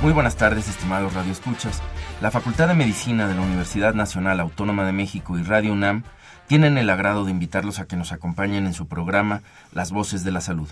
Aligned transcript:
Muy 0.00 0.12
buenas 0.12 0.36
tardes, 0.36 0.68
estimados 0.68 1.12
radioescuchas. 1.12 1.82
La 2.22 2.30
Facultad 2.30 2.68
de 2.68 2.74
Medicina 2.74 3.28
de 3.28 3.34
la 3.34 3.42
Universidad 3.42 3.92
Nacional 3.92 4.40
Autónoma 4.40 4.86
de 4.86 4.92
México 4.92 5.38
y 5.38 5.42
Radio 5.42 5.74
UNAM 5.74 6.04
tienen 6.46 6.78
el 6.78 6.88
agrado 6.88 7.26
de 7.26 7.30
invitarlos 7.30 7.78
a 7.78 7.86
que 7.86 7.96
nos 7.96 8.12
acompañen 8.12 8.66
en 8.66 8.74
su 8.74 8.86
programa 8.86 9.42
Las 9.72 9.92
Voces 9.92 10.24
de 10.24 10.30
la 10.30 10.40
Salud. 10.40 10.68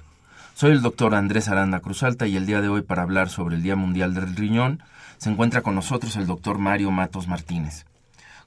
Soy 0.55 0.73
el 0.73 0.81
doctor 0.81 1.15
Andrés 1.15 1.49
Aranda 1.49 1.81
Cruzalta 1.81 2.27
y 2.27 2.37
el 2.37 2.47
día 2.47 2.63
de 2.63 2.69
hoy 2.69 2.81
para 2.81 3.03
hablar 3.03 3.29
sobre 3.29 3.57
el 3.57 3.63
Día 3.63 3.77
Mundial 3.77 4.15
del 4.15 4.35
Riñón 4.35 4.83
se 5.19 5.29
encuentra 5.29 5.61
con 5.61 5.75
nosotros 5.75 6.17
el 6.17 6.27
doctor 6.27 6.59
Mario 6.59 6.91
Matos 6.91 7.29
Martínez. 7.29 7.85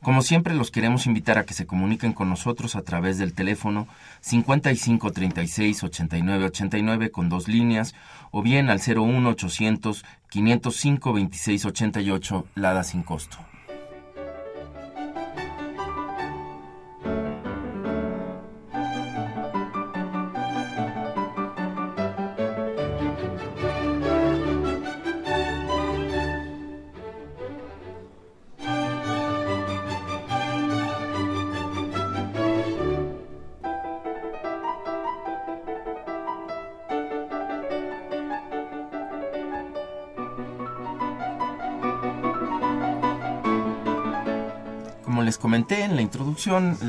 Como 0.01 0.21
siempre, 0.21 0.55
los 0.55 0.71
queremos 0.71 1.07
invitar 1.07 1.37
a 1.37 1.45
que 1.45 1.53
se 1.53 1.65
comuniquen 1.65 2.13
con 2.13 2.29
nosotros 2.29 2.77
a 2.77 2.83
través 2.83 3.17
del 3.17 3.33
teléfono 3.33 3.87
55 4.21 5.11
36 5.11 5.83
89 5.83 6.45
89 6.45 7.11
con 7.11 7.27
dos 7.27 7.49
líneas 7.49 7.93
o 8.31 8.41
bien 8.41 8.69
al 8.69 8.79
01 8.79 9.29
800 9.29 10.05
505 10.29 11.13
26 11.13 11.65
88 11.65 12.47
Lada 12.55 12.83
sin 12.85 13.03
costo. 13.03 13.39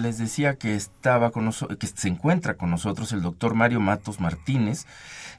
Les 0.02 0.18
decía 0.18 0.56
que 0.56 0.74
estaba 0.74 1.30
con 1.30 1.50
que 1.78 1.86
se 1.86 2.08
encuentra 2.08 2.54
con 2.54 2.70
nosotros 2.70 3.12
el 3.12 3.20
doctor 3.20 3.54
Mario 3.54 3.80
Matos 3.80 4.20
Martínez. 4.20 4.86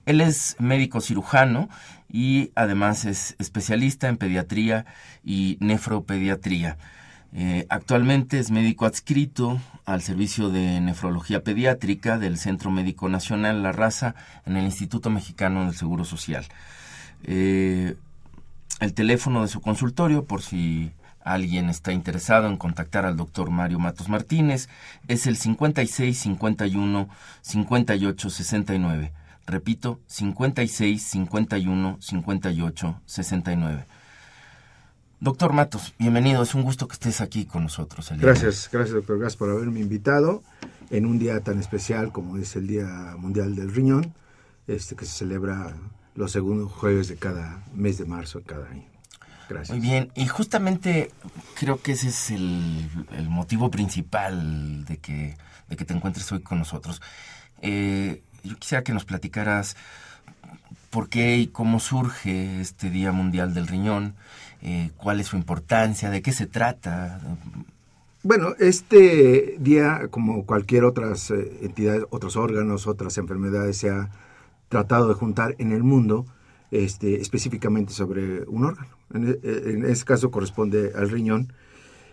Él 0.05 0.22
es 0.22 0.55
médico 0.59 1.02
cirujano 1.02 1.69
y 2.08 2.52
además 2.55 3.05
es 3.05 3.36
especialista 3.39 4.09
en 4.09 4.17
pediatría 4.17 4.86
y 5.23 5.58
nefropediatría. 5.59 6.78
Eh, 7.33 7.66
actualmente 7.69 8.39
es 8.39 8.52
médico 8.52 8.86
adscrito 8.86 9.59
al 9.86 10.02
servicio 10.02 10.50
de 10.50 10.81
nefrología 10.81 11.44
pediátrica 11.44 12.17
del 12.17 12.38
Centro 12.38 12.72
Médico 12.72 13.09
Nacional 13.09 13.63
La 13.63 13.72
Raza 13.72 14.16
en 14.45 14.57
el 14.57 14.66
Instituto 14.66 15.09
Mexicano 15.09 15.66
del 15.66 15.75
Seguro 15.75 16.03
Social. 16.03 16.45
Eh, 17.24 17.95
el 18.79 18.94
teléfono 18.94 19.41
de 19.41 19.47
su 19.47 19.62
consultorio, 19.62 20.25
por 20.25 20.41
si 20.41 20.91
alguien 21.23 21.69
está 21.69 21.91
interesado 21.91 22.47
en 22.47 22.57
contactar 22.57 23.05
al 23.05 23.17
doctor 23.17 23.49
Mario 23.49 23.79
Matos 23.79 24.09
Martínez, 24.09 24.69
es 25.07 25.27
el 25.27 25.37
56 25.37 26.17
51 26.17 27.09
58 27.41 28.29
69. 28.29 29.11
Repito, 29.47 29.99
56 30.07 31.03
51 31.03 31.97
58 31.99 33.01
69. 33.05 33.85
Doctor 35.19 35.53
Matos, 35.53 35.93
bienvenido. 35.99 36.41
Es 36.41 36.55
un 36.55 36.63
gusto 36.63 36.87
que 36.87 36.93
estés 36.93 37.21
aquí 37.21 37.45
con 37.45 37.63
nosotros. 37.63 38.11
Gracias, 38.17 38.69
gracias 38.71 38.95
doctor 38.95 39.19
Gas 39.19 39.35
por 39.35 39.51
haberme 39.51 39.79
invitado 39.79 40.41
en 40.89 41.05
un 41.05 41.19
día 41.19 41.39
tan 41.41 41.59
especial 41.59 42.11
como 42.11 42.38
es 42.38 42.55
el 42.55 42.67
Día 42.67 43.15
Mundial 43.17 43.55
del 43.55 43.73
Riñón, 43.73 44.13
este 44.67 44.95
que 44.95 45.05
se 45.05 45.19
celebra 45.19 45.75
los 46.15 46.31
segundos 46.31 46.71
jueves 46.71 47.07
de 47.07 47.17
cada 47.17 47.63
mes 47.73 47.97
de 47.97 48.05
marzo 48.05 48.41
cada 48.45 48.67
año. 48.67 48.91
Gracias. 49.51 49.78
Muy 49.78 49.85
bien, 49.85 50.12
y 50.16 50.28
justamente 50.28 51.12
creo 51.59 51.81
que 51.81 51.91
ese 51.91 52.07
es 52.07 52.31
el, 52.31 52.89
el 53.17 53.29
motivo 53.29 53.69
principal 53.69 54.85
de 54.85 54.97
que, 54.97 55.35
de 55.67 55.75
que 55.75 55.84
te 55.84 55.94
encuentres 55.94 56.31
hoy 56.31 56.41
con 56.41 56.57
nosotros. 56.59 57.01
Eh, 57.62 58.22
yo 58.44 58.56
quisiera 58.57 58.84
que 58.84 58.94
nos 58.94 59.03
platicaras 59.03 59.75
por 60.89 61.09
qué 61.09 61.38
y 61.38 61.47
cómo 61.47 61.79
surge 61.79 62.62
este 62.62 62.89
Día 62.89 63.12
Mundial 63.12 63.53
del 63.53 63.67
Riñón, 63.67 64.16
eh, 64.62 64.91
cuál 64.97 65.19
es 65.19 65.28
su 65.28 65.35
importancia, 65.35 66.09
de 66.09 66.22
qué 66.22 66.31
se 66.31 66.47
trata. 66.47 67.19
Bueno, 68.23 68.53
este 68.59 69.57
día, 69.59 70.07
como 70.12 70.45
cualquier 70.45 70.85
otras 70.85 71.31
eh, 71.31 71.59
entidades, 71.62 72.06
otros 72.09 72.35
órganos, 72.38 72.88
otras 72.88 73.18
enfermedades, 73.18 73.78
se 73.78 73.89
ha 73.89 74.09
tratado 74.69 75.07
de 75.07 75.16
juntar 75.16 75.56
en 75.57 75.72
el 75.72 75.83
mundo 75.83 76.25
este, 76.71 77.21
específicamente 77.21 77.93
sobre 77.93 78.43
un 78.43 78.65
órgano. 78.65 78.89
En, 79.13 79.85
este 79.85 80.05
caso 80.05 80.31
corresponde 80.31 80.93
al 80.95 81.09
riñón. 81.09 81.53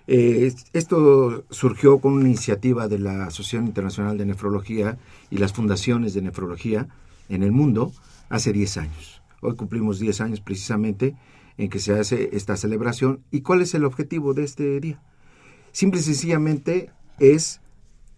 Eh, 0.06 0.52
esto 0.72 1.44
surgió 1.50 1.98
con 1.98 2.14
una 2.14 2.28
iniciativa 2.28 2.88
de 2.88 2.98
la 2.98 3.26
Asociación 3.26 3.66
Internacional 3.66 4.18
de 4.18 4.26
Nefrología 4.26 4.98
y 5.30 5.38
las 5.38 5.52
fundaciones 5.52 6.14
de 6.14 6.22
nefrología 6.22 6.88
en 7.28 7.42
el 7.42 7.52
mundo 7.52 7.92
hace 8.28 8.52
10 8.52 8.76
años. 8.78 9.22
Hoy 9.40 9.54
cumplimos 9.54 9.98
10 9.98 10.20
años 10.22 10.40
precisamente 10.40 11.14
en 11.56 11.68
que 11.68 11.78
se 11.78 11.92
hace 11.92 12.30
esta 12.32 12.56
celebración. 12.56 13.20
¿Y 13.30 13.42
cuál 13.42 13.62
es 13.62 13.74
el 13.74 13.84
objetivo 13.84 14.34
de 14.34 14.44
este 14.44 14.80
día? 14.80 15.00
Simple 15.72 16.00
y 16.00 16.02
sencillamente 16.02 16.90
es 17.20 17.60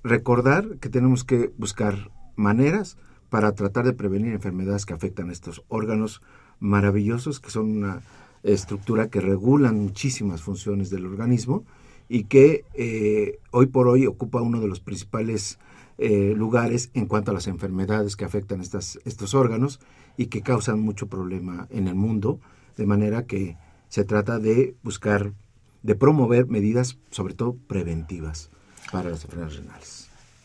recordar 0.03 0.79
que 0.79 0.89
tenemos 0.89 1.25
que 1.25 1.53
buscar 1.59 2.11
maneras 2.37 2.97
para 3.31 3.55
tratar 3.55 3.87
de 3.87 3.93
prevenir 3.93 4.33
enfermedades 4.33 4.85
que 4.85 4.93
afectan 4.93 5.31
a 5.31 5.33
estos 5.33 5.65
órganos 5.69 6.21
maravillosos, 6.59 7.41
que 7.41 7.51
son 7.51 7.79
una 7.79 8.03
estructura 8.43 9.09
que 9.09 9.21
regulan 9.21 9.79
muchísimas 9.79 10.43
funciones 10.43 10.91
del 10.91 11.07
organismo 11.07 11.65
y 12.09 12.25
que 12.25 12.65
eh, 12.75 13.39
hoy 13.53 13.67
por 13.67 13.89
hoy 13.89 14.07
ocupa 14.07 14.43
uno 14.43 14.61
de 14.61 14.67
los 14.67 14.81
principales 14.81 15.59
eh, 15.99 16.35
lugares 16.37 16.91
en 16.95 17.07
cuanto 17.07 17.31
a 17.31 17.35
las 17.35 17.47
enfermedades 17.47 18.17
que 18.17 18.25
afectan 18.25 18.61
estas, 18.61 18.99
estos 19.05 19.35
órganos 19.35 19.81
y 20.17 20.27
que 20.27 20.43
causan 20.43 20.81
mucho 20.81 21.07
problema 21.07 21.69
en 21.71 21.89
el 21.89 21.95
mundo, 21.95 22.41
de 22.77 22.87
manera 22.87 23.27
que 23.27 23.57
se 23.89 24.05
trata 24.05 24.39
de 24.39 24.75
buscar, 24.83 25.35
de 25.83 25.95
promover 25.95 26.47
medidas 26.47 26.99
sobre 27.11 27.35
todo 27.35 27.57
preventivas 27.69 28.51
para 28.91 29.11
las 29.11 29.25
enfermedades 29.25 29.59
renales. 29.59 30.00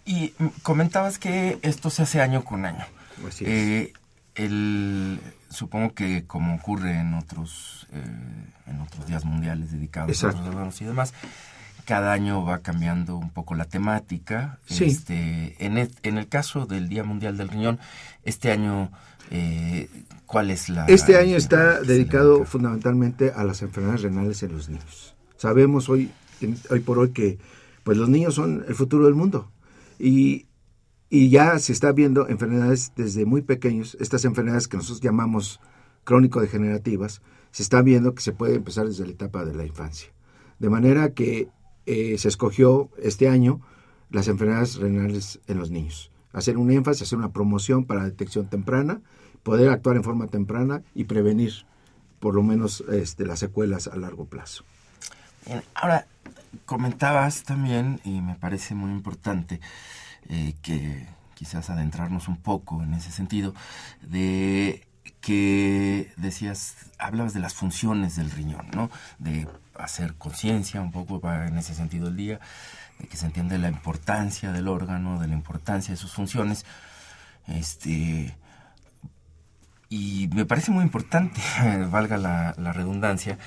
Y 0.06 0.34
comentabas 0.62 1.18
que 1.18 1.58
esto 1.64 1.90
se 1.90 2.04
hace 2.04 2.22
año 2.22 2.46
con 2.46 2.66
año. 2.66 2.86
Así 3.28 3.44
es. 3.44 3.50
Eh, 3.50 3.94
el, 4.36 5.20
supongo 5.50 5.94
que 5.94 6.26
como 6.26 6.56
ocurre 6.56 7.00
en 7.00 7.16
otros, 7.16 7.88
eh, 7.92 8.04
en 8.68 8.82
otros 8.82 9.08
días 9.08 9.26
mundiales 9.26 9.72
dedicados 9.72 10.12
Exacto. 10.12 10.58
a 10.58 10.66
los 10.66 10.82
y 10.82 10.86
demás, 10.86 11.14
cada 11.86 12.13
año 12.13 12.44
va 12.44 12.60
cambiando 12.60 13.16
un 13.18 13.31
poco 13.31 13.56
la 13.56 13.66
temática. 13.66 14.60
Sí. 14.68 14.86
Este, 14.86 15.56
en, 15.66 15.78
el, 15.78 15.92
en 16.04 16.18
el 16.19 16.28
caso 16.28 16.66
del 16.68 16.88
Día 16.88 17.04
Mundial 17.04 17.38
del 17.38 17.50
Riñón, 17.50 17.80
este 18.24 18.51
año, 18.51 18.92
eh, 19.31 19.90
¿cuál 20.28 20.51
es 20.51 20.69
la...? 20.69 20.86
Este 20.86 21.18
año 21.18 21.38
está 21.38 21.81
dedicado 21.81 22.46
fundamentalmente 22.46 23.31
a 23.36 23.44
las 23.44 23.63
enfermedades 23.63 24.04
renales 24.04 24.44
en 24.44 24.51
los 24.51 24.69
niños. 24.69 25.16
Sabemos 25.38 25.90
hoy, 25.90 26.12
hoy 26.69 26.80
por 26.81 27.00
hoy 27.00 27.10
que 27.10 27.40
pues 27.84 27.98
los 27.98 28.10
niños 28.10 28.36
son 28.36 28.66
el 28.68 28.75
futuro 28.75 29.06
del 29.06 29.16
mundo 29.16 29.51
y, 30.00 30.47
y 31.09 31.30
ya 31.30 31.59
se 31.59 31.71
está 31.74 31.92
viendo 31.92 32.27
enfermedades 32.27 32.92
desde 32.95 33.25
muy 33.25 33.42
pequeños, 33.42 33.97
estas 34.00 34.25
enfermedades 34.25 34.68
que 34.68 34.77
nosotros 34.77 35.01
llamamos 35.01 35.59
crónico-degenerativas, 36.03 37.21
se 37.51 37.63
está 37.63 37.81
viendo 37.81 38.13
que 38.13 38.21
se 38.21 38.33
puede 38.33 38.56
empezar 38.56 38.86
desde 38.88 39.06
la 39.06 39.12
etapa 39.12 39.45
de 39.45 39.53
la 39.53 39.65
infancia. 39.65 40.09
De 40.59 40.69
manera 40.69 41.13
que 41.13 41.50
eh, 41.86 42.18
se 42.18 42.27
escogió 42.27 42.89
este 42.97 43.27
año 43.27 43.62
las 44.09 44.27
enfermedades 44.27 44.75
renales 44.75 45.39
en 45.47 45.59
los 45.59 45.71
niños. 45.71 46.12
Hacer 46.31 46.57
un 46.57 46.71
énfasis, 46.71 47.03
hacer 47.03 47.18
una 47.18 47.31
promoción 47.31 47.86
para 47.86 48.03
detección 48.03 48.50
temprana, 48.50 49.01
poder 49.44 49.69
actuar 49.69 49.95
en 49.95 50.03
forma 50.03 50.27
temprana 50.27 50.83
y 50.94 51.06
prevenir 51.06 51.65
por 52.19 52.36
lo 52.36 52.44
menos 52.44 52.83
este, 52.91 53.25
las 53.25 53.39
secuelas 53.39 53.88
a 53.88 53.95
largo 53.95 54.25
plazo. 54.25 54.65
Ahora, 55.74 56.07
comentabas 56.65 57.44
también, 57.44 58.00
y 58.03 58.21
me 58.21 58.36
parece 58.36 58.75
muy 58.75 58.92
importante, 58.92 59.59
eh, 60.30 60.56
que 60.62 61.07
quizás 61.36 61.69
adentrarnos 61.69 62.27
un 62.27 62.38
poco 62.38 62.81
en 62.81 62.94
ese 62.94 63.12
sentido, 63.12 63.53
de 64.01 64.88
que 65.21 66.12
decías, 66.18 66.75
hablabas 66.97 67.33
de 67.33 67.39
las 67.39 67.53
funciones 67.53 68.15
del 68.15 68.31
riñón, 68.31 68.68
¿no? 68.74 68.89
De 69.19 69.47
hacer 69.75 70.15
conciencia 70.15 70.81
un 70.81 70.92
poco 70.92 71.21
en 71.31 71.57
ese 71.57 71.75
sentido 71.75 72.07
el 72.07 72.15
día, 72.15 72.39
de 73.00 73.07
que 73.07 73.18
se 73.18 73.25
entiende 73.25 73.57
la 73.57 73.69
importancia 73.69 74.51
del 74.51 74.68
órgano, 74.68 75.19
de 75.19 75.27
la 75.27 75.33
importancia 75.33 75.94
de 75.94 75.98
sus 75.98 76.13
funciones. 76.13 76.65
Este, 77.48 78.36
y 79.89 80.30
me 80.33 80.45
parece 80.45 80.71
muy 80.71 80.83
importante, 80.83 81.41
valga 81.91 82.18
la, 82.18 82.74
redundancia, 82.74 83.38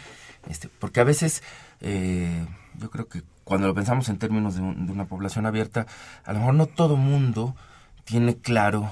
este, 0.48 0.68
porque 0.68 1.00
a 1.00 1.04
veces 1.04 1.42
eh, 1.80 2.46
yo 2.78 2.90
creo 2.90 3.08
que 3.08 3.22
cuando 3.44 3.66
lo 3.66 3.75
pensamos 3.75 4.08
en 4.08 4.19
términos 4.19 4.56
de, 4.56 4.62
una 4.62 5.06
población 5.06 5.46
abierta, 5.46 5.86
a 6.25 6.32
lo 6.32 6.40
mejor 6.40 6.54
no 6.54 6.66
todo 6.66 6.96
mundo 6.96 7.56
tiene 8.04 8.36
claro 8.36 8.90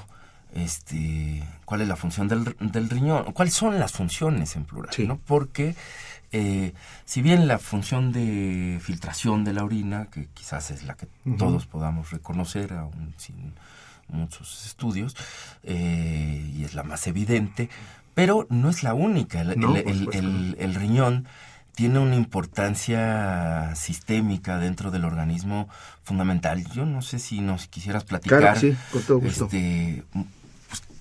este, 0.54 1.42
cuál 1.64 1.82
es 1.82 1.88
la 1.88 1.96
función 1.96 2.28
del, 2.28 2.56
del 2.60 2.88
riñón, 2.88 3.32
cuáles 3.32 3.54
son 3.54 3.78
las 3.78 3.92
funciones 3.92 4.56
en 4.56 4.64
plural, 4.64 4.94
¿no? 5.06 5.18
Porque 5.26 5.74
eh, 6.32 6.72
si 7.04 7.22
bien 7.22 7.46
la 7.46 7.58
función 7.58 8.12
de 8.12 8.80
filtración 8.82 9.44
de 9.44 9.52
la 9.52 9.64
orina, 9.64 10.08
que 10.10 10.28
quizás 10.34 10.70
es 10.70 10.84
la 10.84 10.94
que 10.94 11.06
todos 11.38 11.66
podamos 11.66 12.10
reconocer, 12.10 12.72
aún 12.72 13.14
sin 13.16 13.52
muchos 14.08 14.66
estudios, 14.66 15.16
eh, 15.62 16.50
y 16.54 16.64
es 16.64 16.74
la 16.74 16.82
más 16.82 17.06
evidente, 17.06 17.68
pero 18.14 18.46
no 18.50 18.70
es 18.70 18.82
la 18.82 18.94
única. 18.94 19.42
el 19.42 20.74
riñón 20.74 21.26
tiene 21.76 21.98
una 21.98 22.16
importancia 22.16 23.74
sistémica 23.76 24.58
dentro 24.58 24.90
del 24.90 25.04
organismo 25.04 25.68
fundamental. 26.02 26.64
Yo 26.72 26.86
no 26.86 27.02
sé 27.02 27.18
si 27.18 27.42
nos 27.42 27.68
quisieras 27.68 28.02
platicar. 28.04 28.40
Claro, 28.40 28.58
sí, 28.58 28.74
con 28.90 29.02
todo 29.02 29.18
gusto. 29.18 29.44
Este, 29.44 30.02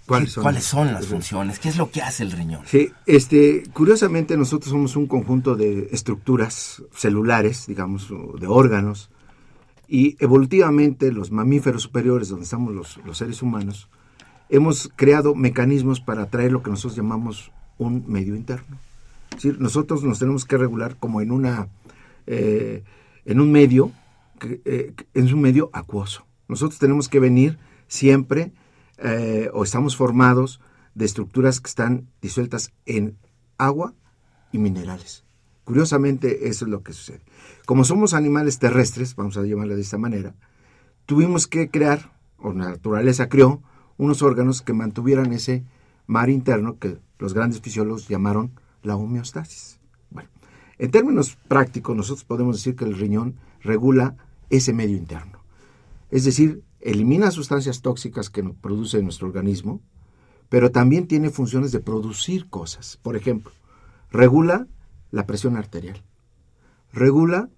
pues, 0.05 0.35
¿Cuáles, 0.35 0.65
son? 0.65 0.93
las 0.93 1.07
funciones? 1.07 1.59
¿Qué 1.59 1.69
es 1.69 1.77
lo 1.77 1.91
que 1.91 2.01
hace 2.01 2.23
el 2.23 2.33
riñón? 2.33 2.63
Sí, 2.65 2.91
este, 3.05 3.63
curiosamente 3.71 4.35
nosotros 4.35 4.69
somos 4.69 4.97
un 4.97 5.07
conjunto 5.07 5.55
de 5.55 5.87
estructuras 5.93 6.83
celulares, 6.93 7.67
digamos, 7.67 8.09
de 8.37 8.47
órganos, 8.47 9.09
y 9.87 10.17
evolutivamente 10.19 11.09
los 11.13 11.31
mamíferos 11.31 11.83
superiores, 11.83 12.27
donde 12.27 12.43
estamos 12.43 12.73
los, 12.73 12.97
los 13.05 13.17
seres 13.17 13.41
humanos, 13.41 13.87
hemos 14.49 14.91
creado 14.97 15.35
mecanismos 15.35 16.01
para 16.01 16.23
atraer 16.23 16.51
lo 16.51 16.61
que 16.61 16.69
nosotros 16.69 16.97
llamamos 16.97 17.51
un 17.77 18.03
medio 18.07 18.35
interno 18.35 18.77
nosotros 19.59 20.03
nos 20.03 20.19
tenemos 20.19 20.45
que 20.45 20.57
regular 20.57 20.97
como 20.97 21.21
en 21.21 21.31
una 21.31 21.67
eh, 22.27 22.83
en 23.25 23.39
un 23.39 23.51
medio 23.51 23.91
eh, 24.41 24.93
en 25.13 25.33
un 25.33 25.41
medio 25.41 25.69
acuoso. 25.73 26.25
Nosotros 26.47 26.79
tenemos 26.79 27.09
que 27.09 27.19
venir 27.19 27.57
siempre 27.87 28.51
eh, 28.97 29.49
o 29.53 29.63
estamos 29.63 29.95
formados 29.95 30.61
de 30.93 31.05
estructuras 31.05 31.59
que 31.59 31.69
están 31.69 32.07
disueltas 32.21 32.71
en 32.85 33.17
agua 33.57 33.93
y 34.51 34.57
minerales. 34.57 35.23
Curiosamente, 35.63 36.47
eso 36.47 36.65
es 36.65 36.71
lo 36.71 36.83
que 36.83 36.93
sucede. 36.93 37.21
Como 37.65 37.83
somos 37.83 38.13
animales 38.13 38.59
terrestres, 38.59 39.15
vamos 39.15 39.37
a 39.37 39.43
llamarle 39.43 39.75
de 39.75 39.81
esta 39.81 39.97
manera, 39.97 40.35
tuvimos 41.05 41.47
que 41.47 41.69
crear, 41.69 42.13
o 42.37 42.53
la 42.53 42.69
naturaleza 42.69 43.29
creó, 43.29 43.61
unos 43.97 44.21
órganos 44.21 44.61
que 44.61 44.73
mantuvieran 44.73 45.33
ese 45.33 45.63
mar 46.05 46.29
interno 46.29 46.77
que 46.77 46.99
los 47.17 47.33
grandes 47.33 47.61
fisiólogos 47.61 48.07
llamaron 48.07 48.51
la 48.85 48.95
homeostasis. 48.95 49.79
Bueno, 50.09 50.29
en 50.77 50.91
términos 50.91 51.37
prácticos, 51.47 51.95
nosotros 51.95 52.23
podemos 52.23 52.57
decir 52.57 52.75
que 52.75 52.85
el 52.85 52.97
riñón 52.97 53.35
regula 53.61 54.15
ese 54.49 54.73
medio 54.73 54.97
interno. 54.97 55.39
Es 56.11 56.23
decir, 56.23 56.63
elimina 56.79 57.31
sustancias 57.31 57.81
tóxicas 57.81 58.29
que 58.29 58.43
produce 58.43 59.01
nuestro 59.01 59.27
organismo, 59.27 59.81
pero 60.49 60.71
también 60.71 61.07
tiene 61.07 61.29
funciones 61.29 61.71
de 61.71 61.79
producir 61.79 62.47
cosas. 62.49 62.97
Por 63.01 63.15
ejemplo, 63.15 63.51
regula 64.11 64.67
la 65.11 65.25
presión 65.25 65.57
arterial, 65.57 66.03
regula 66.93 67.49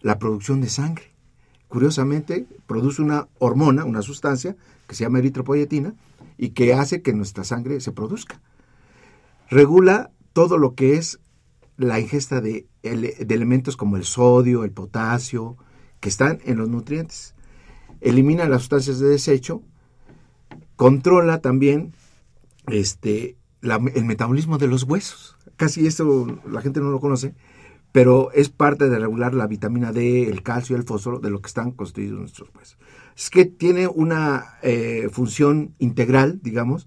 la 0.00 0.18
producción 0.18 0.60
de 0.60 0.68
sangre. 0.68 1.14
Curiosamente, 1.68 2.46
produce 2.66 3.02
una 3.02 3.28
hormona, 3.38 3.84
una 3.84 4.02
sustancia 4.02 4.54
que 4.86 4.94
se 4.94 5.04
llama 5.04 5.18
eritropoyetina 5.18 5.94
y 6.36 6.50
que 6.50 6.74
hace 6.74 7.02
que 7.02 7.14
nuestra 7.14 7.42
sangre 7.42 7.80
se 7.80 7.92
produzca. 7.92 8.40
Regula 9.48 10.12
todo 10.34 10.58
lo 10.58 10.74
que 10.74 10.96
es 10.96 11.20
la 11.78 11.98
ingesta 11.98 12.42
de, 12.42 12.66
elementos 12.82 13.76
como 13.78 13.96
el 13.96 14.04
sodio, 14.04 14.64
el 14.64 14.72
potasio, 14.72 15.56
que 16.00 16.10
están 16.10 16.40
en 16.44 16.58
los 16.58 16.68
nutrientes. 16.68 17.34
Elimina 18.02 18.46
las 18.46 18.62
sustancias 18.62 18.98
de 18.98 19.08
desecho, 19.08 19.62
controla 20.76 21.40
también 21.40 21.94
este, 22.66 23.36
el 23.62 24.04
metabolismo 24.04 24.58
de 24.58 24.66
los 24.66 24.82
huesos. 24.82 25.36
Casi 25.56 25.86
esto 25.86 26.40
la 26.50 26.60
gente 26.60 26.80
no 26.80 26.90
lo 26.90 27.00
conoce, 27.00 27.34
pero 27.92 28.32
es 28.32 28.48
parte 28.48 28.88
de 28.88 28.98
regular 28.98 29.34
la 29.34 29.46
vitamina 29.46 29.92
D, 29.92 30.28
el 30.28 30.42
calcio 30.42 30.76
y 30.76 30.80
el 30.80 30.84
fósforo 30.84 31.20
de 31.20 31.30
lo 31.30 31.40
que 31.40 31.46
están 31.46 31.70
construidos 31.70 32.18
nuestros 32.18 32.50
huesos. 32.54 32.76
Es 33.16 33.30
que 33.30 33.44
tiene 33.44 33.86
una 33.86 34.58
eh, 34.62 35.08
función 35.12 35.74
integral, 35.78 36.40
digamos, 36.42 36.86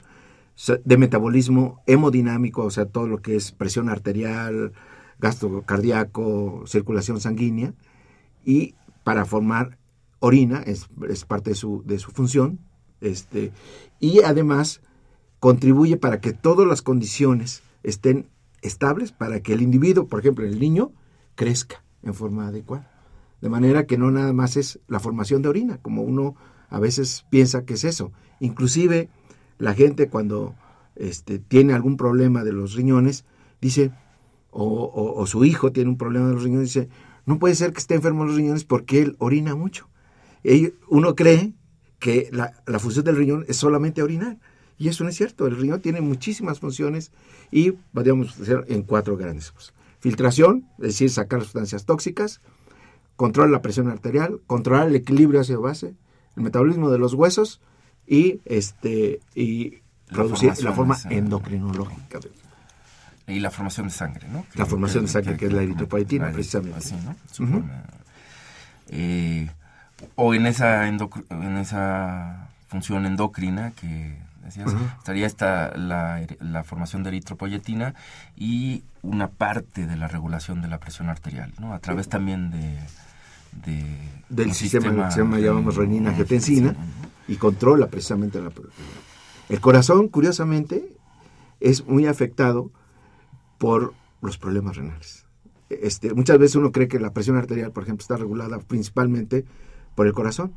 de 0.83 0.97
metabolismo 0.97 1.81
hemodinámico, 1.85 2.63
o 2.63 2.71
sea, 2.71 2.85
todo 2.85 3.07
lo 3.07 3.21
que 3.21 3.35
es 3.35 3.51
presión 3.51 3.89
arterial, 3.89 4.73
gasto 5.19 5.61
cardíaco, 5.63 6.63
circulación 6.65 7.19
sanguínea, 7.19 7.73
y 8.43 8.75
para 9.03 9.25
formar 9.25 9.77
orina, 10.19 10.61
es, 10.61 10.87
parte 11.25 11.51
de 11.51 11.55
su, 11.55 11.83
de 11.85 11.99
su 11.99 12.11
función, 12.11 12.59
este, 13.01 13.51
y 13.99 14.21
además 14.23 14.81
contribuye 15.39 15.97
para 15.97 16.19
que 16.19 16.33
todas 16.33 16.67
las 16.67 16.81
condiciones 16.81 17.61
estén 17.83 18.27
estables 18.61 19.11
para 19.11 19.41
que 19.41 19.53
el 19.53 19.61
individuo, 19.61 20.07
por 20.07 20.19
ejemplo, 20.19 20.45
el 20.45 20.59
niño, 20.59 20.91
crezca 21.35 21.83
en 22.03 22.13
forma 22.13 22.47
adecuada. 22.47 22.91
De 23.41 23.49
manera 23.49 23.85
que 23.85 23.97
no 23.97 24.09
nada 24.09 24.33
más 24.33 24.57
es 24.57 24.79
la 24.87 24.99
formación 24.99 25.43
de 25.43 25.49
orina, 25.49 25.77
como 25.77 26.01
uno 26.01 26.35
a 26.69 26.79
veces 26.79 27.25
piensa 27.29 27.65
que 27.65 27.75
es 27.75 27.83
eso. 27.83 28.11
Inclusive 28.39 29.09
la 29.57 29.73
gente 29.73 30.09
cuando 30.09 30.55
este, 30.95 31.39
tiene 31.39 31.73
algún 31.73 31.97
problema 31.97 32.43
de 32.43 32.53
los 32.53 32.73
riñones, 32.73 33.25
dice, 33.61 33.91
o, 34.51 35.25
su 35.27 35.45
hijo 35.45 35.71
tiene 35.71 35.89
un 35.89 35.97
problema 35.97 36.27
de 36.27 36.33
los 36.33 36.43
riñones, 36.43 36.73
dice, 36.73 36.89
no 37.25 37.37
puede 37.37 37.55
ser 37.55 37.73
que 37.73 37.79
esté 37.79 37.95
enfermo 37.95 38.23
de 38.23 38.29
los 38.29 38.37
riñones 38.37 38.63
porque 38.63 39.01
él 39.01 39.15
orina 39.19 39.55
mucho. 39.55 39.89
uno 40.89 41.15
cree 41.15 41.53
que 41.99 42.29
la, 42.31 42.79
función 42.79 43.05
del 43.05 43.15
riñón 43.15 43.45
es 43.47 43.57
solamente 43.57 44.01
orinar. 44.01 44.37
Y 44.79 44.89
eso 44.89 45.03
no 45.03 45.09
es 45.09 45.15
cierto. 45.15 45.47
El 45.47 45.57
riñón 45.57 45.81
tiene 45.81 46.01
muchísimas 46.01 46.59
funciones 46.59 47.11
y 47.51 47.71
podríamos 47.71 48.39
hacer 48.39 48.63
en 48.67 48.83
cuatro 48.83 49.17
grandes 49.17 49.51
cosas. 49.51 49.73
Filtración, 49.99 50.67
es 50.77 50.87
decir, 50.87 51.09
sacar 51.09 51.41
sustancias 51.41 51.85
tóxicas, 51.85 52.41
controlar 53.15 53.49
la 53.49 53.63
presión 53.63 53.89
arterial, 53.89 54.39
controlar 54.45 54.87
el 54.87 54.95
equilibrio 54.95 55.41
hacia 55.41 55.57
base, 55.57 55.95
el 56.35 56.43
metabolismo 56.43 56.91
de 56.91 56.99
los 56.99 57.15
huesos 57.15 57.59
y 58.07 58.39
este 58.45 59.19
y 59.35 59.79
producir 60.09 60.57
la, 60.63 60.71
forma 60.71 60.97
endocrinológica. 61.09 62.19
Y 63.27 63.39
la 63.41 63.51
formación 63.51 63.87
de 63.87 63.93
sangre, 63.93 64.27
¿no? 64.29 64.45
la 64.55 64.65
formación 64.65 65.05
de 65.05 65.11
sangre, 65.11 65.35
que, 65.35 65.47
es 65.47 65.53
la 65.53 65.61
eritropoyetina, 65.61 66.31
precisamente. 66.31 66.79
Eh, 68.89 69.49
o 70.15 70.33
en 70.33 70.45
esa, 70.45 70.87
en 70.87 71.57
esa 71.57 72.47
función 72.69 73.05
endocrina 73.05 73.71
que 73.71 74.15
decías, 74.45 74.73
estaría 74.97 75.27
esta, 75.27 75.75
la, 75.75 76.25
la, 76.39 76.63
formación 76.63 77.03
de 77.03 77.09
eritropoyetina 77.09 77.95
y 78.37 78.83
una 79.01 79.27
parte 79.27 79.85
de 79.85 79.97
la 79.97 80.07
regulación 80.07 80.61
de 80.61 80.69
la 80.69 80.77
presión 80.77 81.09
arterial, 81.09 81.53
¿no? 81.59 81.73
A 81.73 81.79
través 81.79 82.07
también 82.07 82.51
de 82.51 82.79
del 84.29 84.53
sistema, 84.53 85.07
que 85.07 85.11
se 85.11 85.19
llama, 85.19 85.39
llamamos 85.39 85.75
renina 85.75 86.09
angiotensina 86.09 86.75
y 87.27 87.35
controla 87.35 87.87
precisamente 87.87 88.41
la 88.41 88.51
el 89.49 89.61
corazón 89.61 90.09
curiosamente 90.09 90.93
es 91.59 91.85
muy 91.85 92.05
afectado 92.05 92.71
por 93.57 93.93
los 94.21 94.37
problemas 94.37 94.75
renales. 94.75 95.25
Este, 95.69 96.13
muchas 96.13 96.37
veces 96.37 96.55
uno 96.55 96.71
cree 96.71 96.87
que 96.87 96.99
la 96.99 97.13
presión 97.13 97.37
arterial 97.37 97.71
por 97.71 97.83
ejemplo 97.83 98.01
está 98.03 98.17
regulada 98.17 98.59
principalmente 98.59 99.45
por 99.95 100.05
el 100.05 100.13
corazón. 100.13 100.53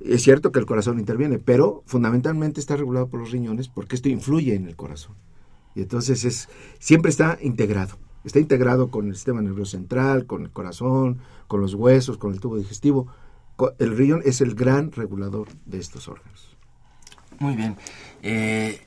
Es 0.00 0.22
cierto 0.22 0.52
que 0.52 0.58
el 0.58 0.66
corazón 0.66 0.98
interviene 0.98 1.38
pero 1.38 1.82
fundamentalmente 1.86 2.60
está 2.60 2.76
regulado 2.76 3.08
por 3.08 3.20
los 3.20 3.30
riñones 3.30 3.68
porque 3.68 3.94
esto 3.94 4.08
influye 4.08 4.54
en 4.54 4.66
el 4.66 4.76
corazón. 4.76 5.16
Y 5.74 5.82
entonces 5.82 6.24
es 6.24 6.48
siempre 6.78 7.10
está 7.10 7.38
integrado 7.42 7.98
Está 8.24 8.38
integrado 8.40 8.90
con 8.90 9.08
el 9.08 9.14
sistema 9.14 9.42
nervioso 9.42 9.72
central, 9.72 10.26
con 10.26 10.42
el 10.42 10.50
corazón, 10.50 11.20
con 11.46 11.60
los 11.60 11.74
huesos, 11.74 12.16
con 12.18 12.32
el 12.32 12.40
tubo 12.40 12.56
digestivo. 12.56 13.06
El 13.78 13.96
riñón 13.96 14.22
es 14.24 14.40
el 14.40 14.54
gran 14.54 14.92
regulador 14.92 15.48
de 15.66 15.78
estos 15.78 16.08
órganos. 16.08 16.56
Muy 17.38 17.54
bien. 17.54 17.76
Eh, 18.22 18.86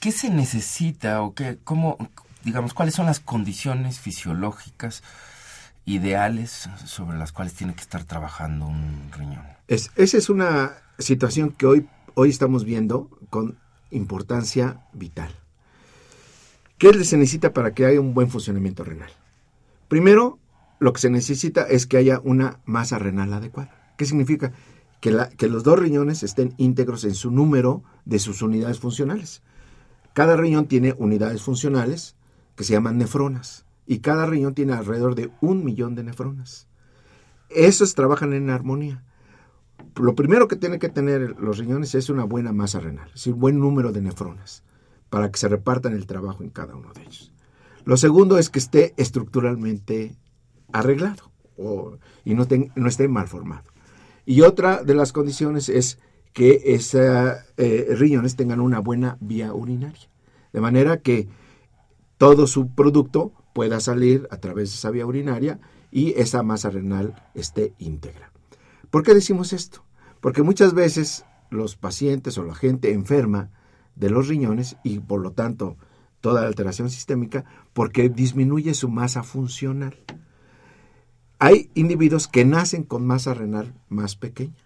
¿Qué 0.00 0.12
se 0.12 0.30
necesita 0.30 1.22
o 1.22 1.34
qué, 1.34 1.58
cómo, 1.64 1.96
digamos, 2.44 2.74
cuáles 2.74 2.94
son 2.94 3.06
las 3.06 3.20
condiciones 3.20 3.98
fisiológicas 3.98 5.02
ideales 5.84 6.68
sobre 6.84 7.18
las 7.18 7.32
cuales 7.32 7.54
tiene 7.54 7.74
que 7.74 7.80
estar 7.80 8.04
trabajando 8.04 8.66
un 8.66 9.10
riñón. 9.12 9.42
Es, 9.68 9.90
esa 9.96 10.18
es 10.18 10.28
una 10.28 10.74
situación 10.98 11.50
que 11.50 11.66
hoy, 11.66 11.88
hoy 12.14 12.30
estamos 12.30 12.64
viendo 12.64 13.08
con 13.30 13.58
importancia 13.90 14.80
vital. 14.92 15.34
¿Qué 16.80 17.04
se 17.04 17.18
necesita 17.18 17.52
para 17.52 17.74
que 17.74 17.84
haya 17.84 18.00
un 18.00 18.14
buen 18.14 18.30
funcionamiento 18.30 18.84
renal? 18.84 19.10
Primero, 19.88 20.38
lo 20.78 20.94
que 20.94 21.02
se 21.02 21.10
necesita 21.10 21.64
es 21.64 21.86
que 21.86 21.98
haya 21.98 22.22
una 22.24 22.60
masa 22.64 22.98
renal 22.98 23.34
adecuada. 23.34 23.92
¿Qué 23.98 24.06
significa? 24.06 24.52
Que, 25.02 25.10
los 25.10 25.62
dos 25.62 25.78
riñones 25.78 26.22
estén 26.22 26.54
íntegros 26.56 27.04
en 27.04 27.14
su 27.14 27.30
número 27.30 27.82
de 28.06 28.18
sus 28.18 28.40
unidades 28.40 28.78
funcionales. 28.78 29.42
Cada 30.14 30.38
riñón 30.38 30.68
tiene 30.68 30.94
unidades 30.96 31.42
funcionales 31.42 32.16
que 32.56 32.64
se 32.64 32.72
llaman 32.72 32.96
nefronas 32.96 33.66
y 33.86 33.98
cada 33.98 34.24
riñón 34.24 34.54
tiene 34.54 34.72
alrededor 34.72 35.14
de 35.16 35.30
un 35.42 35.62
millón 35.66 35.94
de 35.94 36.04
nefronas. 36.04 36.66
Esos 37.50 37.94
trabajan 37.94 38.32
en 38.32 38.48
armonía. 38.48 39.04
Lo 39.96 40.14
primero 40.14 40.48
que 40.48 40.56
tienen 40.56 40.78
que 40.78 40.88
tener 40.88 41.38
los 41.38 41.58
riñones 41.58 41.94
es 41.94 42.08
una 42.08 42.24
buena 42.24 42.54
masa 42.54 42.80
renal, 42.80 43.10
es 43.14 43.26
un 43.26 43.38
buen 43.38 43.60
número 43.60 43.92
de 43.92 44.00
nefronas 44.00 44.62
para 45.10 45.30
que 45.30 45.38
se 45.38 45.48
repartan 45.48 45.92
el 45.92 46.06
trabajo 46.06 46.42
en 46.42 46.50
cada 46.50 46.74
uno 46.74 46.92
de 46.92 47.02
ellos. 47.02 47.32
Lo 47.84 47.96
segundo 47.96 48.38
es 48.38 48.48
que 48.48 48.58
esté 48.58 48.94
estructuralmente 48.96 50.16
arreglado 50.72 51.30
y 52.24 52.34
no, 52.34 52.46
esté 52.86 53.08
mal 53.08 53.28
formado. 53.28 53.64
Y 54.24 54.42
otra 54.42 54.82
de 54.82 54.94
las 54.94 55.12
condiciones 55.12 55.68
es 55.68 55.98
que 56.32 56.62
esos 56.64 57.36
eh, 57.56 57.88
riñones 57.90 58.36
tengan 58.36 58.60
una 58.60 58.78
buena 58.78 59.18
vía 59.20 59.52
urinaria, 59.52 60.08
de 60.52 60.60
manera 60.60 61.00
que 61.00 61.28
todo 62.16 62.46
su 62.46 62.74
producto 62.74 63.32
pueda 63.52 63.80
salir 63.80 64.28
a 64.30 64.36
través 64.36 64.70
de 64.70 64.76
esa 64.76 64.90
vía 64.90 65.06
urinaria 65.06 65.58
y 65.90 66.12
esa 66.20 66.42
masa 66.42 66.70
renal 66.70 67.14
esté 67.34 67.74
íntegra. 67.78 68.30
¿Por 68.90 69.02
qué 69.02 69.14
decimos 69.14 69.52
esto? 69.52 69.84
Porque 70.20 70.42
muchas 70.42 70.74
veces 70.74 71.24
los 71.50 71.76
pacientes 71.76 72.38
o 72.38 72.44
la 72.44 72.54
gente 72.54 72.92
enferma 72.92 73.50
de 74.00 74.10
los 74.10 74.28
riñones 74.28 74.76
y 74.82 74.98
por 74.98 75.20
lo 75.20 75.32
tanto 75.32 75.76
toda 76.20 76.40
la 76.40 76.48
alteración 76.48 76.90
sistémica 76.90 77.44
porque 77.72 78.08
disminuye 78.08 78.74
su 78.74 78.88
masa 78.88 79.22
funcional. 79.22 79.96
Hay 81.38 81.70
individuos 81.74 82.26
que 82.26 82.44
nacen 82.44 82.82
con 82.82 83.06
masa 83.06 83.34
renal 83.34 83.74
más 83.88 84.16
pequeña. 84.16 84.56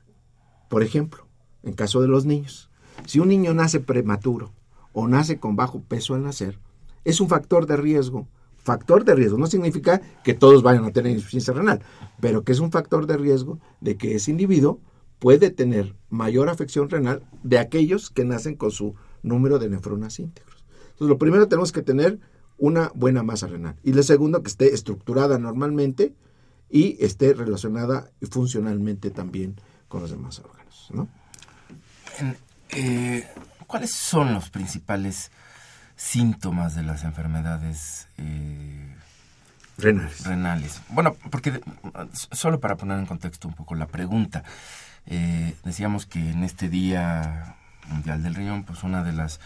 Por 0.68 0.82
ejemplo, 0.82 1.26
en 1.62 1.74
caso 1.74 2.00
de 2.00 2.08
los 2.08 2.24
niños, 2.24 2.70
si 3.06 3.20
un 3.20 3.28
niño 3.28 3.54
nace 3.54 3.80
prematuro 3.80 4.52
o 4.92 5.06
nace 5.08 5.38
con 5.38 5.56
bajo 5.56 5.82
peso 5.82 6.14
al 6.14 6.22
nacer, 6.22 6.58
es 7.04 7.20
un 7.20 7.28
factor 7.28 7.66
de 7.66 7.76
riesgo. 7.76 8.26
Factor 8.56 9.04
de 9.04 9.14
riesgo 9.14 9.36
no 9.36 9.46
significa 9.46 10.00
que 10.22 10.34
todos 10.34 10.62
vayan 10.62 10.84
a 10.84 10.90
tener 10.90 11.12
insuficiencia 11.12 11.52
renal, 11.52 11.82
pero 12.20 12.44
que 12.44 12.52
es 12.52 12.60
un 12.60 12.72
factor 12.72 13.06
de 13.06 13.16
riesgo 13.16 13.58
de 13.80 13.96
que 13.96 14.14
ese 14.14 14.30
individuo 14.30 14.80
puede 15.18 15.50
tener 15.50 15.94
mayor 16.08 16.48
afección 16.48 16.88
renal 16.88 17.22
de 17.42 17.58
aquellos 17.58 18.10
que 18.10 18.24
nacen 18.24 18.56
con 18.56 18.70
su 18.70 18.94
número 19.24 19.58
de 19.58 19.68
nefronas 19.68 20.20
íntegros. 20.20 20.64
Entonces, 20.92 21.08
lo 21.08 21.18
primero 21.18 21.48
tenemos 21.48 21.72
que 21.72 21.82
tener 21.82 22.20
una 22.58 22.92
buena 22.94 23.22
masa 23.22 23.48
renal. 23.48 23.76
Y 23.82 23.92
lo 23.92 24.02
segundo, 24.02 24.42
que 24.42 24.48
esté 24.48 24.72
estructurada 24.72 25.38
normalmente 25.38 26.14
y 26.70 26.96
esté 27.04 27.34
relacionada 27.34 28.10
funcionalmente 28.30 29.10
también 29.10 29.56
con 29.88 30.02
los 30.02 30.10
demás 30.10 30.38
órganos. 30.38 30.88
¿no? 30.92 31.08
Eh, 32.70 33.26
¿Cuáles 33.66 33.92
son 33.92 34.34
los 34.34 34.50
principales 34.50 35.30
síntomas 35.96 36.74
de 36.74 36.82
las 36.82 37.04
enfermedades 37.04 38.08
eh, 38.18 38.94
renales. 39.78 40.24
renales? 40.24 40.80
Bueno, 40.90 41.16
porque 41.30 41.60
solo 42.12 42.60
para 42.60 42.76
poner 42.76 42.98
en 42.98 43.06
contexto 43.06 43.48
un 43.48 43.54
poco 43.54 43.74
la 43.74 43.86
pregunta, 43.86 44.44
eh, 45.06 45.54
decíamos 45.64 46.06
que 46.06 46.30
en 46.30 46.44
este 46.44 46.68
Día 46.68 47.56
Mundial 47.88 48.22
del 48.22 48.34
Riñón, 48.34 48.64
pues 48.64 48.82
una 48.82 49.02
de 49.02 49.12
las 49.12 49.40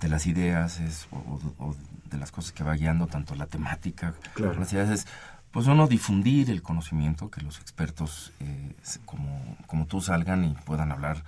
de 0.00 0.08
las 0.08 0.26
ideas 0.26 0.78
es, 0.80 1.08
o, 1.10 1.74
de 2.10 2.18
las 2.18 2.30
cosas 2.30 2.52
que 2.52 2.64
va 2.64 2.74
guiando 2.74 3.06
tanto 3.06 3.34
la 3.34 3.46
temática, 3.46 4.14
las 4.36 4.72
ideas 4.72 4.90
es 4.90 5.06
pues 5.52 5.66
uno 5.66 5.88
difundir 5.88 6.50
el 6.50 6.62
conocimiento, 6.62 7.30
que 7.30 7.40
los 7.40 7.58
expertos 7.58 8.32
eh, 8.40 8.74
como, 9.04 9.56
como 9.66 9.86
tú 9.86 10.00
salgan 10.00 10.44
y 10.44 10.54
puedan 10.64 10.92
hablar 10.92 11.24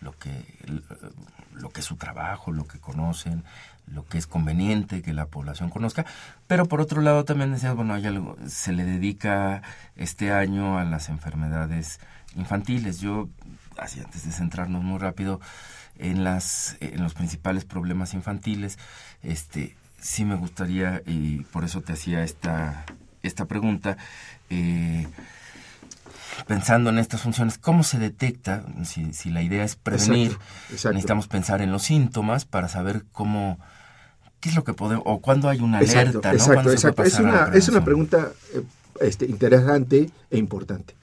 lo 0.00 0.16
que, 0.16 0.44
lo 1.52 1.70
que 1.70 1.80
es 1.80 1.86
su 1.86 1.96
trabajo, 1.96 2.52
lo 2.52 2.66
que 2.66 2.78
conocen, 2.78 3.42
lo 3.86 4.04
que 4.04 4.18
es 4.18 4.26
conveniente 4.26 5.02
que 5.02 5.12
la 5.12 5.26
población 5.26 5.70
conozca. 5.70 6.04
Pero 6.46 6.66
por 6.66 6.80
otro 6.80 7.00
lado 7.00 7.24
también 7.24 7.52
decías, 7.52 7.74
bueno, 7.74 7.94
hay 7.94 8.06
algo, 8.06 8.36
se 8.46 8.72
le 8.72 8.84
dedica 8.84 9.62
este 9.96 10.32
año 10.32 10.78
a 10.78 10.84
las 10.84 11.08
enfermedades 11.08 11.98
infantiles. 12.36 13.00
Yo, 13.00 13.28
así 13.78 14.00
antes 14.00 14.24
de 14.24 14.32
centrarnos 14.32 14.82
muy 14.82 14.98
rápido 14.98 15.40
en 15.98 16.24
las 16.24 16.76
en 16.80 17.02
los 17.02 17.14
principales 17.14 17.64
problemas 17.64 18.14
infantiles, 18.14 18.78
este 19.22 19.76
sí 20.00 20.24
me 20.24 20.36
gustaría 20.36 21.02
y 21.06 21.38
por 21.52 21.64
eso 21.64 21.80
te 21.80 21.92
hacía 21.92 22.22
esta 22.22 22.84
esta 23.22 23.46
pregunta. 23.46 23.96
Eh, 24.50 25.06
pensando 26.46 26.90
en 26.90 26.98
estas 26.98 27.22
funciones, 27.22 27.58
¿cómo 27.58 27.82
se 27.82 27.98
detecta? 27.98 28.64
Si, 28.84 29.30
la 29.30 29.42
idea 29.42 29.64
es 29.64 29.76
prevenir, 29.76 30.38
necesitamos 30.70 31.28
pensar 31.28 31.62
en 31.62 31.72
los 31.72 31.84
síntomas 31.84 32.44
para 32.44 32.68
saber 32.68 33.04
cómo, 33.12 33.58
qué 34.40 34.50
es 34.50 34.54
lo 34.54 34.64
que 34.64 34.74
podemos, 34.74 35.04
o 35.06 35.20
cuándo 35.20 35.48
hay 35.48 35.60
una 35.60 35.78
alerta, 35.78 36.32
exacto, 36.32 36.70
Exacto, 36.70 37.02
Es 37.02 37.18
una, 37.18 37.50
es 37.54 37.68
una 37.68 37.84
pregunta 37.84 38.30
eh, 38.54 38.62
este, 39.00 39.26
interesante 39.26 40.10
e 40.30 40.38
importante. 40.38 40.94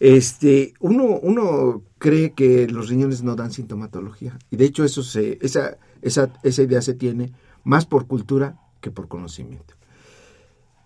Este, 0.00 0.72
uno, 0.80 1.18
uno 1.22 1.82
cree 1.98 2.32
que 2.32 2.66
los 2.66 2.88
riñones 2.88 3.22
no 3.22 3.36
dan 3.36 3.52
sintomatología. 3.52 4.38
Y 4.50 4.56
de 4.56 4.64
hecho, 4.64 4.82
eso 4.82 5.02
se, 5.02 5.38
esa, 5.42 5.76
esa, 6.02 6.32
esa 6.42 6.62
idea 6.62 6.82
se 6.82 6.94
tiene 6.94 7.32
más 7.62 7.86
por 7.86 8.06
cultura 8.06 8.58
que 8.80 8.90
por 8.90 9.08
conocimiento. 9.08 9.74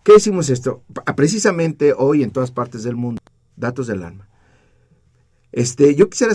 ¿Qué 0.02 0.14
decimos 0.14 0.50
esto? 0.50 0.83
Precisamente 1.16 1.94
hoy 1.97 2.23
en 2.23 2.30
todas 2.30 2.50
partes 2.50 2.83
del 2.83 2.97
mundo 2.97 3.21
datos 3.56 3.87
del 3.87 4.02
alma. 4.02 4.28
Este, 5.52 5.94
yo 5.94 6.11
quisiera 6.11 6.35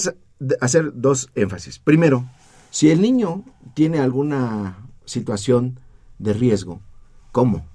hacer 0.62 0.92
dos 0.96 1.30
énfasis. 1.36 1.80
Primero, 1.80 2.28
si 2.72 2.90
el 2.90 3.02
niño 3.02 3.44
tiene 3.76 4.00
alguna 4.00 4.88
situación 5.06 5.80
de 6.18 6.34
riesgo, 6.34 6.82
como, 7.32 7.68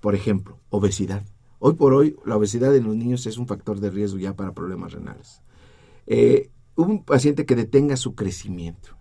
por 0.00 0.14
ejemplo, 0.14 0.58
obesidad. 0.70 1.24
Hoy 1.66 1.72
por 1.72 1.94
hoy, 1.94 2.14
la 2.26 2.36
obesidad 2.36 2.76
en 2.76 2.84
los 2.84 2.94
niños 2.94 3.24
es 3.24 3.38
un 3.38 3.46
factor 3.46 3.80
de 3.80 3.88
riesgo 3.88 4.18
ya 4.18 4.36
para 4.36 4.52
problemas 4.52 4.92
renales. 4.92 5.40
Eh, 6.06 6.50
un 6.76 7.02
paciente 7.02 7.46
que 7.46 7.56
detenga 7.56 7.96
su 7.96 8.14
crecimiento. 8.14 8.98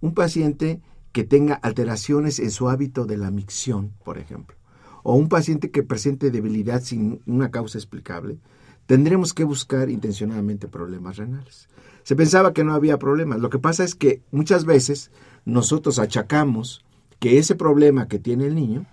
Un 0.00 0.14
paciente 0.14 0.80
que 1.12 1.24
tenga 1.24 1.56
alteraciones 1.56 2.38
en 2.38 2.52
su 2.52 2.70
hábito 2.70 3.04
de 3.04 3.18
la 3.18 3.30
micción, 3.30 3.92
por 4.02 4.16
ejemplo. 4.16 4.56
O 5.02 5.14
un 5.14 5.28
paciente 5.28 5.70
que 5.70 5.82
presente 5.82 6.30
debilidad 6.30 6.80
sin 6.80 7.20
una 7.26 7.50
causa 7.50 7.76
explicable 7.76 8.38
tendremos 8.86 9.34
que 9.34 9.44
buscar 9.44 9.90
intencionadamente 9.90 10.68
problemas 10.68 11.18
renales. 11.18 11.68
Se 12.02 12.16
pensaba 12.16 12.54
que 12.54 12.64
no 12.64 12.72
había 12.72 12.98
problemas. 12.98 13.40
Lo 13.40 13.50
que 13.50 13.58
pasa 13.58 13.84
es 13.84 13.94
que 13.94 14.22
muchas 14.30 14.64
veces 14.64 15.10
nosotros 15.44 15.98
achacamos 15.98 16.82
que 17.18 17.36
ese 17.36 17.56
problema 17.56 18.08
que 18.08 18.18
tiene 18.18 18.46
el 18.46 18.54
niño 18.54 18.86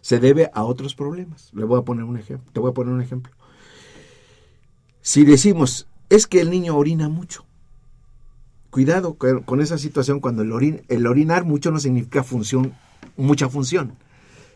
se 0.00 0.18
debe 0.18 0.50
a 0.54 0.64
otros 0.64 0.94
problemas. 0.94 1.50
Le 1.52 1.64
voy 1.64 1.78
a 1.78 1.84
poner 1.84 2.04
un 2.04 2.16
ejemplo. 2.16 2.50
Te 2.52 2.60
voy 2.60 2.70
a 2.70 2.74
poner 2.74 2.92
un 2.92 3.00
ejemplo. 3.00 3.32
Si 5.00 5.24
decimos, 5.24 5.88
es 6.08 6.26
que 6.26 6.40
el 6.40 6.50
niño 6.50 6.76
orina 6.76 7.08
mucho. 7.08 7.44
Cuidado 8.70 9.14
con 9.14 9.60
esa 9.60 9.78
situación 9.78 10.20
cuando 10.20 10.42
el, 10.42 10.82
el 10.88 11.06
orinar 11.06 11.44
mucho 11.44 11.70
no 11.70 11.80
significa 11.80 12.22
función, 12.22 12.74
mucha 13.16 13.48
función. 13.48 13.96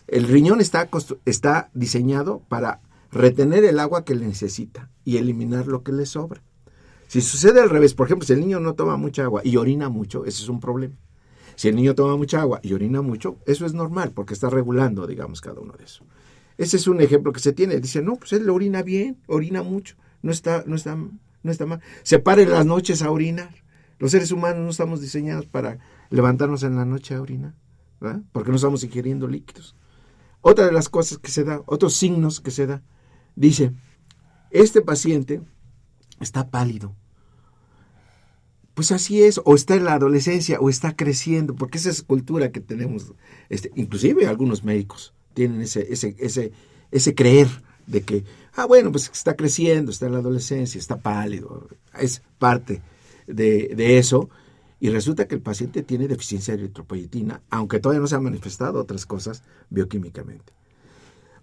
El 0.07 0.29
riñón 0.29 0.61
está, 0.61 0.89
está 1.25 1.71
diseñado 1.73 2.43
para 2.49 2.81
retener 3.11 3.65
el 3.65 3.79
agua 3.79 4.05
que 4.05 4.15
le 4.15 4.27
necesita 4.27 4.91
y 5.05 5.17
eliminar 5.17 5.67
lo 5.67 5.83
que 5.83 5.93
le 5.93 6.07
sobra. 6.07 6.43
Si 7.09 7.21
sucede 7.21 7.61
al 7.61 7.71
revés, 7.71 7.95
por 7.95 8.07
ejemplo, 8.07 8.27
si 8.27 8.33
el 8.33 8.41
niño 8.41 8.61
no 8.61 8.75
toma 8.75 8.97
mucha 8.97 9.25
agua 9.25 9.43
y 9.45 9.57
orina 9.57 9.89
mucho, 9.89 10.25
ese 10.25 10.43
es 10.43 10.49
un 10.49 10.61
problema. 10.61 10.95
Si 11.63 11.69
el 11.69 11.77
niño 11.77 11.95
toma 11.95 12.17
mucha 12.17 12.41
agua 12.41 12.59
y 12.65 12.73
orina 12.73 13.03
mucho, 13.03 13.39
eso 13.47 13.65
es 13.65 13.73
normal 13.73 14.11
porque 14.11 14.35
está 14.35 14.51
regulando, 14.51 15.07
digamos, 15.07 15.41
cada 15.41 15.61
uno 15.61 15.75
de 15.75 15.85
eso. 15.85 16.05
Ese 16.59 16.77
es 16.77 16.89
un 16.89 17.01
ejemplo 17.01 17.33
que 17.33 17.39
se 17.39 17.53
tiene. 17.53 17.79
Dice, 17.79 18.03
no, 18.03 18.17
pues 18.17 18.33
él 18.33 18.51
orina 18.51 18.83
bien, 18.83 19.23
orina 19.29 19.63
mucho, 19.63 19.95
no 20.23 20.33
está, 20.33 20.65
no 20.67 20.75
está, 20.75 20.97
no 20.97 21.53
está 21.53 21.65
mal. 21.65 21.81
Se 22.03 22.19
pare 22.19 22.47
las 22.47 22.67
noches 22.67 23.01
a 23.03 23.13
orinar. 23.13 23.55
Los 24.01 24.11
seres 24.11 24.33
humanos 24.33 24.59
no 24.65 24.71
estamos 24.71 25.01
diseñados 25.01 25.47
para 25.47 25.79
levantarnos 26.11 26.65
en 26.65 26.75
la 26.75 26.85
noche 26.85 27.15
a 27.15 27.23
orinar, 27.23 27.55
¿verdad? 28.01 28.23
porque 28.33 28.51
no 28.51 28.57
estamos 28.57 28.83
ingiriendo 28.83 29.29
líquidos. 29.29 29.77
Otra 30.41 30.67
de 30.67 30.73
las 30.73 30.89
cosas 30.89 31.19
que 31.19 31.31
se 31.31 31.45
da, 31.45 31.63
otros 31.67 31.95
signos 31.95 32.41
que 32.41 32.51
se 32.51 32.67
da, 32.67 32.83
Dice, 33.37 33.73
este 34.51 34.83
paciente 34.83 35.43
está 36.19 36.51
pálido, 36.51 36.97
pues 38.75 38.93
así 38.93 39.23
es, 39.23 39.41
o 39.45 39.55
está 39.55 39.75
en 39.75 39.85
la 39.85 39.95
adolescencia, 39.95 40.59
o 40.61 40.71
está 40.71 40.97
creciendo, 40.97 41.55
porque 41.55 41.79
esa 41.79 41.91
es 41.91 42.03
cultura 42.03 42.53
que 42.53 42.61
tenemos, 42.61 43.13
este, 43.49 43.71
inclusive 43.75 44.27
algunos 44.27 44.65
médicos 44.65 45.13
tienen 45.35 45.61
ese, 45.61 45.93
ese, 45.93 46.17
ese, 46.19 46.53
ese 46.91 47.15
creer 47.15 47.49
de 47.87 48.03
que, 48.03 48.25
ah, 48.55 48.67
bueno, 48.67 48.91
pues 48.91 49.11
está 49.13 49.37
creciendo, 49.37 49.91
está 49.91 50.07
en 50.07 50.13
la 50.13 50.19
adolescencia, 50.19 50.79
está 50.79 51.01
pálido, 51.01 51.69
es 51.99 52.23
parte 52.39 52.81
de, 53.27 53.73
de 53.75 53.99
eso, 53.99 54.31
y 54.81 54.91
resulta 54.91 55.29
que 55.29 55.35
el 55.35 55.43
paciente 55.43 55.83
tiene 55.83 56.09
deficiencia 56.09 56.57
de 56.57 56.65
eritropoyetina, 56.65 57.43
aunque 57.51 57.79
todavía 57.79 58.01
no 58.01 58.07
se 58.07 58.17
han 58.17 58.25
manifestado 58.25 58.81
otras 58.81 59.07
cosas 59.07 59.43
bioquímicamente. 59.71 60.53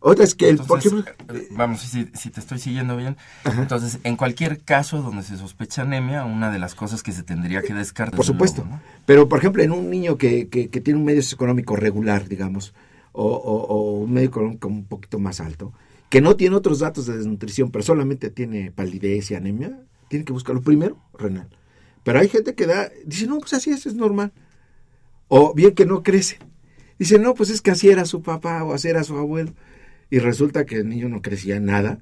Otra 0.01 0.23
es 0.23 0.33
que, 0.33 0.47
el, 0.47 0.57
por 0.59 0.79
ejemplo, 0.79 1.03
eh, 1.33 1.47
vamos, 1.51 1.81
si, 1.81 2.07
si, 2.13 2.29
te 2.29 2.39
estoy 2.39 2.57
siguiendo 2.57 2.95
bien, 2.95 3.17
entonces, 3.43 3.99
en 4.03 4.15
cualquier 4.15 4.59
caso 4.59 5.01
donde 5.01 5.23
se 5.23 5.37
sospecha 5.37 5.81
anemia, 5.81 6.23
una 6.23 6.51
de 6.51 6.59
las 6.59 6.73
cosas 6.73 7.03
que 7.03 7.11
se 7.11 7.21
tendría 7.21 7.61
que 7.61 7.73
descartar. 7.73 8.15
Por 8.15 8.25
supuesto, 8.25 8.63
¿no? 8.63 8.79
pero 9.05 9.27
por 9.27 9.39
ejemplo, 9.39 9.61
en 9.61 9.73
un 9.73 9.89
niño 9.89 10.17
que, 10.17 10.47
que, 10.47 10.69
que 10.69 10.79
tiene 10.79 10.99
un 10.99 11.05
medio 11.05 11.21
económico 11.21 11.75
regular, 11.75 12.29
digamos, 12.29 12.73
o, 13.11 13.25
o, 13.25 13.65
o 13.65 13.91
un 13.99 14.13
medio 14.13 14.29
económico 14.29 14.69
un 14.69 14.85
poquito 14.85 15.19
más 15.19 15.41
alto, 15.41 15.73
que 16.07 16.21
no 16.21 16.37
tiene 16.37 16.55
otros 16.55 16.79
datos 16.79 17.05
de 17.05 17.17
desnutrición, 17.17 17.69
pero 17.69 17.83
solamente 17.83 18.29
tiene 18.29 18.71
palidez 18.71 19.31
y 19.31 19.35
anemia, 19.35 19.81
tiene 20.07 20.23
que 20.23 20.31
buscarlo 20.31 20.61
primero, 20.61 20.97
renal. 21.17 21.49
Pero 22.03 22.19
hay 22.19 22.29
gente 22.29 22.55
que 22.55 22.67
da, 22.67 22.89
dice, 23.05 23.27
no, 23.27 23.39
pues 23.39 23.51
así 23.51 23.71
es, 23.71 23.85
es 23.85 23.95
normal. 23.95 24.31
O 25.27 25.53
bien 25.53 25.75
que 25.75 25.85
no 25.85 26.03
crece. 26.03 26.39
Dice, 26.97 27.19
no, 27.19 27.33
pues 27.33 27.49
es 27.49 27.61
que 27.61 27.71
así 27.71 27.89
era 27.89 28.05
su 28.05 28.21
papá 28.21 28.63
o 28.63 28.73
así 28.73 28.87
era 28.87 29.03
su 29.03 29.17
abuelo 29.17 29.51
y 30.09 30.19
resulta 30.19 30.65
que 30.65 30.77
el 30.77 30.89
niño 30.89 31.09
no 31.09 31.21
crecía 31.21 31.59
nada 31.59 31.99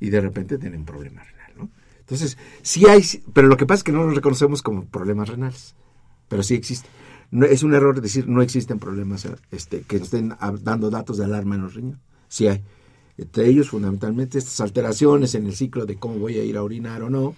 y 0.00 0.10
de 0.10 0.20
repente 0.20 0.58
tiene 0.58 0.76
un 0.76 0.84
problema 0.84 1.22
renal, 1.22 1.52
¿no? 1.56 1.70
Entonces, 2.00 2.38
sí 2.62 2.86
hay, 2.86 3.02
pero 3.32 3.48
lo 3.48 3.56
que 3.56 3.66
pasa 3.66 3.78
es 3.78 3.84
que 3.84 3.92
no 3.92 4.04
lo 4.04 4.10
reconocemos 4.10 4.62
como 4.62 4.84
problemas 4.84 5.28
renales, 5.28 5.74
pero 6.28 6.42
sí 6.42 6.54
existe. 6.54 6.88
No, 7.30 7.46
es 7.46 7.62
un 7.62 7.74
error 7.74 8.00
decir 8.00 8.28
no 8.28 8.42
existen 8.42 8.78
problemas 8.78 9.26
este, 9.50 9.82
que 9.82 9.96
estén 9.96 10.34
dando 10.62 10.90
datos 10.90 11.18
de 11.18 11.24
alarma 11.24 11.56
en 11.56 11.62
los 11.62 11.74
riñones. 11.74 12.00
Sí 12.28 12.46
hay. 12.46 12.62
Entre 13.18 13.48
ellos, 13.48 13.70
fundamentalmente, 13.70 14.38
estas 14.38 14.60
alteraciones 14.60 15.34
en 15.34 15.46
el 15.46 15.56
ciclo 15.56 15.86
de 15.86 15.96
cómo 15.96 16.18
voy 16.18 16.38
a 16.38 16.44
ir 16.44 16.56
a 16.56 16.62
orinar 16.62 17.02
o 17.02 17.10
no. 17.10 17.34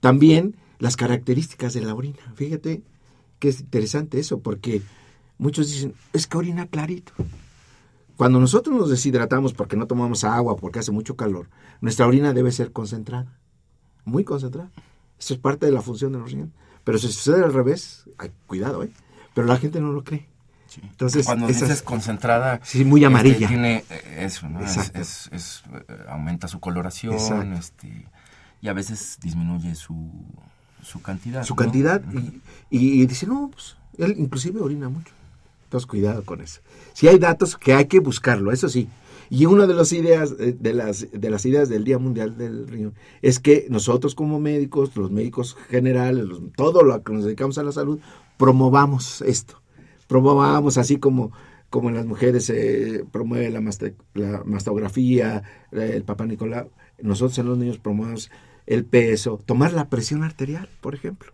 También 0.00 0.56
las 0.78 0.96
características 0.96 1.74
de 1.74 1.82
la 1.82 1.94
orina. 1.94 2.32
Fíjate 2.34 2.82
que 3.38 3.48
es 3.48 3.60
interesante 3.60 4.18
eso, 4.18 4.40
porque 4.40 4.82
muchos 5.38 5.70
dicen, 5.70 5.94
es 6.12 6.26
que 6.26 6.38
orina 6.38 6.66
clarito. 6.66 7.12
Cuando 8.22 8.38
nosotros 8.38 8.76
nos 8.76 8.88
deshidratamos 8.88 9.52
porque 9.52 9.76
no 9.76 9.88
tomamos 9.88 10.22
agua, 10.22 10.56
porque 10.56 10.78
hace 10.78 10.92
mucho 10.92 11.16
calor, 11.16 11.50
nuestra 11.80 12.06
orina 12.06 12.32
debe 12.32 12.52
ser 12.52 12.70
concentrada, 12.70 13.36
muy 14.04 14.22
concentrada. 14.22 14.70
Eso 15.18 15.34
es 15.34 15.40
parte 15.40 15.66
de 15.66 15.72
la 15.72 15.82
función 15.82 16.12
de 16.12 16.20
los 16.20 16.30
riñones. 16.30 16.54
Pero 16.84 16.98
si 16.98 17.08
sucede 17.08 17.42
al 17.42 17.52
revés, 17.52 18.04
hay, 18.18 18.30
cuidado, 18.46 18.84
¿eh? 18.84 18.92
Pero 19.34 19.48
la 19.48 19.56
gente 19.56 19.80
no 19.80 19.90
lo 19.90 20.04
cree. 20.04 20.28
Sí. 20.68 20.80
Entonces, 20.84 21.26
cuando 21.26 21.48
esas, 21.48 21.62
dices 21.62 21.82
concentrada, 21.82 22.60
sí, 22.62 22.84
muy 22.84 23.04
amarilla. 23.04 23.34
Este, 23.34 23.48
tiene 23.48 23.84
eso, 24.16 24.48
¿no? 24.48 24.60
Es, 24.60 24.92
es, 24.94 25.28
es, 25.32 25.64
aumenta 26.08 26.46
su 26.46 26.60
coloración, 26.60 27.54
este, 27.54 28.06
y 28.60 28.68
a 28.68 28.72
veces 28.72 29.18
disminuye 29.20 29.74
su, 29.74 30.12
su 30.80 31.02
cantidad. 31.02 31.42
Su 31.42 31.54
¿no? 31.54 31.56
cantidad, 31.56 32.00
y, 32.12 32.40
y, 32.70 33.02
y, 33.02 33.06
dice, 33.06 33.26
no, 33.26 33.50
pues, 33.52 33.74
él 33.98 34.14
inclusive 34.16 34.60
orina 34.60 34.88
mucho. 34.88 35.12
Entonces, 35.72 35.86
cuidado 35.86 36.22
con 36.26 36.42
eso. 36.42 36.60
Si 36.92 37.08
hay 37.08 37.18
datos 37.18 37.56
que 37.56 37.72
hay 37.72 37.86
que 37.86 38.00
buscarlo, 38.00 38.52
eso 38.52 38.68
sí. 38.68 38.90
Y 39.30 39.46
una 39.46 39.66
de 39.66 39.72
las 39.72 39.94
ideas 39.94 40.36
de 40.36 40.74
las, 40.74 41.10
de 41.10 41.30
las 41.30 41.46
ideas 41.46 41.70
del 41.70 41.84
Día 41.84 41.98
Mundial 41.98 42.36
del 42.36 42.68
Riñón 42.68 42.92
es 43.22 43.38
que 43.38 43.68
nosotros 43.70 44.14
como 44.14 44.38
médicos, 44.38 44.94
los 44.96 45.10
médicos 45.10 45.56
generales, 45.70 46.26
todo 46.56 46.82
lo 46.82 47.02
que 47.02 47.14
nos 47.14 47.24
dedicamos 47.24 47.56
a 47.56 47.62
la 47.62 47.72
salud, 47.72 48.00
promovamos 48.36 49.22
esto. 49.22 49.62
Promovamos 50.08 50.76
así 50.76 50.98
como, 50.98 51.32
como 51.70 51.88
en 51.88 51.94
las 51.94 52.04
mujeres 52.04 52.44
se 52.44 52.96
eh, 52.96 53.04
promueve 53.10 53.48
la, 53.48 53.62
la, 54.12 54.42
mastografía, 54.44 55.42
el 55.70 56.04
papá 56.04 56.26
Nicolau, 56.26 56.68
nosotros 57.00 57.38
en 57.38 57.46
los 57.46 57.56
niños 57.56 57.78
promovemos 57.78 58.30
el 58.66 58.84
peso, 58.84 59.40
tomar 59.46 59.72
la 59.72 59.88
presión 59.88 60.22
arterial, 60.22 60.68
por 60.82 60.94
ejemplo. 60.94 61.32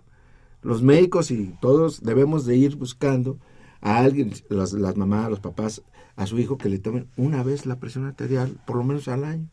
Los 0.62 0.81
médicos 0.81 1.33
y 1.33 1.57
todos 1.61 2.05
debemos 2.05 2.47
de 2.47 2.55
ir 2.55 2.77
buscando 2.77 3.37
a 3.81 3.99
alguien, 3.99 4.33
las, 4.49 4.73
las, 4.73 4.97
mamás, 4.97 5.31
los 5.31 5.41
papás, 5.41 5.83
a 6.17 6.27
su 6.27 6.38
hijo 6.38 6.59
que 6.59 6.69
le 6.69 6.79
tomen 6.79 7.09
una 7.17 7.43
vez 7.43 7.67
la 7.67 7.77
presión 7.77 8.07
arterial, 8.07 8.57
por 8.67 8.77
lo 8.77 8.85
menos 8.85 9.09
al 9.09 9.25
año. 9.25 9.47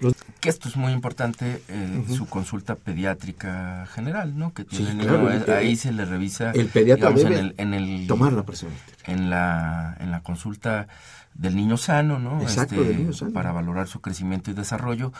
Los... 0.00 0.14
Que 0.40 0.48
esto 0.48 0.68
es 0.68 0.76
muy 0.76 0.92
importante, 0.92 1.62
eh, 1.68 1.98
uh 1.98 2.10
-huh. 2.10 2.16
su 2.16 2.26
consulta 2.26 2.74
pediátrica 2.74 3.86
general, 3.86 4.36
¿no? 4.36 4.52
Que 4.52 4.64
tiene 4.64 4.90
sí, 4.90 4.98
claro, 4.98 5.30
niño, 5.30 5.44
ahí 5.54 5.76
se 5.76 5.92
le 5.92 6.04
revisa. 6.04 6.50
El 6.50 6.66
pediatra 6.66 7.10
digamos, 7.10 7.30
debe 7.30 7.54
en 7.56 7.74
el, 7.74 7.78
en 7.78 8.00
el, 8.00 8.06
tomar 8.06 8.32
la 8.32 8.44
presión 8.44 8.72
arterial. 8.72 9.18
En 9.18 9.30
la, 9.30 9.96
en 10.00 10.10
la 10.10 10.22
consulta 10.22 10.88
del 11.34 11.56
niño 11.56 11.76
sano, 11.76 12.18
¿no? 12.18 12.42
Exacto, 12.42 12.74
este, 12.74 12.88
del 12.88 12.98
niño 12.98 13.12
sano. 13.12 13.32
Para 13.32 13.52
valorar 13.52 13.86
su 13.86 14.00
crecimiento 14.00 14.50
y 14.50 14.54
desarrollo, 14.54 15.12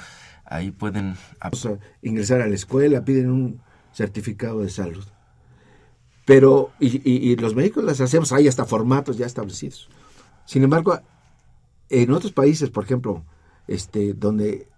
ahí 0.44 0.70
pueden... 0.70 1.16
O 1.50 1.56
sea, 1.56 1.78
ingresar 2.02 2.40
a 2.42 2.46
la 2.48 2.54
escuela, 2.54 3.04
piden 3.04 3.30
un 3.30 3.60
certificado 3.92 4.60
de 4.60 4.70
salud 4.70 5.06
pero 6.24 6.72
y, 6.80 7.36
los 7.36 7.54
médicos 7.54 7.84
las 7.84 8.00
hacemos, 8.00 8.32
hay 8.32 8.48
hasta 8.48 8.64
formatos 8.64 9.16
ya 9.16 9.26
establecidos. 9.26 9.88
Sin 10.46 10.62
embargo, 10.62 10.98
en 11.90 12.10
otros 12.10 12.32
países, 12.32 12.70
por 12.70 12.84
ejemplo, 12.84 13.24
este, 13.68 14.14
donde 14.14 14.68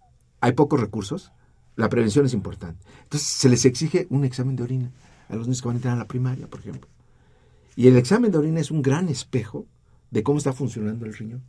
hay 0.41 0.53
pocos 0.53 0.81
recursos, 0.81 1.33
la 1.77 1.89
prevención 1.89 2.27
es 2.27 2.35
importante. 2.35 2.85
Entonces 3.05 3.29
se 3.29 3.49
les 3.49 3.65
exige 3.65 4.07
un 4.11 4.25
examen 4.25 4.57
de 4.57 4.65
orina 4.65 4.93
a 5.29 5.37
los 5.37 5.47
niños 5.47 5.63
que 5.63 5.69
van 5.69 5.77
a 5.77 5.79
entrar 5.79 5.95
a 5.95 5.99
la 5.99 6.09
primaria, 6.09 6.49
por 6.49 6.61
ejemplo. 6.61 6.89
Y 7.77 7.89
el 7.89 7.97
examen 7.97 8.33
de 8.33 8.39
orina 8.39 8.61
es 8.61 8.71
un 8.71 8.83
gran 8.83 9.09
espejo 9.09 9.67
de 10.11 10.23
cómo 10.23 10.39
está 10.39 10.53
funcionando 10.53 11.05
el 11.05 11.15
riñón. 11.15 11.43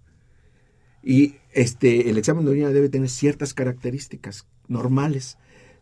Y 1.02 1.36
este, 1.54 2.10
el 2.10 2.18
examen 2.18 2.46
de 2.46 2.52
orina 2.52 2.70
debe 2.70 2.90
tener 2.90 3.10
ciertas 3.10 3.54
características 3.54 4.46
normales 4.68 5.38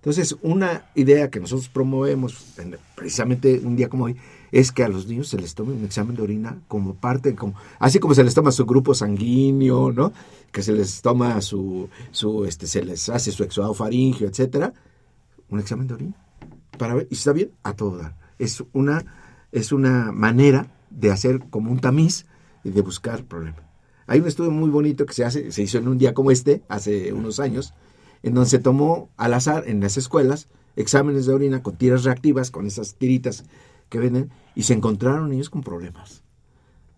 entonces, 0.05 0.37
una 0.43 0.85
idea 0.93 1.31
que 1.31 1.39
nosotros 1.39 1.67
promovemos, 1.67 2.53
precisamente 2.93 3.59
un 3.63 3.75
día 3.75 3.89
como 3.89 4.03
hoy, 4.03 4.15
es 4.51 4.71
que 4.71 4.83
a 4.83 4.87
los 4.87 5.07
niños 5.07 5.29
se 5.29 5.39
les 5.39 5.55
tome 5.55 5.73
un 5.73 5.83
examen 5.83 6.15
de 6.15 6.21
orina 6.21 6.59
como 6.67 6.93
parte, 6.93 7.33
como, 7.33 7.55
así 7.79 7.97
como 7.97 8.13
se 8.13 8.23
les 8.23 8.35
toma 8.35 8.51
su 8.51 8.67
grupo 8.67 8.93
sanguíneo, 8.93 9.91
¿no? 9.91 10.13
Que 10.51 10.61
se 10.61 10.73
les 10.73 11.01
toma 11.01 11.41
su, 11.41 11.89
su 12.11 12.45
este, 12.45 12.67
se 12.67 12.85
les 12.85 13.09
hace 13.09 13.31
su 13.31 13.43
exudado 13.43 13.73
faríngeo, 13.73 14.29
etcétera, 14.29 14.73
un 15.49 15.59
examen 15.59 15.87
de 15.87 15.95
orina. 15.95 16.15
Para 16.77 16.93
ver, 16.93 17.07
y 17.09 17.15
está 17.15 17.33
bien, 17.33 17.49
a 17.63 17.73
todo 17.73 17.97
dar. 17.97 18.15
Es 18.37 18.63
una, 18.73 19.03
es 19.51 19.71
una 19.71 20.11
manera 20.11 20.67
de 20.91 21.09
hacer 21.09 21.39
como 21.49 21.71
un 21.71 21.79
tamiz 21.79 22.27
y 22.63 22.69
de 22.69 22.81
buscar 22.81 23.23
problemas. 23.23 23.63
Hay 24.05 24.19
un 24.19 24.27
estudio 24.27 24.51
muy 24.51 24.69
bonito 24.69 25.07
que 25.07 25.15
se 25.15 25.25
hace, 25.25 25.51
se 25.51 25.63
hizo 25.63 25.79
en 25.79 25.87
un 25.87 25.97
día 25.97 26.13
como 26.13 26.29
este, 26.29 26.61
hace 26.69 27.11
unos 27.11 27.39
años, 27.39 27.73
en 28.23 28.33
donde 28.33 28.49
se 28.49 28.59
tomó 28.59 29.09
al 29.17 29.33
azar 29.33 29.63
en 29.67 29.81
las 29.81 29.97
escuelas 29.97 30.47
exámenes 30.75 31.25
de 31.25 31.33
orina 31.33 31.63
con 31.63 31.77
tiras 31.77 32.03
reactivas, 32.03 32.51
con 32.51 32.67
esas 32.67 32.95
tiritas 32.95 33.45
que 33.89 33.99
venden, 33.99 34.31
y 34.55 34.63
se 34.63 34.73
encontraron 34.73 35.29
niños 35.29 35.49
con 35.49 35.63
problemas, 35.63 36.23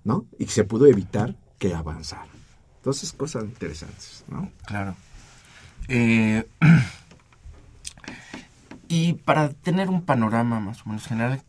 ¿no? 0.04 0.26
Y 0.40 0.48
se 0.48 0.64
pudo 0.64 0.88
evitar 0.88 1.36
que 1.60 1.74
avanzaran. 1.74 2.28
Entonces, 2.78 3.12
cosas 3.14 3.44
interesantes, 3.44 4.24
¿no? 4.28 4.50
Claro. 4.66 4.96
Eh, 5.90 6.46
y 8.88 9.14
para 9.14 9.50
tener 9.50 9.90
un 9.90 10.04
panorama 10.04 10.60
más 10.60 10.86
o 10.86 10.90
menos 10.90 11.08
general, 11.08 11.42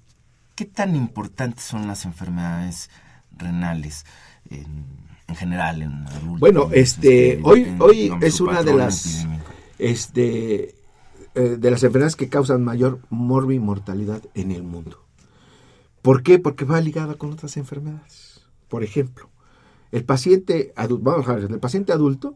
¿qué 0.54 0.64
tan 0.64 0.96
importantes 0.96 1.64
son 1.64 1.86
las 1.86 2.04
enfermedades 2.04 2.90
renales 3.36 4.04
en, 4.50 4.84
en 5.28 5.36
general 5.36 5.82
en 5.82 6.06
adultos? 6.08 6.40
Bueno, 6.40 6.68
este, 6.72 7.34
este 7.34 7.40
hoy, 7.44 7.62
en, 7.62 7.80
hoy 7.80 8.12
es 8.20 8.40
una 8.40 8.62
de 8.62 8.74
las 8.74 9.26
este, 9.78 10.74
eh, 11.34 11.56
de 11.58 11.70
las 11.70 11.82
enfermedades 11.82 12.16
que 12.16 12.28
causan 12.28 12.64
mayor 12.64 13.00
mortalidad 13.10 14.22
en 14.34 14.50
el 14.50 14.62
mundo. 14.62 15.04
¿Por 16.02 16.22
qué? 16.22 16.38
Porque 16.38 16.64
va 16.64 16.80
ligada 16.80 17.14
con 17.14 17.32
otras 17.32 17.56
enfermedades. 17.56 18.46
Por 18.68 18.82
ejemplo, 18.82 19.30
el 19.92 20.04
paciente 20.04 20.72
vamos 20.76 21.28
a 21.28 21.34
ver, 21.34 21.50
el 21.50 21.60
paciente 21.60 21.92
adulto, 21.92 22.34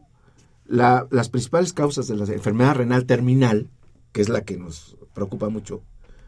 la, 0.65 1.07
las 1.11 1.29
principales 1.29 1.73
causas 1.73 2.07
de 2.07 2.15
la 2.15 2.25
enfermedad 2.25 2.75
renal 2.75 3.05
terminal, 3.05 3.69
que 4.11 4.21
es 4.21 4.29
la 4.29 4.41
que 4.41 4.57
nos 4.57 4.97
preocupa 5.13 5.49
mucho, 5.49 5.83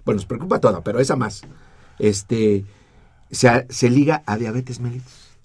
bueno, 0.05 0.17
nos 0.17 0.25
preocupa 0.25 0.59
toda, 0.59 0.83
pero 0.83 0.99
esa 0.99 1.15
más, 1.15 1.43
este, 1.97 2.65
se, 3.31 3.65
se 3.69 3.89
liga 3.89 4.23
a 4.25 4.37
diabetes 4.37 4.79
mellitus. 4.79 5.37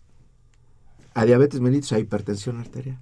A 1.14 1.24
diabetes 1.24 1.60
mellitus, 1.60 1.92
a 1.92 1.98
hipertensión 1.98 2.58
arterial. 2.58 2.98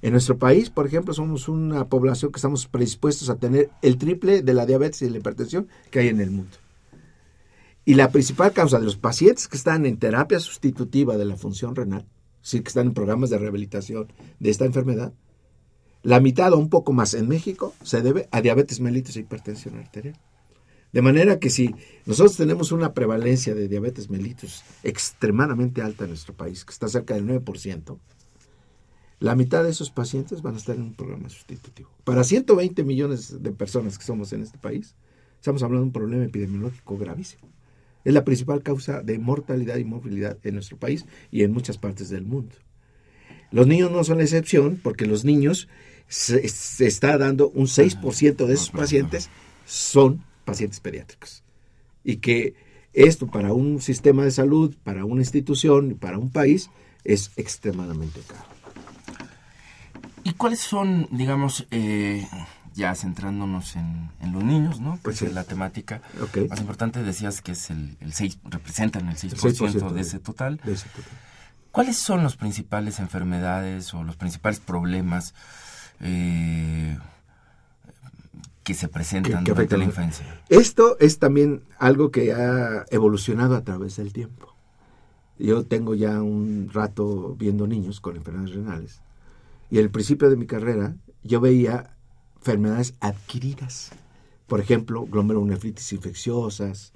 En 0.00 0.12
nuestro 0.12 0.38
país, 0.38 0.70
por 0.70 0.86
ejemplo, 0.86 1.12
somos 1.12 1.48
una 1.48 1.88
población 1.88 2.30
que 2.30 2.38
estamos 2.38 2.66
predispuestos 2.66 3.30
a 3.30 3.36
tener 3.36 3.70
el 3.82 3.98
triple 3.98 4.42
de 4.42 4.54
la 4.54 4.66
diabetes 4.66 5.02
y 5.02 5.10
la 5.10 5.18
hipertensión 5.18 5.68
que 5.90 6.00
hay 6.00 6.08
en 6.08 6.20
el 6.20 6.30
mundo. 6.30 6.56
Y 7.84 7.94
la 7.94 8.12
principal 8.12 8.52
causa 8.52 8.78
de 8.78 8.84
los 8.84 8.96
pacientes 8.96 9.48
que 9.48 9.56
están 9.56 9.86
en 9.86 9.98
terapia 9.98 10.38
sustitutiva 10.38 11.16
de 11.16 11.24
la 11.24 11.36
función 11.36 11.74
renal, 11.74 12.06
sí 12.42 12.60
que 12.60 12.68
están 12.68 12.88
en 12.88 12.94
programas 12.94 13.30
de 13.30 13.38
rehabilitación 13.38 14.12
de 14.38 14.50
esta 14.50 14.66
enfermedad, 14.66 15.12
la 16.02 16.20
mitad 16.20 16.52
o 16.52 16.58
un 16.58 16.70
poco 16.70 16.92
más 16.92 17.14
en 17.14 17.28
México 17.28 17.74
se 17.82 18.02
debe 18.02 18.28
a 18.30 18.40
diabetes 18.40 18.80
mellitus 18.80 19.16
e 19.16 19.20
hipertensión 19.20 19.78
arterial. 19.78 20.16
De 20.92 21.02
manera 21.02 21.38
que 21.38 21.50
si 21.50 21.74
nosotros 22.06 22.36
tenemos 22.36 22.72
una 22.72 22.94
prevalencia 22.94 23.54
de 23.54 23.68
diabetes 23.68 24.08
mellitus 24.08 24.62
extremadamente 24.82 25.82
alta 25.82 26.04
en 26.04 26.10
nuestro 26.10 26.34
país, 26.34 26.64
que 26.64 26.72
está 26.72 26.88
cerca 26.88 27.14
del 27.14 27.26
9%, 27.26 27.98
la 29.20 29.34
mitad 29.34 29.64
de 29.64 29.70
esos 29.70 29.90
pacientes 29.90 30.42
van 30.42 30.54
a 30.54 30.58
estar 30.58 30.76
en 30.76 30.82
un 30.82 30.94
programa 30.94 31.28
sustitutivo. 31.28 31.90
Para 32.04 32.22
120 32.22 32.84
millones 32.84 33.42
de 33.42 33.52
personas 33.52 33.98
que 33.98 34.04
somos 34.04 34.32
en 34.32 34.42
este 34.42 34.58
país, 34.58 34.94
estamos 35.36 35.62
hablando 35.62 35.82
de 35.82 35.86
un 35.86 35.92
problema 35.92 36.24
epidemiológico 36.24 36.96
gravísimo. 36.96 37.48
Es 38.04 38.14
la 38.14 38.24
principal 38.24 38.62
causa 38.62 39.02
de 39.02 39.18
mortalidad 39.18 39.76
y 39.76 39.84
movilidad 39.84 40.38
en 40.44 40.54
nuestro 40.54 40.76
país 40.76 41.04
y 41.30 41.42
en 41.42 41.52
muchas 41.52 41.78
partes 41.78 42.10
del 42.10 42.24
mundo. 42.24 42.54
Los 43.50 43.66
niños 43.66 43.90
no 43.90 44.04
son 44.04 44.18
la 44.18 44.24
excepción 44.24 44.78
porque 44.82 45.06
los 45.06 45.24
niños 45.24 45.68
se, 46.06 46.44
está 46.86 47.18
dando 47.18 47.50
un 47.50 47.66
6% 47.66 48.46
de 48.46 48.54
esos 48.54 48.70
pacientes 48.70 49.30
son 49.66 50.24
pacientes 50.44 50.80
pediátricos. 50.80 51.42
Y 52.04 52.16
que 52.16 52.54
esto 52.94 53.26
para 53.26 53.52
un 53.52 53.80
sistema 53.80 54.24
de 54.24 54.30
salud, 54.30 54.74
para 54.84 55.04
una 55.04 55.20
institución, 55.20 55.98
para 56.00 56.18
un 56.18 56.30
país, 56.30 56.70
es 57.04 57.32
extremadamente 57.36 58.20
caro. 58.26 58.57
¿Y 60.38 60.40
cuáles 60.40 60.60
son, 60.60 61.08
digamos, 61.10 61.66
eh, 61.72 62.24
ya 62.72 62.94
centrándonos 62.94 63.74
en, 63.74 64.08
los 64.32 64.44
niños, 64.44 64.78
¿no? 64.78 64.96
Pues 65.02 65.20
es 65.22 65.32
la 65.34 65.42
temática 65.42 66.00
más 66.48 66.60
importante, 66.60 67.02
decías 67.02 67.42
que 67.42 67.50
es 67.50 67.70
el, 67.70 67.96
el 67.98 68.12
6, 68.12 68.38
representan 68.44 69.08
el 69.08 69.16
6%, 69.16 69.90
de, 69.90 70.00
ese 70.00 70.20
total. 70.20 70.60
de, 70.62 70.74
ese 70.74 70.88
total. 70.90 71.10
¿Cuáles 71.72 71.96
son 71.96 72.22
las 72.22 72.36
principales 72.36 73.00
enfermedades 73.00 73.92
o 73.94 74.04
los 74.04 74.14
principales 74.14 74.60
problemas 74.60 75.34
eh, 75.98 76.96
que 78.62 78.74
se 78.74 78.86
presentan 78.86 79.42
durante 79.42 79.76
la 79.76 79.82
infancia? 79.82 80.40
Esto 80.50 80.98
es 81.00 81.18
también 81.18 81.64
algo 81.80 82.12
que 82.12 82.32
ha 82.32 82.84
evolucionado 82.92 83.56
a 83.56 83.64
través 83.64 83.96
del 83.96 84.12
tiempo. 84.12 84.54
Yo 85.36 85.64
tengo 85.64 85.96
ya 85.96 86.22
un 86.22 86.70
rato 86.72 87.34
viendo 87.36 87.66
niños 87.66 88.00
con 88.00 88.14
enfermedades 88.14 88.54
renales 88.54 89.00
y 89.70 89.78
al 89.78 89.90
principio 89.90 90.30
de 90.30 90.36
mi 90.36 90.46
carrera 90.46 90.96
yo 91.22 91.40
veía 91.40 91.96
enfermedades 92.36 92.94
adquiridas. 93.00 93.90
Por 94.46 94.60
ejemplo, 94.60 95.04
glomerulonefritis 95.06 95.92
infecciosas, 95.92 96.92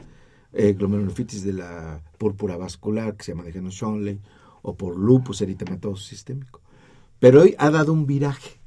eh, 0.52 0.72
glomerulonefritis 0.72 1.44
de 1.44 1.52
la 1.52 2.02
púrpura 2.18 2.56
vascular, 2.56 3.16
que 3.16 3.24
se 3.24 3.32
llama 3.32 3.44
de 3.44 3.70
Schonley, 3.70 4.20
o 4.62 4.74
por 4.76 4.96
lupus 4.96 5.40
eritematoso 5.42 6.02
sistémico. 6.02 6.60
Pero 7.18 7.42
hoy 7.42 7.54
ha 7.58 7.70
dado 7.70 7.92
un 7.92 8.06
viraje. 8.06 8.58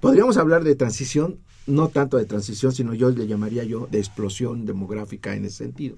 Podríamos 0.00 0.36
hablar 0.36 0.64
de 0.64 0.74
transición, 0.74 1.38
no 1.66 1.88
tanto 1.88 2.16
de 2.16 2.26
transición, 2.26 2.72
sino 2.72 2.94
yo 2.94 3.10
le 3.10 3.26
llamaría 3.26 3.64
yo 3.64 3.86
de 3.90 3.98
explosión 3.98 4.66
demográfica 4.66 5.34
en 5.34 5.44
ese 5.44 5.58
sentido. 5.58 5.96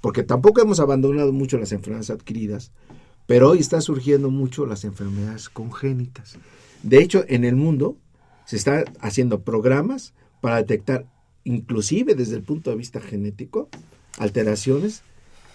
Porque 0.00 0.22
tampoco 0.22 0.60
hemos 0.60 0.80
abandonado 0.80 1.32
mucho 1.32 1.58
las 1.58 1.72
enfermedades 1.72 2.10
adquiridas, 2.10 2.72
pero 3.26 3.50
hoy 3.50 3.58
está 3.58 3.80
surgiendo 3.80 4.30
mucho 4.30 4.66
las 4.66 4.84
enfermedades 4.84 5.48
congénitas. 5.48 6.38
De 6.84 7.02
hecho, 7.02 7.24
en 7.28 7.44
el 7.44 7.56
mundo 7.56 7.96
se 8.44 8.56
están 8.56 8.84
haciendo 9.00 9.42
programas 9.42 10.12
para 10.42 10.56
detectar, 10.56 11.06
inclusive 11.42 12.14
desde 12.14 12.36
el 12.36 12.42
punto 12.42 12.68
de 12.68 12.76
vista 12.76 13.00
genético, 13.00 13.70
alteraciones 14.18 15.02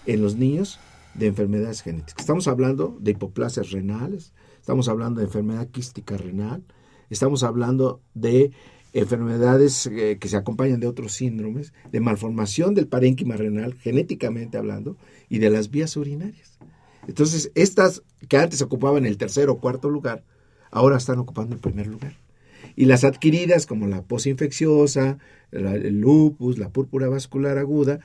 en 0.07 0.23
los 0.23 0.37
niños 0.37 0.79
de 1.13 1.27
enfermedades 1.27 1.83
genéticas. 1.83 2.15
Estamos 2.17 2.47
hablando 2.47 2.97
de 2.99 3.11
hipoplasias 3.11 3.69
renales, 3.69 4.33
estamos 4.59 4.89
hablando 4.89 5.19
de 5.19 5.27
enfermedad 5.27 5.67
quística 5.67 6.17
renal, 6.17 6.63
estamos 7.11 7.43
hablando 7.43 8.01
de 8.15 8.51
enfermedades 8.93 9.85
eh, 9.85 10.17
que 10.19 10.29
se 10.29 10.37
acompañan 10.37 10.79
de 10.79 10.87
otros 10.87 11.13
síndromes, 11.13 11.73
de 11.91 11.99
malformación 11.99 12.73
del 12.73 12.87
parénquima 12.87 13.37
renal, 13.37 13.75
genéticamente 13.75 14.57
hablando, 14.57 14.97
y 15.29 15.37
de 15.37 15.51
las 15.51 15.69
vías 15.69 15.95
urinarias. 15.95 16.57
Entonces, 17.07 17.51
estas 17.53 18.01
que 18.27 18.37
antes 18.37 18.63
ocupaban 18.63 19.05
el 19.05 19.19
tercer 19.19 19.49
o 19.49 19.59
cuarto 19.59 19.91
lugar, 19.91 20.23
ahora 20.71 20.97
están 20.97 21.19
ocupando 21.19 21.55
el 21.55 21.61
primer 21.61 21.87
lugar. 21.87 22.13
Y 22.75 22.85
las 22.85 23.03
adquiridas, 23.03 23.65
como 23.65 23.87
la 23.87 24.01
posinfecciosa, 24.01 25.17
el 25.51 25.99
lupus, 25.99 26.57
la 26.57 26.69
púrpura 26.69 27.09
vascular 27.09 27.57
aguda, 27.57 27.99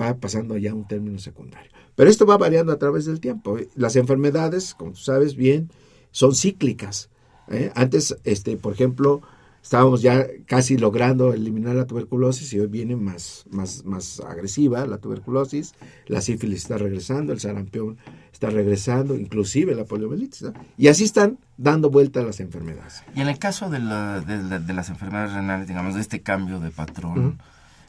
va 0.00 0.14
pasando 0.16 0.56
ya 0.56 0.72
a 0.72 0.74
un 0.74 0.86
término 0.86 1.18
secundario. 1.18 1.70
Pero 1.94 2.10
esto 2.10 2.26
va 2.26 2.36
variando 2.36 2.72
a 2.72 2.78
través 2.78 3.04
del 3.06 3.20
tiempo. 3.20 3.58
Las 3.74 3.96
enfermedades, 3.96 4.74
como 4.74 4.92
tú 4.92 4.98
sabes 4.98 5.34
bien, 5.34 5.70
son 6.10 6.34
cíclicas. 6.34 7.10
¿eh? 7.48 7.70
Antes, 7.74 8.16
este, 8.24 8.56
por 8.56 8.72
ejemplo, 8.72 9.22
estábamos 9.62 10.02
ya 10.02 10.26
casi 10.46 10.78
logrando 10.78 11.32
eliminar 11.32 11.74
la 11.74 11.86
tuberculosis 11.86 12.52
y 12.52 12.60
hoy 12.60 12.68
viene 12.68 12.96
más, 12.96 13.44
más, 13.50 13.84
más 13.84 14.20
agresiva 14.20 14.86
la 14.86 14.98
tuberculosis, 14.98 15.74
la 16.06 16.20
sífilis 16.20 16.62
está 16.62 16.78
regresando, 16.78 17.32
el 17.32 17.40
sarampión 17.40 17.98
está 18.32 18.50
regresando, 18.50 19.16
inclusive 19.16 19.74
la 19.74 19.84
poliomielitis. 19.84 20.46
Y 20.76 20.88
así 20.88 21.04
están 21.04 21.38
dando 21.56 21.90
vuelta 21.90 22.20
a 22.20 22.22
las 22.22 22.40
enfermedades. 22.40 23.02
Y 23.14 23.20
en 23.20 23.28
el 23.28 23.38
caso 23.38 23.68
de, 23.68 23.78
de, 23.80 24.74
las 24.74 24.88
enfermedades 24.90 25.32
renales, 25.32 25.66
digamos, 25.66 25.94
de 25.96 26.00
este 26.00 26.22
cambio 26.22 26.60
de 26.60 26.70
patrón 26.70 27.38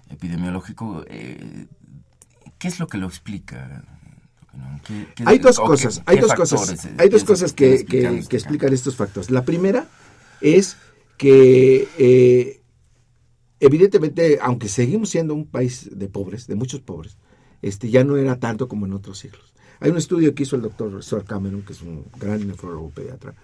epidemiológico, 0.10 1.04
eh, 1.08 1.68
¿qué 2.58 2.68
es 2.68 2.80
lo 2.80 2.88
que 2.88 2.98
lo 2.98 3.08
explica? 3.08 3.84
hay 5.26 5.38
dos 5.38 5.60
cosas, 5.60 6.02
hay 6.06 6.18
dos 6.18 6.34
cosas, 6.34 6.90
hay 6.98 7.10
dos 7.10 7.24
cosas 7.24 7.54
que, 7.54 7.86
que, 7.86 8.24
que 8.28 8.36
explican 8.36 8.74
estos 8.74 8.96
factores. 8.96 9.30
La 9.30 9.46
primera 9.46 9.86
es 10.42 10.78
que 11.20 11.86
eh, 11.98 12.62
evidentemente, 13.60 14.40
aunque 14.42 14.70
seguimos 14.70 15.10
siendo 15.10 15.34
un 15.34 15.46
país 15.46 15.90
de 15.92 16.08
pobres, 16.08 16.48
de 16.48 16.56
muchos 16.56 16.80
pobres, 16.80 17.18
este, 17.62 17.90
ya 17.90 18.06
no 18.06 18.16
era 18.16 18.40
tanto 18.40 18.70
como 18.70 18.86
en 18.86 18.94
otros 18.94 19.20
siglos. 19.20 19.54
Hay 19.82 19.92
un 19.92 19.98
estudio 19.98 20.34
que 20.34 20.44
hizo 20.44 20.56
el 20.56 20.62
doctor 20.62 21.04
Sir 21.04 21.26
Cameron, 21.26 21.64
que 21.64 21.74
es 21.74 21.82
un 21.82 22.06
gran 22.18 22.48
nefrólogo 22.48 22.90
pediatra, 22.92 23.36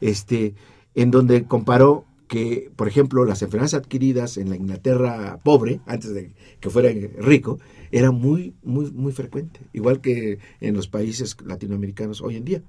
este, 0.00 0.54
en 0.94 1.10
donde 1.10 1.44
comparó 1.44 2.04
que, 2.28 2.70
por 2.76 2.86
ejemplo, 2.86 3.24
las 3.24 3.42
enfermedades 3.42 3.74
adquiridas 3.74 4.36
en 4.36 4.50
la 4.50 4.56
Inglaterra 4.56 5.40
pobre, 5.42 5.80
antes 5.86 6.14
de 6.14 6.30
que 6.60 6.70
fuera 6.70 6.88
rico, 7.18 7.58
era 7.90 8.12
muy, 8.12 8.54
muy, 8.62 8.92
muy 8.92 9.10
frecuente, 9.10 9.58
igual 9.72 10.00
que 10.00 10.38
en 10.60 10.74
los 10.74 10.86
países 10.86 11.36
latinoamericanos 11.44 12.22
hoy 12.22 12.36
en 12.36 12.44
día. 12.44 12.62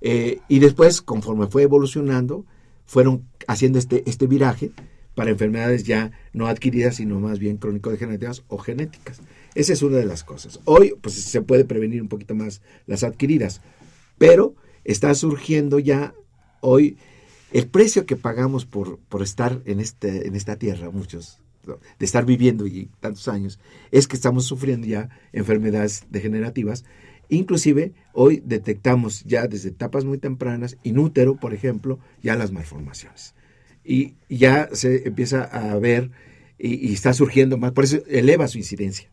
Eh, 0.00 0.38
y 0.46 0.60
después, 0.60 1.02
conforme 1.02 1.48
fue 1.48 1.64
evolucionando, 1.64 2.46
fueron 2.86 3.28
haciendo 3.46 3.78
este, 3.78 4.02
este 4.06 4.26
viraje 4.26 4.70
para 5.14 5.30
enfermedades 5.30 5.84
ya 5.84 6.12
no 6.32 6.46
adquiridas, 6.46 6.96
sino 6.96 7.18
más 7.20 7.38
bien 7.38 7.56
crónico-degenerativas 7.56 8.44
o 8.48 8.58
genéticas. 8.58 9.20
Esa 9.54 9.72
es 9.72 9.82
una 9.82 9.96
de 9.96 10.04
las 10.04 10.24
cosas. 10.24 10.60
Hoy, 10.64 10.94
pues 11.00 11.14
se 11.14 11.40
puede 11.42 11.64
prevenir 11.64 12.02
un 12.02 12.08
poquito 12.08 12.34
más 12.34 12.60
las 12.86 13.02
adquiridas, 13.02 13.62
pero 14.18 14.54
está 14.84 15.14
surgiendo 15.14 15.78
ya 15.78 16.14
hoy 16.60 16.98
el 17.52 17.66
precio 17.68 18.04
que 18.06 18.16
pagamos 18.16 18.66
por, 18.66 18.98
por 18.98 19.22
estar 19.22 19.62
en, 19.64 19.80
este, 19.80 20.26
en 20.26 20.36
esta 20.36 20.56
tierra, 20.56 20.90
muchos, 20.90 21.38
de 21.64 22.04
estar 22.04 22.24
viviendo 22.24 22.66
y 22.66 22.90
tantos 23.00 23.28
años, 23.28 23.58
es 23.90 24.06
que 24.06 24.16
estamos 24.16 24.44
sufriendo 24.44 24.86
ya 24.86 25.08
enfermedades 25.32 26.04
degenerativas. 26.10 26.84
Inclusive 27.28 27.92
hoy 28.12 28.42
detectamos 28.44 29.24
ya 29.24 29.46
desde 29.46 29.70
etapas 29.70 30.04
muy 30.04 30.18
tempranas, 30.18 30.76
inútero, 30.82 31.36
por 31.36 31.54
ejemplo, 31.54 31.98
ya 32.22 32.36
las 32.36 32.52
malformaciones. 32.52 33.34
Y 33.84 34.14
ya 34.28 34.68
se 34.72 35.06
empieza 35.08 35.44
a 35.44 35.78
ver 35.78 36.10
y, 36.58 36.92
está 36.92 37.12
surgiendo 37.12 37.58
más, 37.58 37.72
por 37.72 37.84
eso 37.84 37.98
eleva 38.08 38.48
su 38.48 38.58
incidencia 38.58 39.08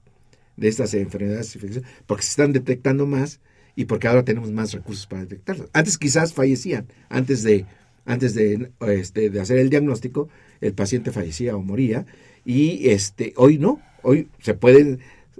de 0.55 0.67
estas 0.67 0.93
enfermedades 0.93 1.57
porque 2.05 2.23
se 2.23 2.29
están 2.29 2.53
detectando 2.53 3.05
más 3.05 3.39
y 3.75 3.85
porque 3.85 4.07
ahora 4.07 4.23
tenemos 4.23 4.51
más 4.51 4.71
recursos 4.71 5.07
para 5.07 5.23
detectarlas. 5.23 5.69
Antes 5.73 5.97
quizás 5.97 6.33
fallecían, 6.33 6.87
antes 7.09 7.43
de, 7.43 7.65
antes 8.05 8.35
de, 8.35 8.69
este, 8.87 9.29
de 9.29 9.41
hacer 9.41 9.57
el 9.57 9.69
diagnóstico, 9.69 10.29
el 10.61 10.73
paciente 10.73 11.11
fallecía 11.11 11.55
o 11.55 11.61
moría, 11.61 12.05
y 12.45 12.89
este, 12.89 13.33
hoy 13.35 13.57
no, 13.57 13.81
hoy 14.01 14.27
se 14.39 14.53
pueden, 14.53 14.99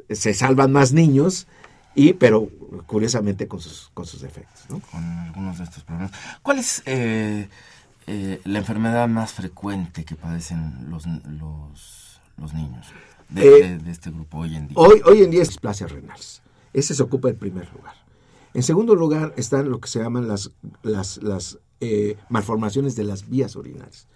se 0.10 0.34
salvan 0.34 0.72
más 0.72 0.94
niños, 0.94 1.48
y 1.96 2.14
pero 2.14 2.50
curiosamente 2.86 3.48
con 3.48 3.60
sus, 3.60 3.90
con 3.94 4.06
sus 4.06 4.22
defectos. 4.22 4.66
¿no? 4.70 4.80
Con 4.80 5.04
algunos 5.04 5.58
de 5.58 5.64
estos 5.64 5.84
problemas. 5.84 6.12
¿Cuál 6.42 6.60
es 6.60 6.82
eh, 6.86 7.50
eh, 8.08 8.42
la 8.46 8.60
enfermedad 8.60 9.08
más 9.08 9.34
frecuente 9.34 10.04
que 10.06 10.16
padecen 10.16 10.90
los, 10.90 11.06
los, 11.08 12.20
los 12.38 12.54
niños? 12.54 12.88
Eh, 13.36 13.80
de, 13.84 13.92
este 13.92 14.12
grupo 14.12 14.40
hoy 14.40 14.56
en 14.56 14.68
día? 14.68 14.78
Hoy, 14.78 15.02
hoy 15.06 15.24
en 15.24 15.32
día 15.32 15.42
es 15.42 15.50
displasias 15.50 15.92
renales. 15.92 16.42
Ese 16.74 16.94
se 16.94 17.04
ocupa 17.04 17.30
el 17.30 17.36
primer 17.36 17.72
lugar. 17.74 17.96
En 18.54 18.64
segundo 18.64 18.96
lugar 18.96 19.34
están 19.36 19.70
lo 19.70 19.80
que 19.80 19.88
se 19.88 20.00
llaman 20.00 20.28
las, 20.28 20.52
las, 20.84 21.18
las 21.24 21.58
eh, 21.82 22.18
malformaciones 22.30 22.96
de 22.96 23.04
las 23.04 23.30
vías 23.30 23.56
urinarias. 23.56 24.08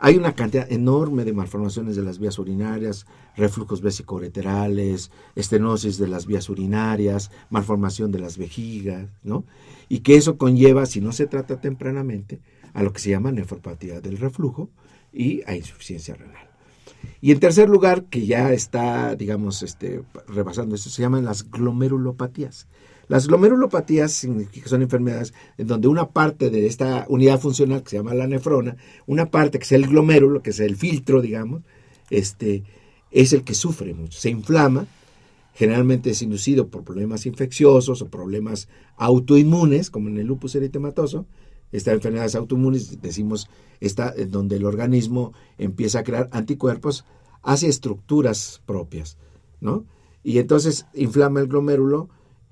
Hay 0.00 0.16
una 0.16 0.34
cantidad 0.34 0.70
enorme 0.70 1.24
de 1.24 1.32
malformaciones 1.32 1.96
de 1.96 2.02
las 2.02 2.20
vías 2.20 2.38
urinarias, 2.38 3.06
reflujos 3.36 3.80
vesicoureterales, 3.80 5.10
estenosis 5.34 5.98
de 5.98 6.06
las 6.06 6.26
vías 6.26 6.48
urinarias, 6.48 7.32
malformación 7.50 8.12
de 8.12 8.20
las 8.20 8.38
vejigas, 8.38 9.08
¿no? 9.24 9.44
Y 9.88 10.00
que 10.00 10.16
eso 10.16 10.38
conlleva, 10.38 10.86
si 10.86 11.00
no 11.00 11.10
se 11.10 11.26
trata 11.26 11.60
tempranamente, 11.60 12.38
a 12.74 12.82
lo 12.84 12.92
que 12.92 13.00
se 13.00 13.10
llama 13.10 13.32
nefropatía 13.32 14.00
del 14.00 14.18
reflujo 14.18 14.70
y 15.12 15.42
a 15.46 15.56
insuficiencia 15.56 16.14
renal. 16.14 16.48
Y 17.20 17.32
en 17.32 17.40
tercer 17.40 17.68
lugar, 17.68 18.04
que 18.04 18.24
ya 18.26 18.52
está, 18.52 19.16
digamos, 19.16 19.62
este, 19.62 20.02
rebasando 20.28 20.76
esto, 20.76 20.90
se 20.90 21.02
llaman 21.02 21.24
las 21.24 21.50
glomerulopatías. 21.50 22.68
Las 23.08 23.26
glomerulopatías 23.26 24.12
son 24.66 24.82
enfermedades 24.82 25.32
en 25.56 25.66
donde 25.66 25.88
una 25.88 26.10
parte 26.10 26.50
de 26.50 26.66
esta 26.66 27.06
unidad 27.08 27.40
funcional 27.40 27.82
que 27.82 27.90
se 27.90 27.96
llama 27.96 28.14
la 28.14 28.26
nefrona, 28.26 28.76
una 29.06 29.30
parte 29.30 29.58
que 29.58 29.64
es 29.64 29.72
el 29.72 29.86
glomérulo, 29.86 30.42
que 30.42 30.50
es 30.50 30.60
el 30.60 30.76
filtro, 30.76 31.22
digamos, 31.22 31.62
este, 32.10 32.64
es 33.10 33.32
el 33.32 33.44
que 33.44 33.54
sufre 33.54 33.94
mucho, 33.94 34.18
se 34.18 34.30
inflama, 34.30 34.86
generalmente 35.54 36.10
es 36.10 36.22
inducido 36.22 36.68
por 36.68 36.84
problemas 36.84 37.26
infecciosos 37.26 38.02
o 38.02 38.08
problemas 38.08 38.68
autoinmunes, 38.96 39.90
como 39.90 40.08
en 40.08 40.18
el 40.18 40.26
lupus 40.26 40.54
eritematoso. 40.54 41.26
Esta 41.72 41.92
enfermedades 41.92 42.34
autoinmunes, 42.34 43.02
decimos, 43.02 43.50
está 43.80 44.14
donde 44.28 44.56
el 44.56 44.64
organismo 44.64 45.32
empieza 45.58 45.98
a 45.98 46.04
crear 46.04 46.28
anticuerpos 46.32 47.04
hacia 47.42 47.68
estructuras 47.68 48.62
propias, 48.66 49.18
¿no? 49.60 49.84
Y 50.22 50.38
entonces 50.38 50.86
inflama 50.94 51.40
el 51.40 51.48
glomérulo, 51.48 52.08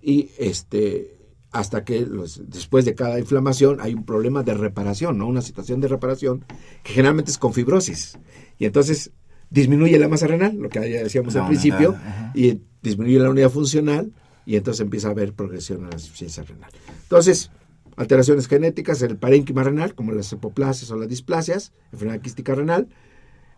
y 0.07 0.31
este 0.39 1.19
hasta 1.51 1.85
que 1.85 2.01
los, 2.01 2.49
después 2.49 2.85
de 2.85 2.95
cada 2.95 3.19
inflamación 3.19 3.81
hay 3.81 3.95
un 3.95 4.05
problema 4.05 4.43
de 4.45 4.55
reparación, 4.55 5.19
¿no? 5.19 5.27
Una 5.27 5.43
situación 5.43 5.81
de 5.81 5.89
reparación 5.89 6.45
que 6.85 6.93
generalmente 6.93 7.31
es 7.31 7.39
con 7.39 7.53
fibrosis. 7.53 8.17
Y 8.59 8.67
entonces 8.67 9.11
disminuye 9.51 9.99
la 9.99 10.09
masa 10.09 10.29
renal, 10.29 10.57
lo 10.57 10.69
que 10.69 10.79
ya 10.91 11.03
decíamos 11.03 11.35
al 11.35 11.49
principio, 11.49 11.97
y 12.35 12.61
disminuye 12.83 13.19
la 13.19 13.31
unidad 13.31 13.51
funcional 13.51 14.13
y 14.45 14.57
entonces 14.57 14.83
empieza 14.83 15.09
a 15.09 15.11
haber 15.11 15.33
progresión 15.33 15.83
en 15.83 15.91
la 15.91 15.97
insuficiencia 15.97 16.45
renal. 16.45 16.71
Entonces, 17.03 17.51
alteraciones 17.97 18.47
genéticas, 18.47 19.03
el 19.03 19.17
parénquima 19.17 19.65
renal, 19.65 19.95
como 19.95 20.13
las 20.13 20.31
hipoplasias 20.31 20.91
o 20.91 20.97
las 20.97 21.09
displasias, 21.09 21.73
enfermedad 21.91 22.21
quística 22.21 22.55
renal, 22.55 22.89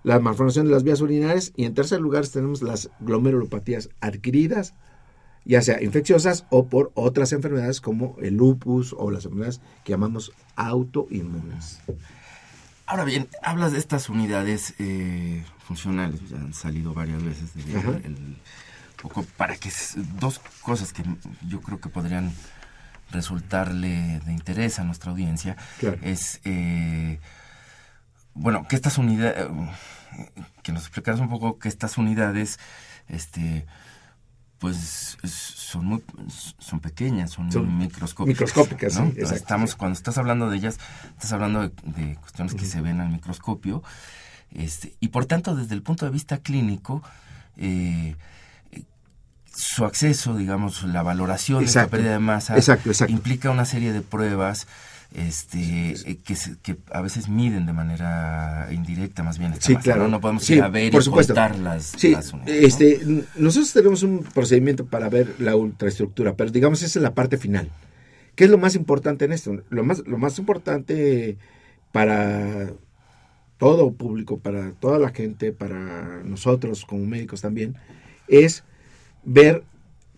la 0.03 0.19
malformación 0.21 0.67
de 0.67 0.73
las 0.73 0.85
vías 0.85 1.01
urinarias 1.03 1.53
y 1.57 1.65
en 1.65 1.75
tercer 1.75 2.01
lugar 2.01 2.27
tenemos 2.27 2.63
las 2.63 2.91
glomerulopatías 3.01 3.91
adquiridas 4.01 4.75
ya 5.49 5.63
sea 5.63 5.83
infecciosas 5.83 6.45
o 6.51 6.67
por 6.67 6.93
otras 6.95 7.33
enfermedades 7.33 7.81
como 7.81 8.17
el 8.21 8.37
lupus 8.37 8.95
o 8.97 9.11
las 9.11 9.25
enfermedades 9.25 9.63
que 9.83 9.93
llamamos 9.93 10.33
autoinmunes. 10.57 11.81
Ahora 12.85 13.05
bien, 13.05 13.29
hablas 13.43 13.73
de 13.73 13.79
estas 13.79 14.11
unidades 14.11 14.75
eh, 14.79 15.43
funcionales, 15.67 16.21
ya 16.29 16.37
han 16.37 16.53
salido 16.53 16.93
varias 16.93 17.23
veces, 17.25 17.51
poco 19.01 19.25
para 19.37 19.57
que 19.57 19.71
dos 20.21 20.39
cosas 20.61 20.93
que 20.93 21.03
yo 21.47 21.61
creo 21.63 21.81
que 21.81 21.89
podrían 21.89 22.33
resultarle 23.11 24.21
de 24.27 24.33
interés 24.33 24.79
a 24.79 24.85
nuestra 24.85 25.13
audiencia 25.13 25.57
es 26.03 26.41
eh, 26.45 27.21
bueno 28.35 28.67
que 28.69 28.77
estas 28.77 28.99
unidades 28.99 29.49
que 30.63 30.73
nos 30.73 30.83
explicaras 30.83 31.21
un 31.21 31.31
poco 31.31 31.59
que 31.59 31.69
estas 31.69 31.97
unidades 31.97 32.59
este 33.09 33.67
pues 34.59 35.16
son 35.23 35.87
muy 35.87 36.03
son 36.59 36.81
pequeñas, 36.81 37.31
son, 37.31 37.47
microscópicas. 37.79 38.40
Microscópicas, 38.40 38.94
sí, 38.94 39.35
estamos, 39.35 39.77
cuando 39.77 39.97
estás 39.97 40.18
hablando 40.18 40.51
de 40.51 40.57
ellas, 40.57 40.79
estás 41.11 41.33
hablando 41.33 41.68
de, 41.68 42.16
cuestiones 42.16 42.55
que 42.55 42.66
se 42.66 42.81
ven 42.81 43.01
al 43.01 43.11
microscopio, 43.11 43.83
este, 44.53 44.94
y 45.01 45.09
por 45.09 45.27
tanto, 45.27 45.55
desde 45.55 45.75
el 45.75 45.83
punto 45.83 46.07
de 46.07 46.12
vista 46.12 46.38
clínico, 46.38 47.03
eh, 47.57 48.16
su 49.55 49.85
acceso, 49.85 50.37
digamos, 50.37 50.85
la 50.85 51.03
valoración 51.03 51.64
de 51.64 51.73
la 51.73 51.88
pérdida 51.88 52.12
de 52.12 52.18
masa 52.21 52.57
implica 53.09 53.51
una 53.51 53.64
serie 53.64 53.92
de 53.92 54.03
pruebas 54.03 54.68
este 55.14 55.92
eh, 55.92 56.18
que, 56.23 56.37
que 56.62 56.77
a 56.92 57.01
veces 57.01 57.29
miden 57.29 57.64
de 57.64 57.73
manera 57.73 58.68
indirecta 58.71 59.23
más 59.23 59.38
bien 59.38 59.55
sí, 59.59 59.75
claro. 59.77 60.07
¿no? 60.07 60.21
podemos 60.21 60.49
ir 60.51 60.62
a 60.62 60.68
ver 60.68 60.94
y 60.94 61.11
contar 61.11 61.59
las, 61.59 61.94
sí, 61.97 62.14
este, 62.47 63.01
nosotros 63.37 63.73
tenemos 63.73 64.03
un 64.03 64.23
procedimiento 64.23 64.85
para 64.85 65.09
ver 65.09 65.35
la 65.38 65.57
ultraestructura 65.57 66.37
pero 66.37 66.51
digamos 66.51 66.83
esa 66.83 66.99
es 66.99 67.03
la 67.03 67.14
parte 67.14 67.38
final 67.38 67.71
¿qué 68.35 68.44
es 68.44 68.51
lo 68.51 68.59
más 68.59 68.75
importante 68.75 69.25
en 69.25 69.33
esto? 69.33 69.62
lo 69.71 69.83
más, 69.83 70.07
lo 70.07 70.18
más 70.18 70.38
importante 70.38 71.38
para 71.90 72.71
todo 73.59 73.92
público, 73.92 74.38
para 74.38 74.73
toda 74.73 74.99
la 74.99 75.11
gente, 75.11 75.53
para 75.53 76.23
nosotros 76.25 76.85
como 76.87 77.05
médicos 77.05 77.40
también, 77.40 77.75
es 78.29 78.64
ver 79.25 79.64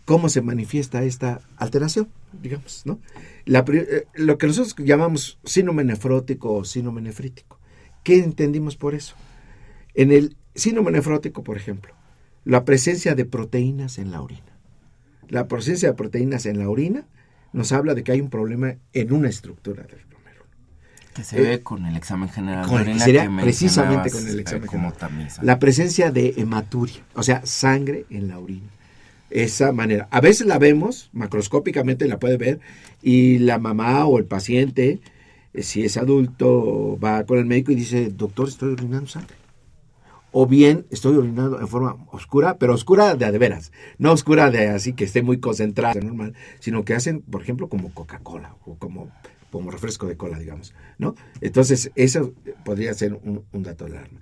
cómo 0.04 0.28
se 0.28 0.42
manifiesta 0.42 1.02
esta 1.02 1.40
alteración, 1.56 2.08
digamos, 2.32 2.82
¿no? 2.84 3.00
Eh, 3.46 4.06
lo 4.14 4.38
que 4.38 4.46
nosotros 4.46 4.74
llamamos 4.78 5.38
síndrome 5.44 5.84
nefrótico 5.84 6.54
o 6.54 6.64
síndrome 6.64 7.00
nefrítico. 7.00 7.58
¿Qué 8.02 8.18
entendimos 8.18 8.76
por 8.76 8.94
eso? 8.94 9.14
En 9.94 10.12
el 10.12 10.36
síndrome 10.54 10.90
nefrótico, 10.92 11.42
por 11.42 11.56
ejemplo, 11.56 11.94
la 12.44 12.64
presencia 12.64 13.14
de 13.14 13.24
proteínas 13.24 13.98
en 13.98 14.10
la 14.10 14.22
orina. 14.22 14.42
La 15.28 15.48
presencia 15.48 15.90
de 15.90 15.94
proteínas 15.94 16.46
en 16.46 16.58
la 16.58 16.68
orina 16.68 17.06
nos 17.52 17.72
habla 17.72 17.94
de 17.94 18.02
que 18.02 18.12
hay 18.12 18.20
un 18.20 18.30
problema 18.30 18.76
en 18.92 19.12
una 19.12 19.28
estructura 19.28 19.82
del 19.82 20.00
glomérulo. 20.08 20.46
Que 21.14 21.24
se 21.24 21.40
ve 21.40 21.62
con 21.62 21.84
el 21.86 21.96
examen 21.96 22.28
general 22.28 22.68
de 22.68 22.74
orina. 22.74 23.40
precisamente 23.42 24.10
con 24.10 24.26
el 24.26 24.40
examen 24.40 24.66
como 24.66 24.92
La 25.42 25.58
presencia 25.58 26.10
de 26.10 26.34
hematuria, 26.36 27.04
o 27.14 27.22
sea, 27.22 27.44
sangre 27.44 28.06
en 28.10 28.28
la 28.28 28.38
orina 28.38 28.70
esa 29.30 29.72
manera. 29.72 30.08
A 30.10 30.20
veces 30.20 30.46
la 30.46 30.58
vemos, 30.58 31.10
macroscópicamente 31.12 32.06
la 32.08 32.18
puede 32.18 32.36
ver, 32.36 32.60
y 33.02 33.38
la 33.38 33.58
mamá 33.58 34.04
o 34.06 34.18
el 34.18 34.24
paciente, 34.24 35.00
eh, 35.54 35.62
si 35.62 35.84
es 35.84 35.96
adulto, 35.96 36.98
va 37.02 37.24
con 37.24 37.38
el 37.38 37.46
médico 37.46 37.72
y 37.72 37.76
dice, 37.76 38.10
doctor, 38.10 38.48
estoy 38.48 38.72
orinando 38.72 39.08
sangre. 39.08 39.36
O 40.32 40.46
bien 40.46 40.86
estoy 40.90 41.16
orinando 41.16 41.60
en 41.60 41.66
forma 41.66 41.96
oscura, 42.12 42.56
pero 42.56 42.74
oscura 42.74 43.16
de 43.16 43.24
a 43.24 43.30
veras, 43.32 43.72
no 43.98 44.12
oscura 44.12 44.50
de 44.50 44.68
así 44.68 44.92
que 44.92 45.04
esté 45.04 45.22
muy 45.22 45.40
concentrada, 45.40 46.00
normal, 46.00 46.34
sino 46.60 46.84
que 46.84 46.94
hacen, 46.94 47.22
por 47.22 47.42
ejemplo, 47.42 47.68
como 47.68 47.92
Coca-Cola 47.92 48.54
o 48.64 48.76
como, 48.76 49.10
como 49.50 49.72
refresco 49.72 50.06
de 50.06 50.16
cola, 50.16 50.38
digamos, 50.38 50.72
¿no? 50.98 51.16
Entonces, 51.40 51.90
eso 51.96 52.32
podría 52.64 52.94
ser 52.94 53.14
un, 53.14 53.42
un 53.50 53.62
dato 53.64 53.86
de 53.86 53.98
alarma. 53.98 54.20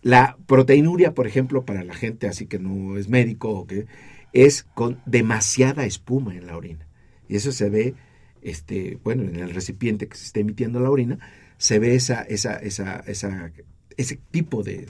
La 0.00 0.38
proteinuria, 0.46 1.12
por 1.12 1.26
ejemplo, 1.26 1.66
para 1.66 1.84
la 1.84 1.92
gente 1.92 2.26
así 2.26 2.46
que 2.46 2.58
no 2.58 2.96
es 2.96 3.10
médico 3.10 3.50
o 3.50 3.66
que 3.66 3.86
es 4.32 4.64
con 4.74 5.00
demasiada 5.06 5.84
espuma 5.84 6.34
en 6.34 6.46
la 6.46 6.56
orina. 6.56 6.86
Y 7.28 7.36
eso 7.36 7.52
se 7.52 7.70
ve, 7.70 7.94
este, 8.42 8.98
bueno, 9.02 9.22
en 9.24 9.36
el 9.36 9.54
recipiente 9.54 10.08
que 10.08 10.16
se 10.16 10.26
está 10.26 10.40
emitiendo 10.40 10.80
la 10.80 10.90
orina, 10.90 11.18
se 11.58 11.78
ve 11.78 11.94
esa, 11.94 12.22
esa, 12.22 12.56
esa, 12.56 13.00
esa 13.06 13.52
ese 13.96 14.18
tipo 14.30 14.62
de, 14.62 14.88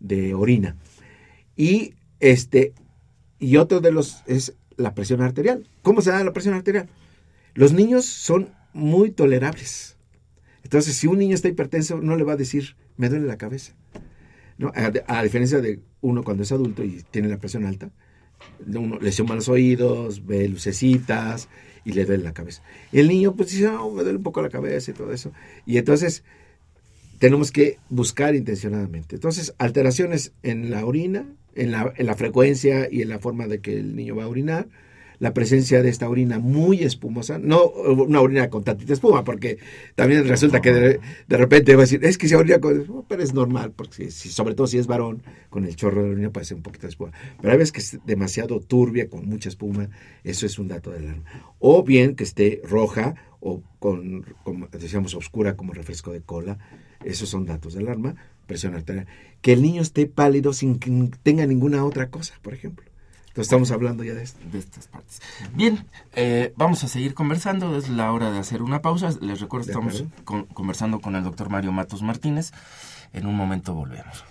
de, 0.00 0.34
orina. 0.34 0.76
Y 1.56 1.94
este, 2.20 2.74
y 3.38 3.56
otro 3.56 3.80
de 3.80 3.92
los 3.92 4.22
es 4.26 4.54
la 4.76 4.94
presión 4.94 5.22
arterial. 5.22 5.68
¿Cómo 5.82 6.02
se 6.02 6.10
da 6.10 6.24
la 6.24 6.32
presión 6.32 6.54
arterial? 6.54 6.88
Los 7.54 7.72
niños 7.72 8.04
son 8.04 8.50
muy 8.72 9.10
tolerables. 9.10 9.96
Entonces, 10.64 10.96
si 10.96 11.06
un 11.06 11.18
niño 11.18 11.34
está 11.34 11.48
hipertenso, 11.48 12.00
no 12.00 12.16
le 12.16 12.24
va 12.24 12.32
a 12.32 12.36
decir, 12.36 12.76
me 12.96 13.08
duele 13.08 13.26
la 13.26 13.38
cabeza. 13.38 13.74
¿No? 14.58 14.72
A, 14.74 15.22
diferencia 15.22 15.60
de 15.60 15.80
uno 16.00 16.22
cuando 16.22 16.42
es 16.42 16.52
adulto 16.52 16.84
y 16.84 17.02
tiene 17.10 17.28
la 17.28 17.38
presión 17.38 17.64
alta, 17.64 17.90
uno 18.66 18.98
lesiona 19.00 19.34
los 19.34 19.48
oídos, 19.48 20.24
ve 20.26 20.48
lucecitas 20.48 21.48
y 21.84 21.92
le 21.92 22.04
duele 22.04 22.24
la 22.24 22.32
cabeza. 22.32 22.62
el 22.92 23.08
niño 23.08 23.34
pues 23.34 23.50
dice, 23.50 23.64
no, 23.64 23.90
me 23.90 24.02
duele 24.02 24.18
un 24.18 24.22
poco 24.22 24.42
la 24.42 24.50
cabeza 24.50 24.90
y 24.90 24.94
todo 24.94 25.12
eso. 25.12 25.32
Y 25.64 25.78
entonces 25.78 26.24
tenemos 27.18 27.52
que 27.52 27.78
buscar 27.88 28.34
intencionadamente. 28.34 29.16
Entonces, 29.16 29.54
alteraciones 29.58 30.32
en 30.42 30.70
la 30.70 30.84
orina, 30.84 31.26
en 31.54 31.70
la, 31.70 31.92
en 31.96 32.06
la 32.06 32.14
frecuencia 32.14 32.88
y 32.90 33.02
en 33.02 33.08
la 33.08 33.18
forma 33.18 33.46
de 33.46 33.60
que 33.60 33.78
el 33.78 33.96
niño 33.96 34.16
va 34.16 34.24
a 34.24 34.28
orinar, 34.28 34.68
la 35.18 35.32
presencia 35.32 35.82
de 35.82 35.88
esta 35.88 36.08
orina 36.08 36.38
muy 36.38 36.82
espumosa, 36.82 37.38
no 37.38 37.66
una 37.66 38.20
orina 38.20 38.50
con 38.50 38.64
tantita 38.64 38.92
espuma, 38.92 39.24
porque 39.24 39.58
también 39.94 40.26
resulta 40.26 40.60
que 40.60 40.72
de, 40.72 41.36
repente 41.36 41.74
va 41.74 41.82
a 41.82 41.84
decir, 41.84 42.04
es 42.04 42.18
que 42.18 42.28
se 42.28 42.36
orina 42.36 42.60
con, 42.60 43.04
pero 43.08 43.22
es 43.22 43.32
normal, 43.34 43.72
porque 43.74 44.10
si, 44.10 44.28
sobre 44.28 44.54
todo 44.54 44.66
si 44.66 44.78
es 44.78 44.86
varón, 44.86 45.22
con 45.50 45.64
el 45.64 45.76
chorro 45.76 46.04
de 46.04 46.10
orina 46.10 46.30
puede 46.30 46.46
ser 46.46 46.56
un 46.56 46.62
poquito 46.62 46.86
de 46.86 46.90
espuma. 46.90 47.12
Pero 47.40 47.52
hay 47.52 47.58
veces 47.58 47.72
que 47.72 47.80
es 47.80 47.98
demasiado 48.04 48.60
turbia, 48.60 49.08
con 49.08 49.26
mucha 49.26 49.48
espuma, 49.48 49.88
eso 50.24 50.46
es 50.46 50.58
un 50.58 50.68
dato 50.68 50.90
de 50.90 50.98
alarma. 50.98 51.54
O 51.58 51.82
bien 51.82 52.14
que 52.14 52.24
esté 52.24 52.60
roja 52.64 53.14
o 53.40 53.62
con, 53.78 54.24
como 54.42 54.68
decíamos, 54.68 55.14
oscura 55.14 55.56
como 55.56 55.72
refresco 55.72 56.12
de 56.12 56.20
cola, 56.20 56.58
esos 57.04 57.28
son 57.28 57.46
datos 57.46 57.74
de 57.74 57.80
alarma, 57.80 58.16
presión 58.46 58.74
arterial. 58.74 59.06
Que 59.40 59.52
el 59.52 59.62
niño 59.62 59.82
esté 59.82 60.06
pálido 60.06 60.52
sin 60.52 60.78
que 60.78 60.90
tenga 61.22 61.46
ninguna 61.46 61.84
otra 61.84 62.10
cosa, 62.10 62.34
por 62.42 62.54
ejemplo 62.54 62.84
estamos 63.36 63.70
hablando 63.70 64.04
ya 64.04 64.14
de, 64.14 64.22
estas 64.22 64.88
partes. 64.88 65.20
Bien, 65.54 65.86
eh, 66.14 66.52
vamos 66.56 66.84
a 66.84 66.88
seguir 66.88 67.14
conversando. 67.14 67.76
Es 67.76 67.88
la 67.88 68.12
hora 68.12 68.30
de 68.30 68.38
hacer 68.38 68.62
una 68.62 68.82
pausa. 68.82 69.10
Les 69.20 69.40
recuerdo, 69.40 69.66
estamos 69.66 70.04
conversando 70.54 71.00
con 71.00 71.16
el 71.16 71.24
doctor 71.24 71.50
Mario 71.50 71.72
Matos 71.72 72.02
Martínez. 72.02 72.52
En 73.12 73.26
un 73.26 73.34
momento 73.34 73.74
volvemos. 73.74 74.24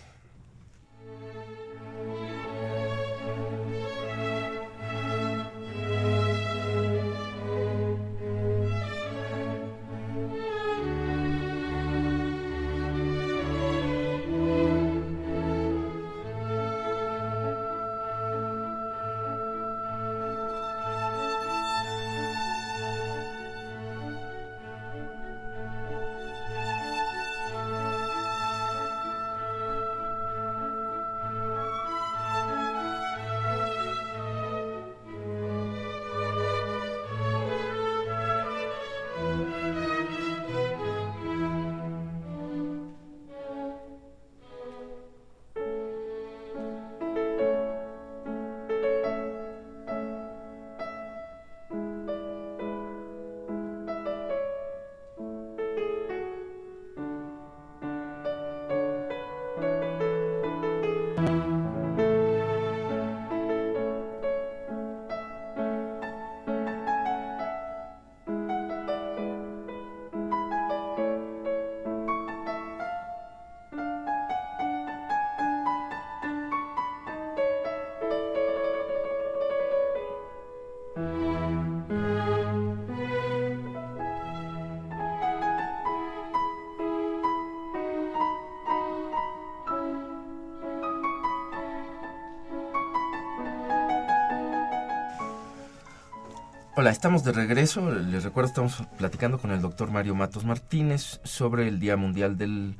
Hola, 96.78 96.90
estamos 96.90 97.24
de 97.24 97.32
regreso. 97.32 97.90
Les 97.90 98.26
recuerdo, 98.26 98.50
estamos 98.50 98.84
platicando 98.98 99.40
con 99.40 99.52
el 99.52 99.62
doctor 99.62 99.92
Mario 99.92 100.14
Matos 100.14 100.44
Martínez 100.44 101.22
sobre 101.24 101.70
el 101.70 101.80
Día 101.80 101.96
Mundial 101.96 102.38
del 102.38 102.76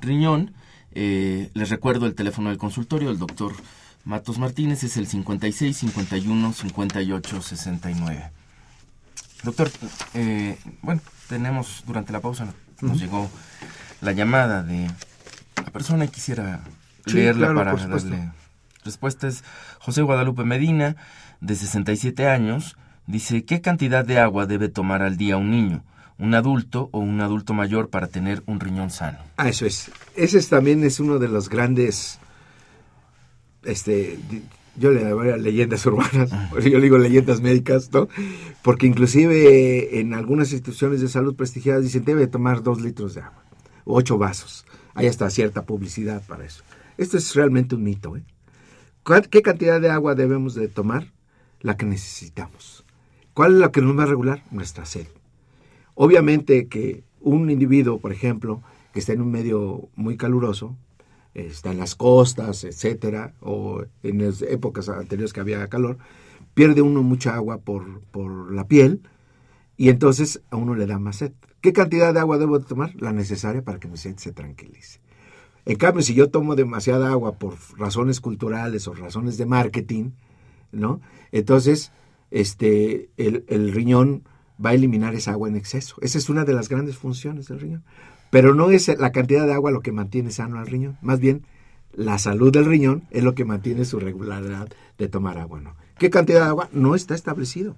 Riñón. 0.00 0.54
Eh, 0.92 1.50
les 1.52 1.68
recuerdo 1.68 2.06
el 2.06 2.14
teléfono 2.14 2.50
del 2.50 2.58
consultorio, 2.58 3.10
el 3.10 3.18
doctor 3.18 3.52
Matos 4.04 4.38
Martínez 4.38 4.84
es 4.84 4.96
el 4.96 5.08
56 5.08 5.76
51 5.76 6.52
58 6.52 7.42
69. 7.42 8.30
Doctor, 9.42 9.68
eh, 10.14 10.56
bueno, 10.82 11.00
tenemos 11.28 11.82
durante 11.88 12.12
la 12.12 12.20
pausa, 12.20 12.46
nos 12.82 13.00
llegó 13.00 13.28
la 14.00 14.12
llamada 14.12 14.62
de 14.62 14.88
la 15.56 15.72
persona 15.72 16.04
y 16.04 16.08
quisiera 16.08 16.60
leerla 17.06 17.52
para 17.52 17.74
darle 17.74 18.30
respuesta. 18.84 19.26
Es 19.26 19.42
José 19.80 20.02
Guadalupe 20.02 20.44
Medina, 20.44 20.94
de 21.40 21.56
67 21.56 22.28
años 22.28 22.76
Dice, 23.06 23.44
¿qué 23.44 23.60
cantidad 23.60 24.04
de 24.04 24.18
agua 24.18 24.46
debe 24.46 24.68
tomar 24.68 25.02
al 25.02 25.16
día 25.16 25.36
un 25.36 25.50
niño, 25.50 25.84
un 26.18 26.34
adulto 26.34 26.88
o 26.92 27.00
un 27.00 27.20
adulto 27.20 27.52
mayor 27.52 27.90
para 27.90 28.06
tener 28.06 28.42
un 28.46 28.60
riñón 28.60 28.90
sano? 28.90 29.18
Ah, 29.36 29.48
eso 29.48 29.66
es. 29.66 29.90
Ese 30.16 30.40
también 30.42 30.82
es 30.84 31.00
uno 31.00 31.18
de 31.18 31.28
los 31.28 31.50
grandes, 31.50 32.18
este, 33.62 34.18
yo 34.76 34.90
le 34.90 35.04
llamaría 35.04 35.36
leyendas 35.36 35.84
urbanas, 35.84 36.30
yo 36.52 36.78
le 36.78 36.80
digo 36.80 36.96
leyendas 36.96 37.42
médicas, 37.42 37.92
¿no? 37.92 38.08
Porque 38.62 38.86
inclusive 38.86 40.00
en 40.00 40.14
algunas 40.14 40.52
instituciones 40.52 41.02
de 41.02 41.08
salud 41.08 41.36
prestigiadas 41.36 41.82
dicen, 41.82 42.04
debe 42.04 42.26
tomar 42.26 42.62
dos 42.62 42.80
litros 42.80 43.14
de 43.14 43.20
agua, 43.20 43.44
ocho 43.84 44.16
vasos. 44.16 44.64
Hay 44.94 45.08
hasta 45.08 45.28
cierta 45.28 45.66
publicidad 45.66 46.22
para 46.26 46.44
eso. 46.46 46.62
Esto 46.96 47.18
es 47.18 47.34
realmente 47.34 47.74
un 47.74 47.82
mito, 47.82 48.16
¿eh? 48.16 48.24
¿Qué 49.30 49.42
cantidad 49.42 49.80
de 49.80 49.90
agua 49.90 50.14
debemos 50.14 50.54
de 50.54 50.68
tomar? 50.68 51.12
La 51.60 51.76
que 51.76 51.84
necesitamos. 51.84 52.83
¿Cuál 53.34 53.54
es 53.54 53.58
la 53.58 53.72
que 53.72 53.82
nos 53.82 53.98
va 53.98 54.04
a 54.04 54.06
regular? 54.06 54.44
Nuestra 54.52 54.86
sed. 54.86 55.08
Obviamente 55.96 56.68
que 56.68 57.02
un 57.20 57.50
individuo, 57.50 57.98
por 57.98 58.12
ejemplo, 58.12 58.62
que 58.92 59.00
está 59.00 59.12
en 59.12 59.20
un 59.20 59.32
medio 59.32 59.88
muy 59.96 60.16
caluroso, 60.16 60.76
está 61.34 61.72
en 61.72 61.78
las 61.78 61.96
costas, 61.96 62.62
etcétera, 62.62 63.34
o 63.40 63.82
en 64.04 64.20
épocas 64.20 64.88
anteriores 64.88 65.32
que 65.32 65.40
había 65.40 65.66
calor, 65.68 65.98
pierde 66.54 66.80
uno 66.80 67.02
mucha 67.02 67.34
agua 67.34 67.58
por, 67.58 68.02
por 68.12 68.52
la 68.52 68.68
piel 68.68 69.00
y 69.76 69.88
entonces 69.88 70.40
a 70.50 70.56
uno 70.56 70.76
le 70.76 70.86
da 70.86 71.00
más 71.00 71.16
sed. 71.16 71.32
¿Qué 71.60 71.72
cantidad 71.72 72.14
de 72.14 72.20
agua 72.20 72.38
debo 72.38 72.60
tomar? 72.60 72.94
La 73.00 73.12
necesaria 73.12 73.62
para 73.62 73.80
que 73.80 73.88
mi 73.88 73.96
sed 73.96 74.16
se 74.16 74.30
tranquilice. 74.30 75.00
En 75.66 75.76
cambio, 75.76 76.02
si 76.02 76.14
yo 76.14 76.30
tomo 76.30 76.54
demasiada 76.54 77.10
agua 77.10 77.32
por 77.32 77.56
razones 77.76 78.20
culturales 78.20 78.86
o 78.86 78.94
razones 78.94 79.38
de 79.38 79.46
marketing, 79.46 80.10
¿no? 80.70 81.00
Entonces 81.32 81.90
este, 82.34 83.10
el, 83.16 83.72
riñón 83.72 84.24
va 84.62 84.70
a 84.70 84.74
eliminar 84.74 85.14
esa 85.14 85.30
agua 85.30 85.48
en 85.48 85.54
exceso. 85.54 85.94
Esa 86.02 86.18
es 86.18 86.28
una 86.28 86.44
de 86.44 86.52
las 86.52 86.68
grandes 86.68 86.96
funciones 86.96 87.46
del 87.46 87.60
riñón. 87.60 87.84
Pero 88.30 88.54
no 88.56 88.72
es 88.72 88.88
la 88.98 89.12
cantidad 89.12 89.46
de 89.46 89.52
agua 89.52 89.70
lo 89.70 89.82
que 89.82 89.92
mantiene 89.92 90.32
sano 90.32 90.58
al 90.58 90.66
riñón, 90.66 90.98
más 91.00 91.20
bien 91.20 91.46
la 91.92 92.18
salud 92.18 92.52
del 92.52 92.64
riñón 92.64 93.04
es 93.12 93.22
lo 93.22 93.36
que 93.36 93.44
mantiene 93.44 93.84
su 93.84 94.00
regularidad 94.00 94.68
de 94.98 95.08
tomar 95.08 95.38
agua. 95.38 95.60
¿no? 95.60 95.76
¿Qué 95.96 96.10
cantidad 96.10 96.40
de 96.40 96.48
agua? 96.48 96.68
No 96.72 96.96
está 96.96 97.14
establecido. 97.14 97.76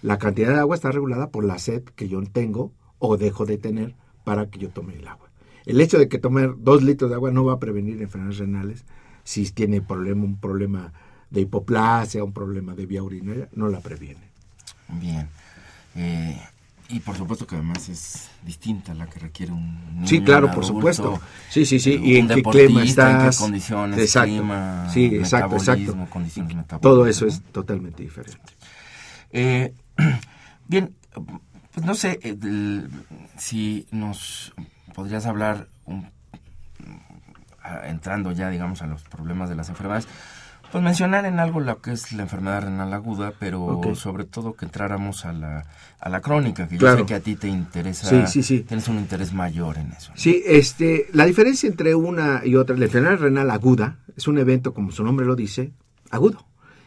La 0.00 0.18
cantidad 0.18 0.54
de 0.54 0.60
agua 0.60 0.76
está 0.76 0.90
regulada 0.90 1.28
por 1.28 1.44
la 1.44 1.58
sed 1.58 1.82
que 1.82 2.08
yo 2.08 2.22
tengo 2.22 2.72
o 2.98 3.18
dejo 3.18 3.44
de 3.44 3.58
tener 3.58 3.94
para 4.24 4.48
que 4.48 4.58
yo 4.58 4.70
tome 4.70 4.96
el 4.96 5.06
agua. 5.06 5.30
El 5.66 5.78
hecho 5.82 5.98
de 5.98 6.08
que 6.08 6.18
tomar 6.18 6.54
dos 6.56 6.82
litros 6.82 7.10
de 7.10 7.16
agua 7.16 7.30
no 7.32 7.44
va 7.44 7.54
a 7.54 7.58
prevenir 7.60 8.00
enfermedades 8.00 8.38
renales 8.38 8.86
si 9.24 9.50
tiene 9.50 9.82
problema, 9.82 10.24
un 10.24 10.40
problema 10.40 10.94
de 11.34 11.42
hipoplasia, 11.42 12.22
un 12.22 12.32
problema 12.32 12.74
de 12.74 12.86
vía 12.86 13.02
urinaria, 13.02 13.48
no 13.52 13.68
la 13.68 13.80
previene. 13.80 14.20
Bien. 14.88 15.28
Eh, 15.96 16.40
y 16.88 17.00
por 17.00 17.16
supuesto 17.16 17.46
que 17.46 17.56
además 17.56 17.88
es 17.88 18.30
distinta 18.44 18.94
la 18.94 19.06
que 19.06 19.18
requiere 19.18 19.52
un 19.52 19.94
niño, 19.94 20.06
Sí, 20.06 20.20
claro, 20.22 20.50
por 20.50 20.64
supuesto. 20.64 21.20
Sí, 21.50 21.66
sí, 21.66 21.80
sí. 21.80 22.00
y 22.02 22.16
en 22.16 22.28
qué 22.28 22.42
clima 22.42 22.84
estás. 22.84 23.24
En 23.24 23.30
qué 23.30 23.36
condiciones, 23.36 23.98
exacto. 23.98 24.30
clima, 24.30 24.88
sí, 24.92 25.06
exacto, 25.06 25.56
exacto. 25.56 26.06
condiciones 26.08 26.54
metabólicas. 26.54 26.80
Todo 26.80 27.06
eso 27.06 27.26
es 27.26 27.42
totalmente 27.52 28.02
diferente. 28.02 28.52
Eh, 29.32 29.74
bien, 30.68 30.94
pues 31.72 31.84
no 31.84 31.94
sé 31.94 32.20
eh, 32.22 32.86
si 33.38 33.86
nos 33.90 34.52
podrías 34.94 35.26
hablar, 35.26 35.66
entrando 37.84 38.30
ya, 38.32 38.50
digamos, 38.50 38.82
a 38.82 38.86
los 38.86 39.02
problemas 39.02 39.48
de 39.48 39.56
las 39.56 39.68
enfermedades, 39.68 40.06
pues 40.74 40.82
mencionar 40.82 41.24
en 41.24 41.38
algo 41.38 41.60
lo 41.60 41.80
que 41.80 41.92
es 41.92 42.12
la 42.12 42.24
enfermedad 42.24 42.62
renal 42.62 42.92
aguda, 42.92 43.32
pero 43.38 43.80
sobre 43.94 44.24
todo 44.24 44.54
que 44.54 44.64
entráramos 44.64 45.24
a 45.24 45.32
la, 45.32 45.64
a 46.00 46.08
la 46.08 46.20
crónica, 46.20 46.66
que 46.66 46.78
yo 46.78 46.96
sé 46.96 47.06
que 47.06 47.14
a 47.14 47.20
ti 47.20 47.36
te 47.36 47.46
interesa, 47.46 48.08
sí, 48.08 48.26
sí, 48.26 48.42
sí. 48.42 48.64
tienes 48.64 48.88
un 48.88 48.96
interés 48.96 49.32
mayor 49.32 49.78
en 49.78 49.92
eso. 49.92 50.10
Sí, 50.16 50.42
este, 50.44 51.06
la 51.12 51.26
diferencia 51.26 51.68
entre 51.68 51.94
una 51.94 52.42
y 52.44 52.56
otra, 52.56 52.76
la 52.76 52.86
enfermedad 52.86 53.18
renal 53.18 53.52
aguda 53.52 54.00
es 54.16 54.26
un 54.26 54.36
evento, 54.36 54.74
como 54.74 54.90
su 54.90 55.04
nombre 55.04 55.24
lo 55.24 55.36
dice, 55.36 55.70
agudo. 56.10 56.44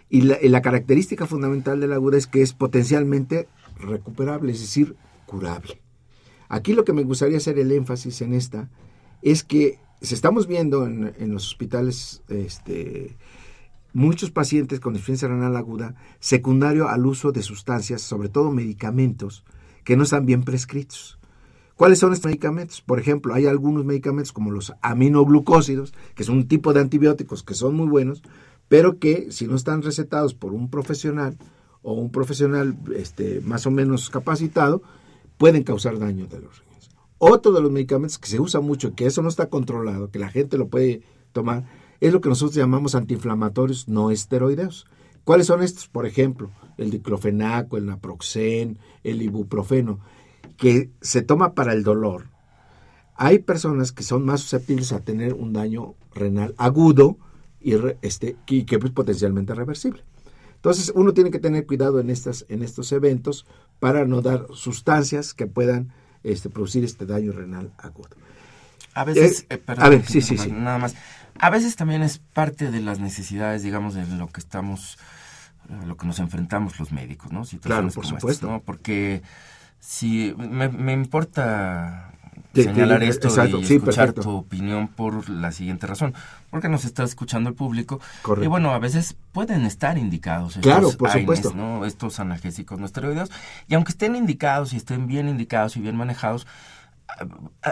Y 0.10 0.24
la, 0.24 0.38
y 0.42 0.50
la 0.50 0.62
característica 0.62 1.26
fundamental 1.26 1.80
de 1.80 1.88
la 1.88 1.96
aguda 1.96 2.18
es 2.18 2.28
que 2.28 2.42
es 2.42 2.52
potencialmente 2.52 3.48
recuperable, 3.80 4.52
es 4.52 4.60
decir, 4.60 4.98
curable. 5.26 5.80
Aquí 6.50 6.74
lo 6.74 6.84
que 6.84 6.92
me 6.92 7.04
gustaría 7.04 7.38
hacer 7.38 7.58
el 7.58 7.72
énfasis 7.72 8.20
en 8.22 8.34
esta 8.34 8.68
es 9.22 9.46
que 9.46 9.80
se 10.02 10.14
estamos 10.14 10.46
viendo 10.46 10.86
en, 10.86 11.16
en 11.18 11.32
los 11.32 11.48
hospitales 11.48 12.22
este, 12.28 13.16
muchos 13.94 14.32
pacientes 14.32 14.80
con 14.80 14.94
insuficiencia 14.94 15.28
renal 15.28 15.56
aguda 15.56 15.96
secundario 16.20 16.88
al 16.88 17.06
uso 17.06 17.32
de 17.32 17.42
sustancias, 17.42 18.02
sobre 18.02 18.30
todo 18.30 18.52
medicamentos, 18.52 19.44
que 19.84 19.96
no 19.96 20.04
están 20.04 20.26
bien 20.26 20.44
prescritos. 20.44 21.18
¿Cuáles 21.76 22.00
son 22.00 22.12
estos 22.12 22.30
medicamentos? 22.30 22.82
Por 22.82 23.00
ejemplo, 23.00 23.36
hay 23.36 23.46
algunos 23.46 23.86
medicamentos 23.86 24.34
como 24.34 24.52
los 24.52 24.74
aminoglucósidos, 24.82 25.94
que 26.16 26.24
son 26.24 26.38
un 26.38 26.48
tipo 26.48 26.74
de 26.74 26.82
antibióticos 26.82 27.44
que 27.44 27.54
son 27.54 27.76
muy 27.76 27.88
buenos, 27.88 28.24
pero 28.68 28.98
que 28.98 29.32
si 29.32 29.48
no 29.48 29.56
están 29.56 29.84
recetados 29.84 30.34
por 30.34 30.54
un 30.54 30.70
profesional 30.70 31.38
o 31.84 31.94
un 31.94 32.12
profesional 32.12 32.76
este, 32.96 33.42
más 33.42 33.68
o 33.68 33.72
menos 33.72 34.10
capacitado, 34.10 34.82
pueden 35.38 35.64
causar 35.64 36.00
daño 36.00 36.26
de 36.26 36.40
los 36.40 36.60
riñones. 36.60 36.90
Otro 37.20 37.52
de 37.52 37.62
los 37.62 37.72
medicamentos 37.72 38.18
que 38.18 38.28
se 38.28 38.40
usa 38.40 38.60
mucho, 38.60 38.96
que 38.96 39.06
eso 39.06 39.22
no 39.22 39.30
está 39.30 39.50
controlado, 39.50 40.10
que 40.10 40.20
la 40.20 40.30
gente 40.30 40.58
lo 40.58 40.68
puede 40.68 41.04
tomar, 41.32 41.64
es 42.00 42.14
lo 42.14 42.22
que 42.22 42.30
nosotros 42.30 42.56
llamamos 42.56 42.96
antiinflamatorios 42.96 43.88
no 43.88 44.12
esteroideos. 44.12 44.88
¿Cuáles 45.24 45.48
son 45.48 45.62
estos? 45.62 45.88
Por 45.88 46.06
ejemplo, 46.06 46.52
el 46.78 46.90
diclofenaco, 46.90 47.78
el 47.78 47.86
naproxen, 47.86 48.78
el 49.04 49.22
ibuprofeno, 49.22 50.00
que 50.58 50.90
se 51.02 51.22
toma 51.22 51.54
para 51.54 51.74
el 51.74 51.84
dolor. 51.84 52.28
Hay 53.16 53.40
personas 53.40 53.92
que 53.92 54.04
son 54.04 54.24
más 54.26 54.42
susceptibles 54.42 54.92
a 54.94 55.02
tener 55.02 55.34
un 55.34 55.54
daño 55.54 55.96
renal 56.14 56.54
agudo 56.58 57.18
y, 57.60 57.74
este, 58.02 58.36
que 58.46 58.66
es 58.70 58.92
potencialmente 58.92 59.54
reversible. 59.56 60.04
Entonces, 60.56 60.92
uno 60.96 61.14
tiene 61.14 61.32
que 61.32 61.40
tener 61.40 61.66
cuidado 61.66 62.00
en, 62.00 62.10
estas, 62.10 62.46
en 62.50 62.64
estos 62.64 62.92
eventos 62.92 63.46
para 63.80 64.06
no 64.06 64.22
dar 64.22 64.48
sustancias 64.54 65.34
que 65.34 65.48
puedan 65.48 65.94
este, 66.24 66.50
producir 66.50 66.84
este 66.84 67.06
daño 67.06 67.32
renal 67.32 67.72
agudo. 67.78 68.10
A 68.94 69.04
veces, 69.04 69.46
eh, 69.50 69.62
eh, 69.68 69.74
a 69.78 69.90
ver, 69.90 70.06
sí, 70.06 70.22
sí, 70.22 70.38
sí. 70.38 70.52
Nada 70.52 70.80
más. 70.80 70.96
A 71.40 71.50
veces 71.50 71.76
también 71.76 72.04
es 72.04 72.20
parte 72.20 72.72
de 72.72 72.82
las 72.82 73.00
necesidades, 73.00 73.64
digamos, 73.64 73.94
de 73.94 74.06
lo 74.08 74.28
que 74.28 74.40
estamos, 74.40 74.98
a 75.70 75.86
lo 75.86 75.98
que 75.98 76.08
nos 76.08 76.20
enfrentamos 76.20 76.80
los 76.80 76.92
médicos, 76.92 77.32
¿no? 77.32 77.44
claro, 77.62 77.90
por 77.90 78.06
supuesto. 78.06 78.48
¿no? 78.48 78.62
Porque 78.62 79.22
si 79.80 80.34
me, 80.38 80.94
importa 80.94 82.12
señalar 82.54 83.04
esto 83.04 83.30
y 83.48 83.74
escuchar 83.74 84.14
tu 84.14 84.30
opinión 84.32 84.88
por 84.88 85.30
la 85.30 85.52
siguiente 85.52 85.86
razón, 85.88 86.14
porque 86.50 86.70
nos 86.70 86.86
está 86.86 87.04
escuchando 87.04 87.50
el 87.50 87.56
público 87.56 88.00
y 88.42 88.48
bueno, 88.48 88.74
a 88.74 88.80
veces 88.80 89.16
pueden 89.32 89.66
estar 89.66 89.98
indicados 89.98 90.58
estos 90.58 90.64
claro, 90.64 90.92
por 90.92 91.12
supuesto. 91.12 91.54
¿no? 91.54 91.86
estos 91.86 92.20
analgésicos 92.20 92.80
no 92.80 92.86
esteroideos 92.86 93.32
y 93.68 93.76
aunque 93.76 93.92
estén 93.92 94.16
indicados 94.16 94.74
y 94.74 94.78
estén 94.78 95.08
bien 95.08 95.30
indicados 95.30 95.78
y 95.78 95.82
bien 95.82 95.96
manejados, 95.96 96.48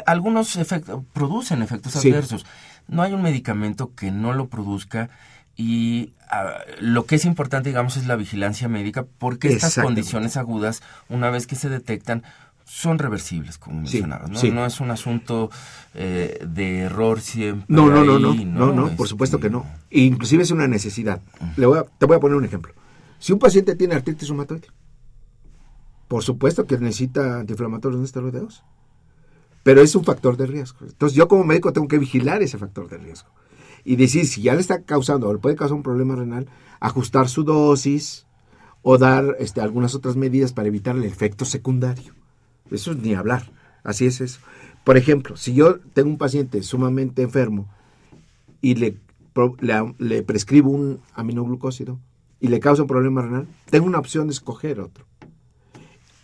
algunos 0.06 0.56
efectos 0.56 1.04
producen 1.14 1.62
efectos 1.62 1.96
adversos 1.96 2.46
no 2.88 3.02
hay 3.02 3.14
un 3.14 3.22
medicamento 3.22 3.94
que 3.96 4.12
no 4.12 4.34
lo 4.34 4.48
produzca 4.48 5.10
y 5.58 6.14
ah, 6.30 6.60
lo 6.80 7.06
que 7.06 7.16
es 7.16 7.26
importante, 7.26 7.70
digamos, 7.70 7.98
es 7.98 8.08
la 8.08 8.16
vigilancia 8.16 8.68
médica 8.68 9.06
porque 9.18 9.50
estas 9.50 9.76
condiciones 9.76 10.38
agudas, 10.38 10.84
una 11.10 11.30
vez 11.30 11.48
que 11.48 11.56
se 11.56 11.70
detectan, 11.70 12.24
son 12.66 12.98
reversibles, 12.98 13.60
como 13.60 13.82
mencionabas, 13.82 14.30
¿no? 14.32 14.52
No 14.52 14.66
es 14.66 14.80
un 14.80 14.90
asunto 14.90 15.52
eh, 15.94 16.44
de 16.46 16.80
error 16.80 17.22
siempre. 17.22 17.66
No, 17.68 17.90
no, 17.90 18.04
no, 18.04 18.18
no, 18.18 18.34
no, 18.34 18.74
no, 18.74 18.90
por 18.96 19.08
supuesto 19.08 19.40
que 19.40 19.52
no. 19.52 19.66
Inclusive 19.92 20.44
es 20.44 20.52
una 20.52 20.68
necesidad. 20.68 21.22
Le 21.58 21.68
voy 21.68 21.80
a, 21.80 21.84
te 21.84 22.06
voy 22.08 22.18
a 22.18 22.20
poner 22.20 22.36
un 22.36 22.44
ejemplo. 22.44 22.74
Si 23.20 23.32
un 23.34 23.40
paciente 23.40 23.76
tiene 23.76 23.94
artritis 23.94 24.28
reumatoide, 24.28 24.68
por 26.08 26.24
supuesto 26.24 26.66
que 26.66 26.78
necesita 26.78 27.40
antiinflamatorios 27.40 28.00
no 28.00 28.06
esteroideos 28.06 28.64
pero 29.66 29.82
es 29.82 29.96
un 29.96 30.04
factor 30.04 30.38
de 30.38 30.46
riesgo. 30.46 30.86
Entonces 30.86 31.18
yo 31.18 31.28
como 31.28 31.44
médico 31.44 31.74
tengo 31.74 31.88
que 31.88 31.98
vigilar 31.98 32.44
ese 32.44 32.60
factor 32.60 32.88
de 32.88 33.00
riesgo 33.00 33.30
y 33.84 33.96
decir 33.96 34.28
si 34.28 34.44
ya 34.44 34.54
le 34.54 34.62
está 34.62 34.84
causando 34.84 35.28
o 35.28 35.34
le 35.34 35.40
puede 35.40 35.56
causar 35.56 35.76
un 35.76 35.82
problema 35.82 36.16
renal, 36.16 36.48
ajustar 36.80 37.30
su 37.30 37.44
dosis 37.44 38.28
o 38.84 39.00
dar 39.00 39.36
este, 39.40 39.62
algunas 39.62 39.96
otras 39.96 40.18
medidas 40.18 40.54
para 40.54 40.68
evitar 40.68 40.96
el 40.96 41.04
efecto 41.04 41.46
secundario. 41.46 42.14
Eso 42.70 42.92
es 42.92 42.98
ni 42.98 43.16
hablar, 43.16 43.52
así 43.84 44.06
es 44.06 44.22
eso. 44.22 44.40
Por 44.84 44.98
ejemplo, 44.98 45.36
si 45.36 45.56
yo 45.56 45.80
tengo 45.80 46.10
un 46.10 46.20
paciente 46.20 46.62
sumamente 46.62 47.24
enfermo 47.24 47.68
y 48.62 48.76
le, 48.76 49.00
le, 49.98 50.22
prescribo 50.22 50.70
un 50.70 51.00
aminoglucósido 51.16 52.00
y 52.40 52.50
le 52.50 52.60
causa 52.60 52.84
un 52.84 52.88
problema 52.88 53.24
renal, 53.24 53.48
tengo 53.72 53.88
una 53.88 53.98
opción 53.98 54.28
de 54.28 54.34
escoger 54.34 54.80
otro. 54.80 55.08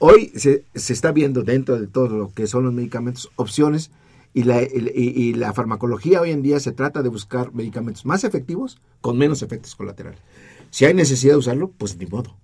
Hoy 0.04 0.32
se, 0.34 0.66
está 0.74 1.12
viendo 1.12 1.44
dentro 1.44 1.80
de 1.80 1.86
todo 1.86 2.18
lo 2.18 2.34
que 2.34 2.48
son 2.48 2.64
los 2.64 2.74
medicamentos 2.74 3.30
opciones 3.36 3.92
y 4.34 4.46
la, 4.46 4.64
y 4.64 5.36
la, 5.36 5.54
farmacología 5.54 6.22
hoy 6.22 6.32
en 6.32 6.42
día 6.42 6.60
se 6.60 6.72
trata 6.72 7.04
de 7.04 7.10
buscar 7.10 7.54
medicamentos 7.54 8.04
más 8.04 8.24
efectivos 8.24 8.82
con 9.02 9.20
menos 9.20 9.44
efectos 9.44 9.76
colaterales. 9.76 10.20
Si 10.72 10.86
hay 10.86 10.96
necesidad 10.96 11.34
de 11.34 11.38
usarlo, 11.38 11.70
pues 11.70 11.98
ni 11.98 12.08
modo. 12.08 12.36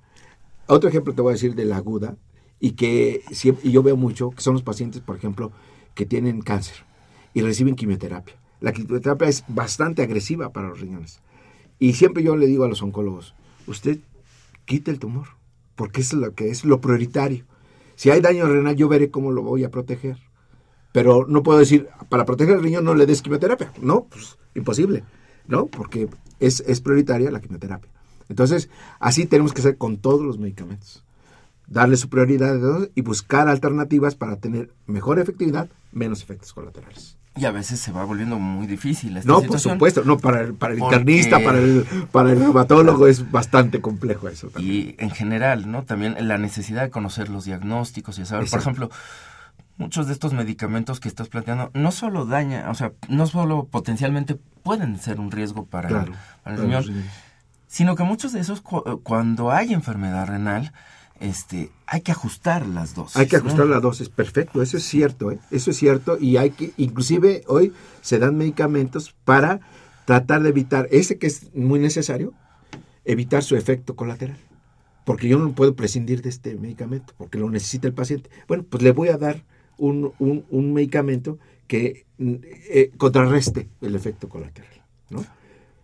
Otro 0.68 0.88
ejemplo 0.88 1.16
te 1.16 1.24
voy 1.24 1.32
a 1.32 1.34
decir 1.34 1.56
de 1.56 1.66
la 1.66 1.78
aguda 1.78 2.16
y 2.60 2.74
que 2.74 3.24
y 3.64 3.72
yo 3.72 3.82
veo 3.82 3.98
mucho, 3.98 4.30
que 4.30 4.42
son 4.42 4.54
los 4.54 4.62
pacientes, 4.62 5.02
por 5.02 5.16
ejemplo, 5.16 5.52
que 5.96 6.06
tienen 6.06 6.44
cáncer 6.44 6.76
y 7.34 7.42
reciben 7.42 7.76
quimioterapia. 7.76 8.36
La 8.62 8.72
quimioterapia 8.72 9.30
es 9.30 9.44
bastante 9.48 10.04
agresiva 10.04 10.54
para 10.54 10.68
los 10.68 10.80
riñones. 10.80 11.22
Y 11.80 11.94
siempre 11.94 12.22
yo 12.22 12.36
le 12.38 12.46
digo 12.46 12.66
a 12.66 12.70
los 12.70 12.84
oncólogos, 12.84 13.34
usted 13.66 13.98
quite 14.66 14.92
el 14.92 15.00
tumor, 15.00 15.37
porque 15.78 16.02
es 16.02 16.12
lo 16.12 16.34
que 16.34 16.50
es 16.50 16.66
lo 16.66 16.82
prioritario. 16.82 17.46
Si 17.96 18.10
hay 18.10 18.20
daño 18.20 18.46
renal, 18.48 18.76
yo 18.76 18.90
veré 18.90 19.10
cómo 19.10 19.32
lo 19.32 19.44
voy 19.44 19.64
a 19.64 19.72
proteger. 19.72 20.18
Pero 20.92 21.26
no 21.28 21.44
puedo 21.44 21.60
decir, 21.60 21.88
para 22.10 22.26
proteger 22.26 22.56
el 22.56 22.64
riñón 22.64 22.84
no 22.84 22.96
le 22.96 23.06
des 23.06 23.22
quimioterapia. 23.22 23.72
No, 23.82 24.06
pues 24.06 24.38
imposible, 24.56 25.04
¿no? 25.48 25.68
Porque 25.68 26.10
es, 26.40 26.62
es 26.62 26.82
prioritaria 26.82 27.32
la 27.32 27.40
quimioterapia. 27.40 27.90
Entonces, 28.28 28.70
así 29.00 29.26
tenemos 29.26 29.54
que 29.54 29.62
hacer 29.62 29.78
con 29.78 29.98
todos 29.98 30.22
los 30.22 30.38
medicamentos. 30.38 31.04
Darle 31.68 31.98
su 31.98 32.10
prioridad 32.10 32.90
y 32.96 33.02
buscar 33.02 33.48
alternativas 33.48 34.16
para 34.16 34.38
tener 34.38 34.74
mejor 34.86 35.20
efectividad, 35.20 35.70
menos 35.92 36.22
efectos 36.22 36.54
colaterales. 36.54 37.18
Y 37.38 37.46
a 37.46 37.52
veces 37.52 37.80
se 37.80 37.92
va 37.92 38.04
volviendo 38.04 38.40
muy 38.40 38.68
difícil 38.68 39.16
esta 39.16 39.32
No, 39.32 39.42
por 39.42 39.60
supuesto, 39.60 40.04
no, 40.04 40.18
para 40.18 40.42
el, 40.42 40.54
para 40.54 40.74
el 40.74 40.80
internista, 40.80 41.40
para 41.40 41.60
el, 41.60 41.86
para 42.12 42.32
el 42.32 42.40
reumatólogo 42.40 43.08
es 43.08 43.32
bastante 43.32 43.80
complejo 43.80 44.28
eso 44.28 44.48
también. 44.50 44.74
Y 44.74 44.96
en 44.98 45.12
general, 45.12 45.70
¿no? 45.70 45.84
También 45.84 46.16
la 46.28 46.38
necesidad 46.38 46.84
de 46.84 46.90
conocer 46.90 47.30
los 47.30 47.46
diagnósticos 47.46 48.18
y 48.20 48.26
saber, 48.26 48.50
por 48.50 48.60
ejemplo, 48.60 48.90
muchos 49.78 50.08
de 50.08 50.14
estos 50.14 50.34
medicamentos 50.34 51.00
que 51.00 51.08
estás 51.08 51.30
planteando 51.30 51.72
no 51.74 51.92
solo 51.92 52.26
dañan, 52.26 52.68
o 52.70 52.76
sea, 52.76 52.92
no 53.08 53.28
solo 53.28 53.66
potencialmente 53.66 54.36
pueden 54.64 54.98
ser 55.00 55.20
un 55.20 55.32
riesgo 55.32 55.66
para, 55.66 56.06
el 56.46 56.58
riñón, 56.58 56.86
sino 57.68 57.96
que 57.96 58.04
muchos 58.04 58.34
de 58.34 58.40
esos 58.40 58.62
cuando 58.62 59.52
hay 59.52 59.74
enfermedad 59.74 60.28
renal, 60.28 60.74
este, 61.20 61.70
hay 61.86 62.02
que 62.02 62.12
ajustar 62.12 62.66
las 62.66 62.96
dosis. 62.96 63.18
Hay 63.18 63.28
que 63.28 63.38
ajustar 63.38 63.66
las 63.66 63.82
dosis, 63.82 64.10
perfecto, 64.10 64.62
eso 64.62 64.78
es 64.78 64.84
cierto, 64.84 65.32
¿eh? 65.32 65.40
eso 65.52 65.72
es 65.72 65.78
cierto 65.78 66.18
y 66.20 66.38
hay 66.38 66.52
que, 66.52 66.74
inclusive 66.78 67.44
hoy 67.48 67.74
se 68.02 68.20
dan 68.20 68.38
medicamentos 68.38 69.16
para 69.26 69.60
tratar 70.06 70.42
de 70.44 70.50
evitar 70.50 70.88
ese 70.92 71.18
que 71.18 71.28
es 71.28 71.54
muy 71.54 71.80
necesario, 71.80 72.34
evitar 73.06 73.44
su 73.44 73.56
efecto 73.56 73.96
colateral, 73.96 74.38
porque 75.06 75.28
yo 75.28 75.40
no 75.40 75.54
puedo 75.54 75.76
prescindir 75.76 76.22
de 76.22 76.30
este 76.30 76.56
medicamento, 76.56 77.14
porque 77.18 77.38
lo 77.38 77.50
necesita 77.50 77.88
el 77.88 77.94
paciente. 77.94 78.30
Bueno, 78.48 78.64
pues 78.70 78.84
le 78.84 78.92
voy 78.92 79.10
a 79.10 79.18
dar 79.18 79.44
un, 79.78 80.14
un, 80.20 80.74
medicamento 80.74 81.40
que 81.68 82.06
eh, 82.20 82.92
contrarreste 82.98 83.68
el 83.82 83.96
efecto 83.96 84.30
colateral, 84.30 84.82
¿no? 85.10 85.26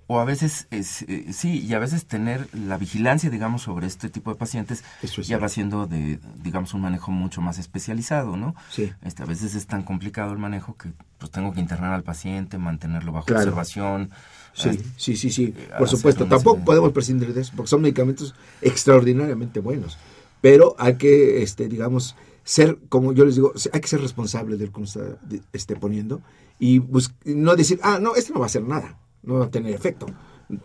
O 0.07 0.19
a 0.19 0.25
veces, 0.25 0.67
es, 0.69 1.03
eh, 1.03 1.27
sí, 1.31 1.59
y 1.65 1.73
a 1.73 1.79
veces 1.79 2.05
tener 2.05 2.47
la 2.53 2.77
vigilancia, 2.77 3.29
digamos, 3.29 3.61
sobre 3.61 3.87
este 3.87 4.09
tipo 4.09 4.31
de 4.31 4.37
pacientes 4.37 4.83
ya 5.23 5.37
va 5.37 5.47
siendo 5.47 5.87
de, 5.87 6.19
digamos, 6.41 6.73
un 6.73 6.81
manejo 6.81 7.11
mucho 7.11 7.41
más 7.41 7.57
especializado, 7.57 8.35
¿no? 8.35 8.53
Sí. 8.69 8.91
Este, 9.03 9.23
a 9.23 9.25
veces 9.25 9.55
es 9.55 9.65
tan 9.65 9.83
complicado 9.83 10.33
el 10.33 10.39
manejo 10.39 10.75
que 10.75 10.91
pues 11.17 11.31
tengo 11.31 11.53
que 11.53 11.61
internar 11.61 11.93
al 11.93 12.03
paciente, 12.03 12.57
mantenerlo 12.57 13.13
bajo 13.13 13.33
observación. 13.33 14.11
Sí, 14.53 14.71
sí, 14.97 15.15
sí, 15.15 15.29
sí, 15.29 15.53
eh, 15.57 15.69
por 15.77 15.87
supuesto. 15.87 16.25
Tampoco 16.25 16.59
podemos 16.65 16.91
prescindir 16.91 17.33
de 17.33 17.41
eso, 17.41 17.53
porque 17.55 17.69
son 17.69 17.81
medicamentos 17.81 18.35
extraordinariamente 18.61 19.61
buenos. 19.61 19.97
Pero 20.41 20.75
hay 20.77 20.97
que, 20.97 21.41
este, 21.41 21.69
digamos, 21.69 22.17
ser, 22.43 22.77
como 22.89 23.13
yo 23.13 23.23
les 23.23 23.35
digo, 23.35 23.53
hay 23.71 23.79
que 23.79 23.87
ser 23.87 24.01
responsable 24.01 24.57
del 24.57 24.71
que 24.71 24.77
uno 24.77 24.85
está 24.85 25.17
este, 25.53 25.77
poniendo 25.77 26.21
y 26.59 26.81
no 27.23 27.55
decir, 27.55 27.79
ah, 27.83 27.99
no, 28.01 28.15
este 28.15 28.33
no 28.33 28.39
va 28.39 28.45
a 28.45 28.47
hacer 28.47 28.63
nada 28.63 28.97
no 29.23 29.39
va 29.39 29.45
a 29.45 29.49
tener 29.49 29.73
efecto. 29.73 30.05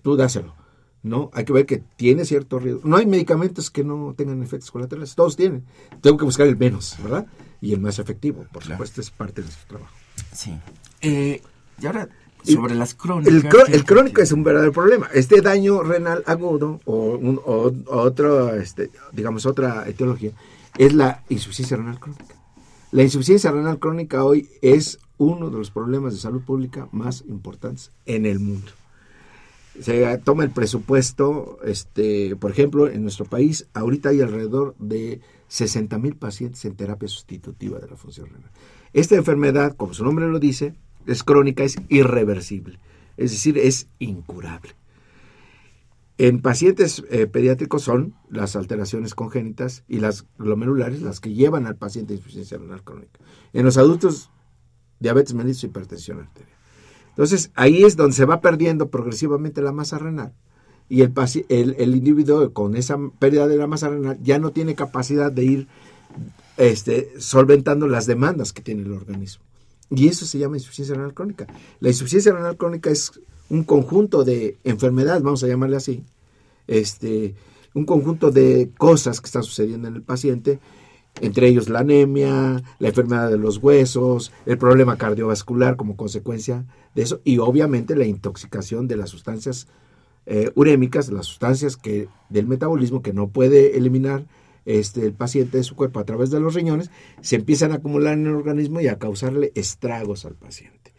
Tú 0.03 0.17
dáselo. 0.17 0.55
¿no? 1.03 1.31
Hay 1.33 1.45
que 1.45 1.53
ver 1.53 1.67
que 1.67 1.83
tiene 1.97 2.25
cierto 2.25 2.59
riesgo. 2.59 2.83
No 2.85 2.97
hay 2.97 3.07
medicamentos 3.07 3.71
que 3.71 3.85
no 3.85 4.15
tengan 4.17 4.43
efectos 4.43 4.71
colaterales, 4.71 5.15
todos 5.15 5.37
tienen. 5.37 5.65
Tengo 6.01 6.17
que 6.17 6.25
buscar 6.25 6.47
el 6.47 6.57
menos, 6.57 6.97
¿verdad? 7.03 7.27
Y 7.61 7.73
el 7.73 7.81
más 7.81 7.99
efectivo, 7.99 8.47
por 8.53 8.63
supuesto, 8.65 9.01
es 9.01 9.11
parte 9.11 9.41
de 9.41 9.47
nuestro 9.47 9.69
trabajo. 9.69 9.95
Sí. 10.33 10.59
Eh, 11.01 11.41
y 11.81 11.87
ahora, 11.87 12.09
sobre 12.45 12.75
las 12.75 12.95
crónicas. 12.95 13.69
El, 13.69 13.85
crónico 13.85 14.21
es 14.21 14.33
un 14.33 14.43
verdadero 14.43 14.73
problema. 14.73 15.09
Este 15.13 15.41
daño 15.41 15.83
renal 15.83 16.23
agudo, 16.27 16.81
o, 16.85 17.17
un, 17.17 17.41
otro, 17.45 18.55
este, 18.55 18.91
digamos, 19.13 19.47
otra 19.47 19.89
etiología, 19.89 20.33
es 20.77 20.93
la 20.93 21.23
insuficiencia 21.29 21.77
renal 21.77 21.99
crónica. 21.99 22.35
La 22.91 23.03
insuficiencia 23.03 23.51
renal 23.51 23.79
crónica 23.79 24.25
hoy 24.25 24.49
es 24.63 24.99
uno 25.19 25.51
de 25.51 25.59
los 25.59 25.71
problemas 25.71 26.15
de 26.15 26.21
salud 26.21 26.41
pública 26.41 26.89
más 26.91 27.23
importantes 27.29 27.93
en 28.07 28.25
el 28.25 28.39
mundo. 28.39 28.73
Se 29.79 30.17
toma 30.25 30.45
el 30.45 30.51
presupuesto, 30.51 31.59
este, 31.65 32.35
por 32.37 32.51
ejemplo, 32.51 32.89
en 32.89 33.03
nuestro 33.03 33.27
país, 33.27 33.67
ahorita 33.75 34.09
hay 34.09 34.23
alrededor 34.23 34.75
de 34.79 35.21
60 35.49 35.99
mil 35.99 36.17
pacientes 36.17 36.65
en 36.65 36.77
terapia 36.77 37.09
sustitutiva 37.09 37.79
de 37.79 37.89
la 37.89 37.97
función 37.97 38.29
renal. 38.29 38.51
Esta 38.95 39.17
enfermedad, 39.17 39.77
como 39.77 39.93
su 39.93 40.03
nombre 40.03 40.27
lo 40.27 40.39
dice, 40.39 40.75
es 41.07 41.23
crónica, 41.23 41.65
es 41.65 41.77
irreversible, 41.91 42.79
es 43.19 43.33
decir, 43.33 43.59
es 43.59 43.87
incurable. 43.99 44.71
En 46.19 46.43
pacientes 46.43 47.05
eh, 47.11 47.29
pediátricos 47.29 47.83
son 47.83 48.15
las 48.29 48.57
alteraciones 48.57 49.15
congénitas 49.15 49.85
y 49.87 50.01
las 50.01 50.27
glomerulares 50.37 51.01
las 51.01 51.21
que 51.21 51.33
llevan 51.33 51.67
al 51.67 51.77
paciente 51.77 52.13
a 52.13 52.17
insuficiencia 52.17 52.59
renal 52.59 52.83
crónica. 52.83 53.21
En 53.53 53.65
los 53.65 53.77
adultos 53.77 54.31
diabetes 54.99 55.35
mellitus, 55.35 55.63
hipertensión 55.63 56.21
arterial. 56.21 56.57
Entonces, 57.11 57.53
ahí 57.55 57.85
es 57.85 57.97
donde 57.97 58.17
se 58.17 58.25
va 58.25 58.41
perdiendo 58.41 58.91
progresivamente 58.91 59.63
la 59.63 59.73
masa 59.73 59.99
renal 59.99 60.35
y 60.89 61.03
el, 61.03 61.13
el, 61.49 61.95
individuo 61.95 62.53
con 62.53 62.75
esa 62.75 62.97
pérdida 63.19 63.47
de 63.47 63.57
la 63.57 63.67
masa 63.67 63.89
renal 63.89 64.19
ya 64.23 64.39
no 64.39 64.53
tiene 64.53 64.75
capacidad 64.75 65.31
de 65.31 65.45
ir 65.45 65.69
este, 66.57 67.13
solventando 67.19 67.87
las 67.87 68.07
demandas 68.07 68.53
que 68.53 68.63
tiene 68.63 68.83
el 68.83 68.93
organismo. 68.93 69.45
Y 69.91 70.09
eso 70.09 70.27
se 70.27 70.39
llama 70.39 70.57
insuficiencia 70.57 70.95
renal 70.95 71.15
crónica. 71.15 71.47
La 71.81 71.89
insuficiencia 71.89 72.33
renal 72.33 72.57
crónica 72.57 72.91
es 72.91 73.21
un 73.51 73.65
conjunto 73.65 74.25
de 74.25 74.57
enfermedades, 74.65 75.23
vamos 75.23 75.43
a 75.45 75.49
llamarle 75.49 75.77
así, 75.77 76.05
este, 76.67 77.35
un 77.75 77.85
conjunto 77.85 78.31
de 78.31 78.71
cosas 78.77 79.21
que 79.21 79.27
están 79.27 79.43
sucediendo 79.43 79.89
en 79.89 79.95
el 79.95 80.03
paciente 80.03 80.59
entre 81.21 81.49
ellos 81.49 81.69
la 81.69 81.81
anemia, 81.81 82.63
la 82.79 82.89
enfermedad 82.89 83.31
de 83.31 83.39
los 83.39 83.59
huesos, 83.59 84.33
el 84.47 84.59
problema 84.59 84.97
cardiovascular 84.97 85.77
como 85.77 85.97
consecuencia 85.97 86.65
de 86.95 87.03
eso 87.03 87.21
y 87.25 87.39
obviamente 87.39 87.97
la 87.97 88.07
intoxicación 88.07 88.89
de 88.89 88.97
las 88.97 89.11
sustancias 89.11 89.69
eh, 90.27 90.51
urémicas, 90.55 91.11
las 91.11 91.27
sustancias 91.27 91.77
que 91.77 92.09
del 92.29 92.47
metabolismo 92.47 93.03
que 93.03 93.13
no 93.13 93.29
puede 93.29 93.77
eliminar 93.77 94.27
este, 94.65 95.05
el 95.05 95.15
paciente 95.15 95.57
de 95.57 95.65
su 95.65 95.75
cuerpo 95.75 95.99
a 95.99 96.05
través 96.05 96.31
de 96.31 96.41
los 96.41 96.55
riñones, 96.55 96.91
se 97.23 97.37
empiezan 97.37 97.73
a 97.73 97.77
acumular 97.77 98.13
en 98.13 98.27
el 98.27 98.35
organismo 98.35 98.81
y 98.81 98.89
a 98.89 98.99
causarle 98.99 99.51
estragos 99.55 100.27
al 100.27 100.35
paciente. 100.35 100.93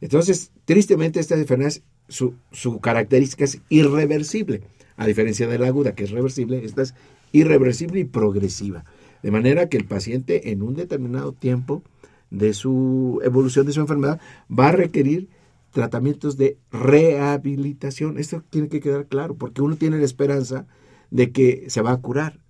Entonces, 0.00 0.52
tristemente, 0.64 1.18
esta 1.18 1.34
enfermedad, 1.34 1.72
su, 2.08 2.34
su 2.52 2.80
característica 2.80 3.44
es 3.44 3.60
irreversible, 3.68 4.62
a 4.96 5.06
diferencia 5.06 5.46
de 5.46 5.58
la 5.58 5.68
aguda, 5.68 5.94
que 5.94 6.04
es 6.04 6.10
reversible, 6.10 6.64
esta 6.64 6.82
es 6.82 6.94
irreversible 7.32 8.00
y 8.00 8.04
progresiva. 8.04 8.84
De 9.22 9.30
manera 9.30 9.68
que 9.68 9.76
el 9.76 9.84
paciente 9.84 10.52
en 10.52 10.62
un 10.62 10.74
determinado 10.74 11.32
tiempo 11.32 11.82
de 12.30 12.54
su 12.54 13.20
evolución 13.24 13.66
de 13.66 13.72
su 13.72 13.80
enfermedad 13.80 14.20
va 14.50 14.68
a 14.68 14.72
requerir 14.72 15.28
tratamientos 15.72 16.36
de 16.36 16.56
rehabilitación. 16.72 18.18
Esto 18.18 18.42
tiene 18.48 18.68
que 18.68 18.80
quedar 18.80 19.06
claro, 19.06 19.34
porque 19.34 19.62
uno 19.62 19.76
tiene 19.76 19.98
la 19.98 20.04
esperanza 20.04 20.66
de 21.10 21.32
que 21.32 21.66
se 21.68 21.82
va 21.82 21.92
a 21.92 22.00
curar. 22.00 22.40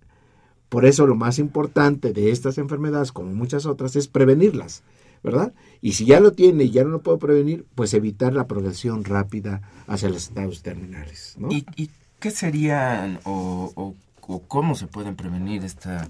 Por 0.69 0.85
eso 0.85 1.07
lo 1.07 1.15
más 1.15 1.39
importante 1.39 2.13
de 2.13 2.31
estas 2.31 2.59
enfermedades, 2.59 3.13
como 3.13 3.33
muchas 3.35 3.67
otras, 3.67 3.97
es 3.97 4.09
prevenirlas, 4.09 4.83
¿verdad? 5.27 5.53
Y 5.83 5.93
si 5.93 6.07
ya 6.07 6.21
lo 6.21 6.33
tiene 6.33 6.65
y 6.65 6.71
ya 6.71 6.85
no 6.85 6.91
lo 6.91 7.03
puedo 7.03 7.19
prevenir, 7.19 7.67
pues 7.75 7.93
evitar 7.93 8.33
la 8.33 8.47
progresión 8.47 9.05
rápida 9.05 9.61
hacia 9.87 10.09
los 10.09 10.29
estados 10.29 10.63
terminales. 10.63 11.37
¿Y, 11.51 11.91
qué 12.19 12.31
serían 12.31 13.21
o, 13.25 13.95
o 14.27 14.43
cómo 14.49 14.75
se 14.75 14.87
pueden 14.87 15.17
prevenir 15.17 15.65
esta 15.65 16.09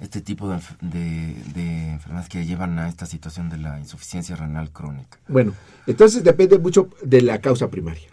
este 0.00 0.20
tipo 0.20 0.48
de, 0.48 0.60
de, 0.80 1.88
enfermedades 1.92 2.28
que 2.28 2.46
llevan 2.46 2.78
a 2.78 2.88
esta 2.88 3.04
situación 3.06 3.50
de 3.50 3.58
la 3.58 3.78
insuficiencia 3.80 4.36
renal 4.36 4.70
crónica? 4.70 5.18
Bueno, 5.26 5.54
entonces 5.86 6.22
depende 6.22 6.58
mucho 6.58 6.88
de 7.02 7.22
la 7.22 7.40
causa 7.40 7.68
primaria. 7.68 8.08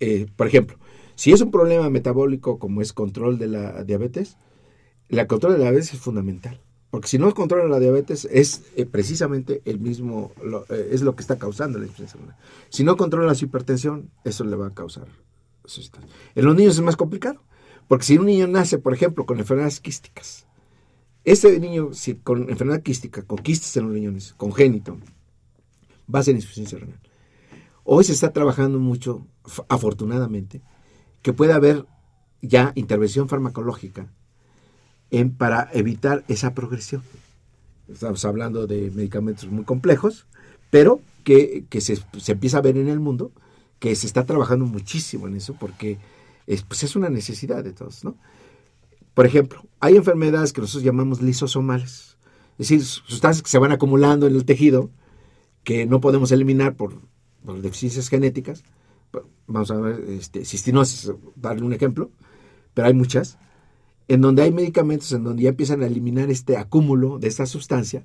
Eh, 0.00 0.26
por 0.34 0.48
ejemplo, 0.48 0.78
si 1.14 1.32
es 1.32 1.40
un 1.40 1.50
problema 1.50 1.90
metabólico 1.90 2.58
como 2.58 2.82
es 2.82 2.92
control 2.92 3.38
de 3.38 3.46
la 3.46 3.84
diabetes, 3.84 4.36
la 5.08 5.26
control 5.26 5.52
de 5.52 5.58
la 5.58 5.64
diabetes 5.66 5.94
es 5.94 6.00
fundamental. 6.00 6.60
Porque 6.90 7.08
si 7.08 7.18
no 7.18 7.32
controla 7.34 7.68
la 7.68 7.78
diabetes, 7.78 8.26
es 8.30 8.62
eh, 8.76 8.86
precisamente 8.86 9.60
el 9.66 9.78
mismo, 9.78 10.32
eh, 10.70 10.88
es 10.90 11.02
lo 11.02 11.14
que 11.14 11.20
está 11.20 11.38
causando 11.38 11.78
la 11.78 11.84
insuficiencia 11.84 12.18
renal. 12.18 12.36
Si 12.70 12.82
no 12.82 12.96
controla 12.96 13.32
la 13.32 13.38
hipertensión, 13.38 14.10
eso 14.24 14.44
le 14.44 14.56
va 14.56 14.68
a 14.68 14.74
causar. 14.74 15.06
En 16.34 16.44
los 16.44 16.56
niños 16.56 16.76
es 16.76 16.82
más 16.82 16.96
complicado. 16.96 17.42
Porque 17.88 18.04
si 18.04 18.18
un 18.18 18.26
niño 18.26 18.46
nace, 18.46 18.78
por 18.78 18.92
ejemplo, 18.92 19.24
con 19.24 19.38
enfermedades 19.38 19.80
quísticas, 19.80 20.46
ese 21.24 21.58
niño 21.58 21.94
si 21.94 22.16
con 22.16 22.50
enfermedad 22.50 22.82
quística, 22.82 23.22
con 23.22 23.38
quistes 23.38 23.74
en 23.76 23.84
los 23.84 23.92
riñones, 23.92 24.34
congénito, 24.34 24.98
va 26.14 26.20
a 26.20 26.22
ser 26.22 26.34
insuficiencia 26.34 26.78
renal. 26.78 27.00
Hoy 27.84 28.04
se 28.04 28.12
está 28.12 28.32
trabajando 28.32 28.78
mucho, 28.78 29.26
afortunadamente, 29.68 30.60
que 31.22 31.32
puede 31.32 31.54
haber 31.54 31.86
ya 32.42 32.72
intervención 32.74 33.28
farmacológica 33.28 34.12
en, 35.10 35.30
para 35.30 35.68
evitar 35.72 36.24
esa 36.28 36.54
progresión. 36.54 37.02
Estamos 37.88 38.24
hablando 38.24 38.66
de 38.66 38.90
medicamentos 38.90 39.46
muy 39.50 39.64
complejos, 39.64 40.26
pero 40.70 41.00
que, 41.24 41.66
se, 41.80 41.98
empieza 42.32 42.58
a 42.58 42.62
ver 42.62 42.76
en 42.76 42.88
el 42.88 43.00
mundo 43.00 43.32
que 43.78 43.94
se 43.94 44.06
está 44.06 44.24
trabajando 44.24 44.64
muchísimo 44.64 45.28
en 45.28 45.36
eso 45.36 45.54
porque 45.58 45.98
es, 46.46 46.62
pues 46.62 46.82
es 46.82 46.96
una 46.96 47.10
necesidad 47.10 47.62
de 47.62 47.72
todos, 47.72 48.04
¿no? 48.04 48.16
Por 49.14 49.26
ejemplo, 49.26 49.64
hay 49.80 49.96
enfermedades 49.96 50.52
que 50.52 50.60
nosotros 50.60 50.84
llamamos 50.84 51.20
lisosomales, 51.20 52.16
es 52.52 52.68
decir, 52.68 52.84
sustancias 52.84 53.42
que 53.42 53.50
se 53.50 53.58
van 53.58 53.72
acumulando 53.72 54.26
en 54.26 54.34
el 54.34 54.44
tejido 54.44 54.90
que 55.64 55.86
no 55.86 56.00
podemos 56.00 56.32
eliminar 56.32 56.76
por, 56.76 57.00
por 57.44 57.60
deficiencias 57.60 58.08
genéticas. 58.08 58.62
Vamos 59.46 59.70
a 59.70 59.76
ver, 59.76 60.00
este, 60.10 60.44
cistinosis, 60.44 61.12
darle 61.36 61.62
un 61.62 61.72
ejemplo, 61.72 62.10
pero 62.74 62.86
hay 62.86 62.94
muchas 62.94 63.38
en 64.08 64.22
donde 64.22 64.42
hay 64.42 64.52
medicamentos 64.52 65.12
en 65.12 65.22
donde 65.22 65.44
ya 65.44 65.50
empiezan 65.50 65.82
a 65.82 65.86
eliminar 65.86 66.30
este 66.30 66.56
acúmulo 66.56 67.18
de 67.18 67.28
esta 67.28 67.46
sustancia 67.46 68.04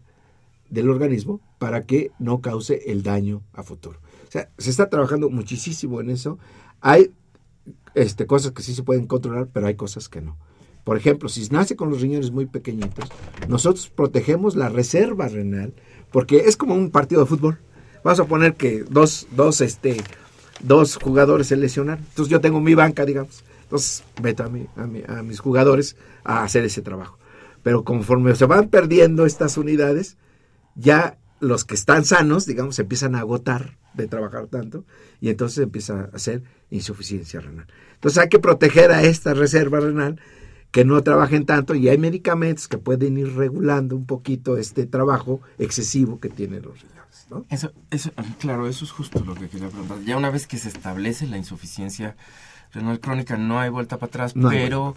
del 0.70 0.90
organismo 0.90 1.40
para 1.60 1.86
que 1.86 2.12
no 2.20 2.42
cause 2.42 2.82
el 2.88 3.04
daño 3.04 3.42
a 3.54 3.64
futuro. 3.64 4.00
O 4.28 4.32
sea, 4.32 4.50
se 4.58 4.70
está 4.70 4.90
trabajando 4.90 5.30
muchísimo 5.30 6.02
en 6.02 6.10
eso. 6.10 6.38
Hay 6.82 7.12
este, 7.96 8.26
cosas 8.26 8.52
que 8.52 8.64
sí 8.64 8.76
se 8.76 8.84
pueden 8.84 9.08
controlar, 9.08 9.48
pero 9.54 9.68
hay 9.68 9.76
cosas 9.76 10.10
que 10.10 10.22
no. 10.22 10.38
Por 10.84 10.98
ejemplo, 10.98 11.30
si 11.30 11.48
nace 11.50 11.76
con 11.78 11.90
los 11.90 12.02
riñones 12.02 12.32
muy 12.32 12.46
pequeñitos, 12.46 13.10
nosotros 13.48 13.90
protegemos 13.90 14.56
la 14.56 14.68
reserva 14.68 15.30
renal, 15.30 15.74
porque 16.12 16.38
es 16.48 16.58
como 16.58 16.76
un 16.76 16.90
partido 16.90 17.22
de 17.22 17.28
fútbol. 17.28 17.60
Vamos 18.04 18.20
a 18.20 18.26
poner 18.26 18.56
que 18.56 18.84
dos, 18.84 19.28
dos, 19.32 19.62
este, 19.62 19.98
dos 20.62 20.98
jugadores 20.98 21.48
se 21.48 21.56
lesionan. 21.56 22.00
Entonces 22.00 22.30
yo 22.30 22.42
tengo 22.42 22.60
mi 22.60 22.74
banca, 22.74 23.06
digamos. 23.06 23.46
Entonces, 23.74 24.04
meto 24.22 24.44
a, 24.44 25.18
a, 25.18 25.24
mis 25.24 25.40
jugadores 25.40 25.96
a 26.24 26.44
hacer 26.44 26.64
ese 26.64 26.84
trabajo. 26.84 27.18
Pero 27.64 27.84
conforme 27.84 28.36
se 28.36 28.46
van 28.46 28.70
perdiendo 28.70 29.26
estas 29.26 29.58
unidades, 29.58 30.16
ya 30.76 31.18
los 31.40 31.66
que 31.66 31.74
están 31.74 32.06
sanos, 32.06 32.46
digamos, 32.46 32.76
se 32.76 32.84
empiezan 32.84 33.16
a 33.16 33.22
agotar 33.22 33.80
de 33.96 34.06
trabajar 34.08 34.46
tanto 34.46 34.86
y 35.22 35.30
entonces 35.30 35.64
empieza 35.64 36.02
a 36.02 36.16
hacer 36.16 36.44
insuficiencia 36.70 37.40
renal. 37.40 37.66
Entonces 37.96 38.22
hay 38.22 38.30
que 38.30 38.38
proteger 38.38 38.92
a 38.92 39.02
esta 39.02 39.34
reserva 39.34 39.80
renal 39.80 40.22
que 40.70 40.86
no 40.86 41.02
trabajen 41.02 41.48
tanto 41.48 41.74
y 41.74 41.90
hay 41.90 41.98
medicamentos 41.98 42.68
que 42.68 42.78
pueden 42.78 43.18
ir 43.18 43.34
regulando 43.34 43.96
un 43.96 44.06
poquito 44.06 44.58
este 44.58 44.86
trabajo 44.86 45.42
excesivo 45.58 46.20
que 46.20 46.30
tienen 46.30 46.62
los 46.62 46.80
riñones. 46.80 47.50
eso, 47.90 48.12
claro, 48.38 48.68
eso 48.68 48.86
es 48.86 48.92
justo 48.92 49.20
lo 49.26 49.34
que 49.34 49.50
quería 49.50 49.70
preguntar. 49.70 50.00
Ya 50.02 50.16
una 50.16 50.30
vez 50.30 50.46
que 50.46 50.60
se 50.60 50.70
establece 50.70 51.26
la 51.26 51.40
insuficiencia 51.40 52.10
renal 52.10 52.53
crónica 53.00 53.38
no 53.38 53.60
hay 53.60 53.70
vuelta 53.70 53.98
para 53.98 54.10
atrás, 54.10 54.34
pero 54.34 54.96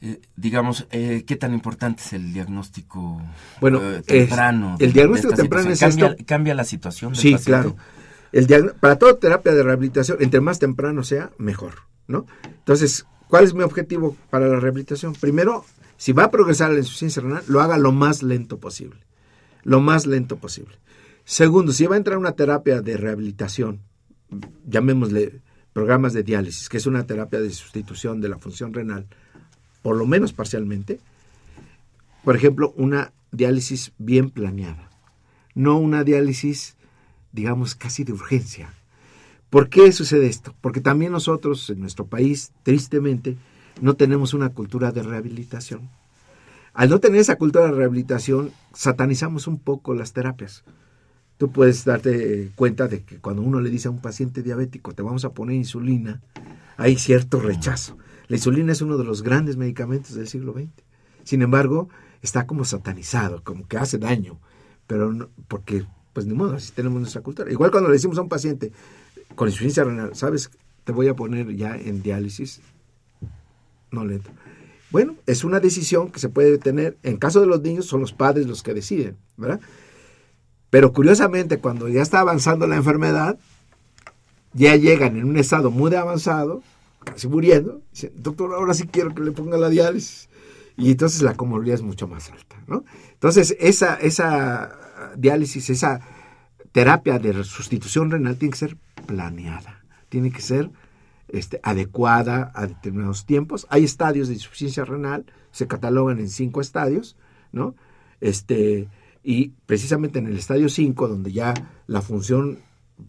eh, 0.00 0.20
digamos, 0.36 0.86
eh, 0.90 1.24
¿qué 1.26 1.36
tan 1.36 1.54
importante 1.54 2.02
es 2.02 2.12
el 2.12 2.32
diagnóstico 2.32 3.22
bueno, 3.60 3.80
eh, 3.82 4.02
temprano? 4.02 4.76
el 4.78 4.92
diagnóstico 4.92 5.34
temprano 5.34 5.70
es 5.70 5.80
cambia, 5.80 6.06
esto. 6.08 6.24
cambia 6.26 6.54
la 6.54 6.64
situación 6.64 7.12
del 7.12 7.20
sí, 7.20 7.36
claro. 7.36 7.76
El 8.32 8.46
para 8.80 8.98
toda 8.98 9.18
terapia 9.18 9.52
de 9.52 9.62
rehabilitación, 9.62 10.16
entre 10.20 10.40
más 10.40 10.58
temprano 10.58 11.04
sea, 11.04 11.30
mejor, 11.38 11.82
¿no? 12.08 12.26
Entonces, 12.44 13.06
¿cuál 13.28 13.44
es 13.44 13.54
mi 13.54 13.62
objetivo 13.62 14.16
para 14.30 14.48
la 14.48 14.58
rehabilitación? 14.58 15.12
Primero, 15.12 15.66
si 15.98 16.12
va 16.12 16.24
a 16.24 16.30
progresar 16.30 16.70
la 16.70 16.78
insuficiencia 16.78 17.22
renal, 17.22 17.44
lo 17.46 17.60
haga 17.60 17.78
lo 17.78 17.92
más 17.92 18.22
lento 18.22 18.58
posible. 18.58 18.98
Lo 19.62 19.80
más 19.80 20.06
lento 20.06 20.38
posible. 20.38 20.78
Segundo, 21.24 21.72
si 21.72 21.86
va 21.86 21.94
a 21.94 21.98
entrar 21.98 22.18
una 22.18 22.32
terapia 22.32 22.80
de 22.80 22.96
rehabilitación, 22.96 23.82
llamémosle 24.66 25.42
programas 25.72 26.12
de 26.12 26.22
diálisis, 26.22 26.68
que 26.68 26.76
es 26.76 26.86
una 26.86 27.06
terapia 27.06 27.40
de 27.40 27.50
sustitución 27.50 28.20
de 28.20 28.28
la 28.28 28.38
función 28.38 28.72
renal, 28.72 29.06
por 29.82 29.96
lo 29.96 30.06
menos 30.06 30.32
parcialmente, 30.32 31.00
por 32.24 32.36
ejemplo, 32.36 32.72
una 32.76 33.12
diálisis 33.32 33.92
bien 33.98 34.30
planeada, 34.30 34.90
no 35.54 35.78
una 35.78 36.04
diálisis, 36.04 36.76
digamos, 37.32 37.74
casi 37.74 38.04
de 38.04 38.12
urgencia. 38.12 38.74
¿Por 39.50 39.68
qué 39.68 39.92
sucede 39.92 40.26
esto? 40.26 40.54
Porque 40.60 40.80
también 40.80 41.12
nosotros 41.12 41.68
en 41.68 41.80
nuestro 41.80 42.06
país, 42.06 42.52
tristemente, 42.62 43.36
no 43.80 43.94
tenemos 43.94 44.34
una 44.34 44.50
cultura 44.50 44.92
de 44.92 45.02
rehabilitación. 45.02 45.90
Al 46.74 46.88
no 46.88 47.00
tener 47.00 47.20
esa 47.20 47.36
cultura 47.36 47.66
de 47.66 47.72
rehabilitación, 47.72 48.52
satanizamos 48.72 49.46
un 49.46 49.58
poco 49.58 49.94
las 49.94 50.12
terapias 50.12 50.64
tú 51.38 51.50
puedes 51.50 51.84
darte 51.84 52.50
cuenta 52.54 52.88
de 52.88 53.02
que 53.02 53.18
cuando 53.18 53.42
uno 53.42 53.60
le 53.60 53.70
dice 53.70 53.88
a 53.88 53.90
un 53.90 54.00
paciente 54.00 54.42
diabético, 54.42 54.94
te 54.94 55.02
vamos 55.02 55.24
a 55.24 55.32
poner 55.32 55.56
insulina, 55.56 56.22
hay 56.76 56.96
cierto 56.96 57.40
rechazo. 57.40 57.98
La 58.28 58.36
insulina 58.36 58.72
es 58.72 58.80
uno 58.80 58.96
de 58.96 59.04
los 59.04 59.22
grandes 59.22 59.56
medicamentos 59.56 60.14
del 60.14 60.28
siglo 60.28 60.52
XX. 60.52 60.70
Sin 61.24 61.42
embargo, 61.42 61.88
está 62.22 62.46
como 62.46 62.64
satanizado, 62.64 63.42
como 63.44 63.66
que 63.66 63.76
hace 63.76 63.98
daño, 63.98 64.38
pero 64.86 65.12
no, 65.12 65.28
porque, 65.48 65.84
pues 66.12 66.26
ni 66.26 66.34
modo, 66.34 66.54
así 66.54 66.72
tenemos 66.72 67.00
nuestra 67.00 67.22
cultura. 67.22 67.50
Igual 67.50 67.70
cuando 67.70 67.88
le 67.88 67.96
decimos 67.96 68.18
a 68.18 68.22
un 68.22 68.28
paciente 68.28 68.72
con 69.34 69.48
insuficiencia 69.48 69.84
renal, 69.84 70.14
¿sabes? 70.14 70.50
Te 70.84 70.92
voy 70.92 71.08
a 71.08 71.14
poner 71.14 71.54
ya 71.54 71.76
en 71.76 72.02
diálisis, 72.02 72.60
no 73.90 74.04
lento. 74.04 74.30
Bueno, 74.90 75.16
es 75.26 75.42
una 75.42 75.58
decisión 75.58 76.10
que 76.10 76.20
se 76.20 76.28
puede 76.28 76.58
tener. 76.58 76.98
En 77.02 77.16
caso 77.16 77.40
de 77.40 77.46
los 77.46 77.62
niños, 77.62 77.86
son 77.86 78.00
los 78.00 78.12
padres 78.12 78.46
los 78.46 78.62
que 78.62 78.74
deciden, 78.74 79.16
¿verdad? 79.36 79.60
Pero 80.72 80.94
curiosamente, 80.94 81.58
cuando 81.58 81.86
ya 81.86 82.00
está 82.00 82.20
avanzando 82.20 82.66
la 82.66 82.76
enfermedad, 82.76 83.38
ya 84.54 84.74
llegan 84.74 85.18
en 85.18 85.26
un 85.26 85.36
estado 85.36 85.70
muy 85.70 85.94
avanzado, 85.94 86.62
casi 87.04 87.28
muriendo, 87.28 87.82
dicen, 87.92 88.12
doctor, 88.16 88.54
ahora 88.54 88.72
sí 88.72 88.86
quiero 88.86 89.14
que 89.14 89.20
le 89.20 89.32
ponga 89.32 89.58
la 89.58 89.68
diálisis. 89.68 90.30
Y 90.78 90.92
entonces 90.92 91.20
la 91.20 91.34
comorbilidad 91.34 91.74
es 91.74 91.82
mucho 91.82 92.08
más 92.08 92.30
alta. 92.30 92.56
¿no? 92.66 92.86
Entonces, 93.12 93.54
esa, 93.60 93.96
esa 93.96 94.74
diálisis, 95.14 95.68
esa 95.68 96.00
terapia 96.72 97.18
de 97.18 97.44
sustitución 97.44 98.10
renal 98.10 98.38
tiene 98.38 98.52
que 98.52 98.58
ser 98.58 98.78
planeada, 99.06 99.84
tiene 100.08 100.32
que 100.32 100.40
ser 100.40 100.70
este, 101.28 101.60
adecuada 101.62 102.50
a 102.54 102.66
determinados 102.66 103.26
tiempos. 103.26 103.66
Hay 103.68 103.84
estadios 103.84 104.28
de 104.28 104.34
insuficiencia 104.34 104.86
renal, 104.86 105.26
se 105.50 105.66
catalogan 105.66 106.18
en 106.18 106.30
cinco 106.30 106.62
estadios, 106.62 107.14
¿no? 107.52 107.74
Este, 108.22 108.88
y 109.22 109.50
precisamente 109.66 110.18
en 110.18 110.26
el 110.26 110.36
estadio 110.36 110.68
5, 110.68 111.08
donde 111.08 111.32
ya 111.32 111.54
la 111.86 112.02
función, 112.02 112.58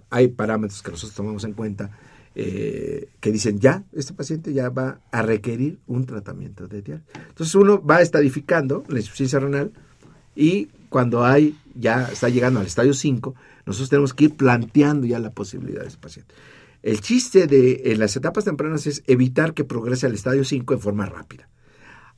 hay 0.09 0.27
parámetros 0.27 0.81
que 0.81 0.91
nosotros 0.91 1.15
tomamos 1.15 1.43
en 1.43 1.53
cuenta, 1.53 1.91
eh, 2.35 3.09
que 3.19 3.31
dicen 3.31 3.59
ya, 3.59 3.83
este 3.93 4.13
paciente 4.13 4.53
ya 4.53 4.69
va 4.69 5.01
a 5.11 5.21
requerir 5.21 5.79
un 5.87 6.05
tratamiento 6.05 6.67
de. 6.67 6.79
Entonces 6.79 7.55
uno 7.55 7.83
va 7.83 8.01
estadificando 8.01 8.83
la 8.87 8.97
insuficiencia 8.97 9.39
renal 9.39 9.71
y 10.35 10.69
cuando 10.89 11.25
hay, 11.25 11.57
ya 11.75 12.09
está 12.11 12.29
llegando 12.29 12.59
al 12.59 12.67
estadio 12.67 12.93
5, 12.93 13.35
nosotros 13.65 13.89
tenemos 13.89 14.13
que 14.13 14.25
ir 14.25 14.35
planteando 14.35 15.07
ya 15.07 15.19
la 15.19 15.31
posibilidad 15.31 15.81
de 15.81 15.87
ese 15.87 15.97
paciente. 15.97 16.33
El 16.83 17.01
chiste 17.01 17.47
de 17.47 17.95
las 17.97 18.15
etapas 18.15 18.43
tempranas 18.43 18.85
es 18.87 19.03
evitar 19.07 19.53
que 19.53 19.63
progrese 19.63 20.05
al 20.05 20.13
estadio 20.13 20.43
5 20.43 20.73
en 20.73 20.79
forma 20.79 21.05
rápida. 21.05 21.49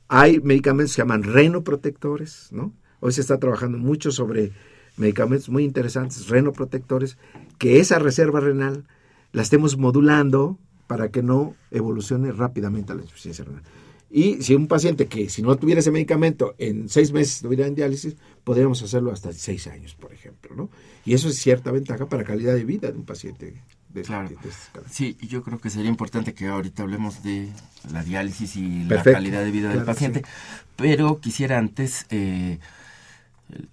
Hay 0.08 0.40
medicamentos 0.40 0.92
que 0.92 0.96
se 0.96 1.02
llaman 1.02 1.22
renoprotectores, 1.22 2.48
¿no? 2.52 2.74
Hoy 3.06 3.12
se 3.12 3.20
está 3.20 3.38
trabajando 3.38 3.78
mucho 3.78 4.10
sobre 4.10 4.50
medicamentos 4.96 5.48
muy 5.48 5.62
interesantes, 5.62 6.26
renoprotectores, 6.26 7.18
que 7.56 7.78
esa 7.78 8.00
reserva 8.00 8.40
renal 8.40 8.82
la 9.30 9.42
estemos 9.42 9.76
modulando 9.76 10.58
para 10.88 11.12
que 11.12 11.22
no 11.22 11.54
evolucione 11.70 12.32
rápidamente 12.32 12.90
a 12.90 12.96
la 12.96 13.02
insuficiencia 13.02 13.44
renal. 13.44 13.62
Y 14.10 14.42
si 14.42 14.56
un 14.56 14.66
paciente 14.66 15.06
que 15.06 15.28
si 15.28 15.40
no 15.40 15.54
tuviera 15.54 15.78
ese 15.78 15.92
medicamento 15.92 16.56
en 16.58 16.88
seis 16.88 17.12
meses 17.12 17.36
estuviera 17.36 17.68
en 17.68 17.76
diálisis, 17.76 18.16
podríamos 18.42 18.82
hacerlo 18.82 19.12
hasta 19.12 19.32
seis 19.32 19.68
años, 19.68 19.94
por 19.94 20.12
ejemplo. 20.12 20.56
¿no? 20.56 20.68
Y 21.04 21.14
eso 21.14 21.28
es 21.28 21.36
cierta 21.36 21.70
ventaja 21.70 22.06
para 22.06 22.22
la 22.22 22.26
calidad 22.26 22.54
de 22.54 22.64
vida 22.64 22.90
de 22.90 22.98
un 22.98 23.04
paciente. 23.04 23.54
De, 23.94 24.02
claro. 24.02 24.28
sí, 24.90 25.16
yo 25.20 25.44
creo 25.44 25.60
que 25.60 25.70
sería 25.70 25.90
importante 25.90 26.34
que 26.34 26.48
ahorita 26.48 26.82
hablemos 26.82 27.22
de 27.22 27.50
la 27.92 28.02
diálisis 28.02 28.56
y 28.56 28.82
la 28.82 29.00
calidad 29.00 29.44
de 29.44 29.52
vida 29.52 29.68
del 29.68 29.84
paciente, 29.84 30.24
pero 30.74 31.20
quisiera 31.20 31.56
antes... 31.56 32.06
Eh, 32.10 32.58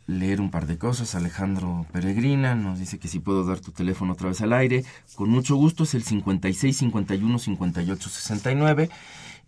leer 0.08 0.42
un 0.42 0.52
par 0.52 0.68
de 0.68 0.78
cosas. 0.78 1.16
Alejandro 1.16 1.86
Peregrina 1.92 2.56
nos 2.56 2.80
dice 2.80 3.00
que 3.00 3.08
si 3.08 3.20
puedo 3.20 3.46
dar 3.46 3.60
tu 3.60 3.72
teléfono 3.72 4.14
otra 4.14 4.30
vez 4.30 4.42
al 4.42 4.54
aire. 4.54 4.84
Con 5.16 5.30
mucho 5.30 5.56
gusto 5.56 5.84
es 5.84 5.94
el 5.94 6.04
56 6.04 6.78
51 6.78 7.40
58 7.40 8.10
69. 8.10 8.90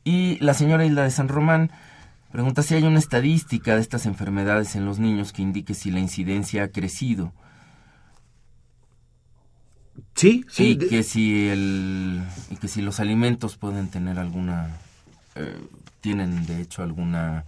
Y 0.04 0.38
la 0.40 0.54
señora 0.54 0.86
Hilda 0.86 1.04
de 1.04 1.12
San 1.12 1.28
Román 1.28 1.72
Pregunta 2.36 2.64
si 2.64 2.76
hay 2.76 2.84
una 2.84 3.00
estadística 3.00 3.76
de 3.76 3.82
estas 3.82 4.06
enfermedades 4.06 4.76
en 4.76 4.84
los 4.84 5.00
niños 5.00 5.32
que 5.32 5.42
indique 5.42 5.74
si 5.74 5.90
la 5.90 6.02
incidencia 6.02 6.64
ha 6.64 6.68
crecido. 6.68 7.32
Sí, 10.16 10.44
sí. 10.50 10.72
Y 10.72 10.78
que 10.78 11.04
si 11.04 11.48
el 11.48 12.22
y 12.50 12.58
que 12.58 12.68
si 12.68 12.82
los 12.82 13.00
alimentos 13.00 13.56
pueden 13.56 13.88
tener 13.88 14.20
alguna 14.20 14.76
eh, 15.36 15.58
tienen 16.02 16.46
de 16.46 16.60
hecho 16.60 16.84
alguna 16.84 17.46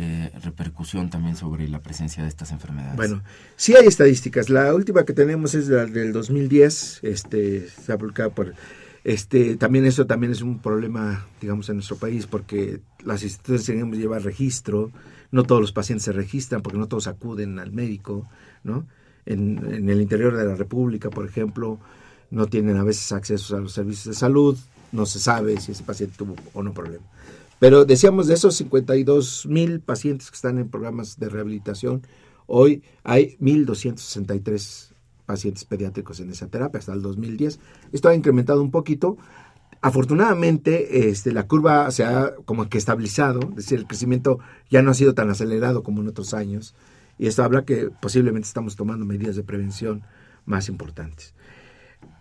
eh, 0.00 0.30
repercusión 0.44 1.10
también 1.10 1.34
sobre 1.34 1.66
la 1.68 1.80
presencia 1.80 2.22
de 2.22 2.28
estas 2.28 2.52
enfermedades. 2.52 2.94
Bueno, 2.94 3.20
sí 3.56 3.74
hay 3.74 3.86
estadísticas. 3.86 4.48
La 4.48 4.72
última 4.72 5.04
que 5.04 5.12
tenemos 5.12 5.56
es 5.56 5.66
la 5.66 5.86
del 5.86 6.12
2010, 6.12 7.00
este, 7.02 7.68
se 7.68 7.92
ha 7.92 7.98
publicado 7.98 8.30
por, 8.30 8.54
este, 9.02 9.56
también 9.56 9.86
eso 9.86 10.06
también 10.06 10.30
es 10.30 10.40
un 10.40 10.60
problema, 10.60 11.26
digamos, 11.40 11.68
en 11.68 11.76
nuestro 11.76 11.96
país, 11.96 12.28
porque 12.28 12.80
las 13.04 13.24
instituciones 13.24 13.66
tenemos 13.66 13.94
que 13.94 14.00
llevar 14.00 14.22
registro, 14.22 14.92
no 15.32 15.42
todos 15.42 15.60
los 15.60 15.72
pacientes 15.72 16.04
se 16.04 16.12
registran, 16.12 16.62
porque 16.62 16.78
no 16.78 16.86
todos 16.86 17.08
acuden 17.08 17.58
al 17.58 17.72
médico, 17.72 18.28
¿no? 18.62 18.86
En, 19.26 19.58
en 19.74 19.90
el 19.90 20.00
interior 20.00 20.36
de 20.36 20.44
la 20.44 20.54
República, 20.54 21.10
por 21.10 21.26
ejemplo, 21.26 21.80
no 22.30 22.46
tienen 22.46 22.76
a 22.76 22.84
veces 22.84 23.10
acceso 23.10 23.56
a 23.56 23.60
los 23.60 23.72
servicios 23.72 24.14
de 24.14 24.14
salud, 24.14 24.56
no 24.92 25.06
se 25.06 25.18
sabe 25.18 25.60
si 25.60 25.72
ese 25.72 25.82
paciente 25.82 26.16
tuvo 26.16 26.36
o 26.52 26.62
no 26.62 26.72
problema. 26.72 27.04
Pero 27.58 27.84
decíamos 27.84 28.26
de 28.26 28.34
esos 28.34 28.56
52 28.56 29.46
mil 29.46 29.80
pacientes 29.80 30.30
que 30.30 30.36
están 30.36 30.58
en 30.58 30.68
programas 30.68 31.18
de 31.18 31.28
rehabilitación, 31.28 32.02
hoy 32.46 32.82
hay 33.02 33.36
1.263 33.40 34.92
pacientes 35.26 35.64
pediátricos 35.64 36.20
en 36.20 36.30
esa 36.30 36.46
terapia 36.46 36.78
hasta 36.78 36.92
el 36.92 37.02
2010. 37.02 37.58
Esto 37.92 38.08
ha 38.08 38.14
incrementado 38.14 38.62
un 38.62 38.70
poquito. 38.70 39.18
Afortunadamente, 39.80 41.08
este, 41.10 41.32
la 41.32 41.46
curva 41.46 41.90
se 41.90 42.04
ha 42.04 42.34
como 42.44 42.68
que 42.68 42.78
estabilizado, 42.78 43.40
es 43.50 43.56
decir, 43.56 43.78
el 43.78 43.86
crecimiento 43.86 44.38
ya 44.70 44.82
no 44.82 44.90
ha 44.90 44.94
sido 44.94 45.14
tan 45.14 45.28
acelerado 45.28 45.82
como 45.82 46.00
en 46.00 46.08
otros 46.08 46.34
años. 46.34 46.74
Y 47.18 47.26
esto 47.26 47.42
habla 47.42 47.64
que 47.64 47.90
posiblemente 47.90 48.46
estamos 48.46 48.76
tomando 48.76 49.04
medidas 49.04 49.36
de 49.36 49.42
prevención 49.42 50.02
más 50.46 50.68
importantes. 50.68 51.34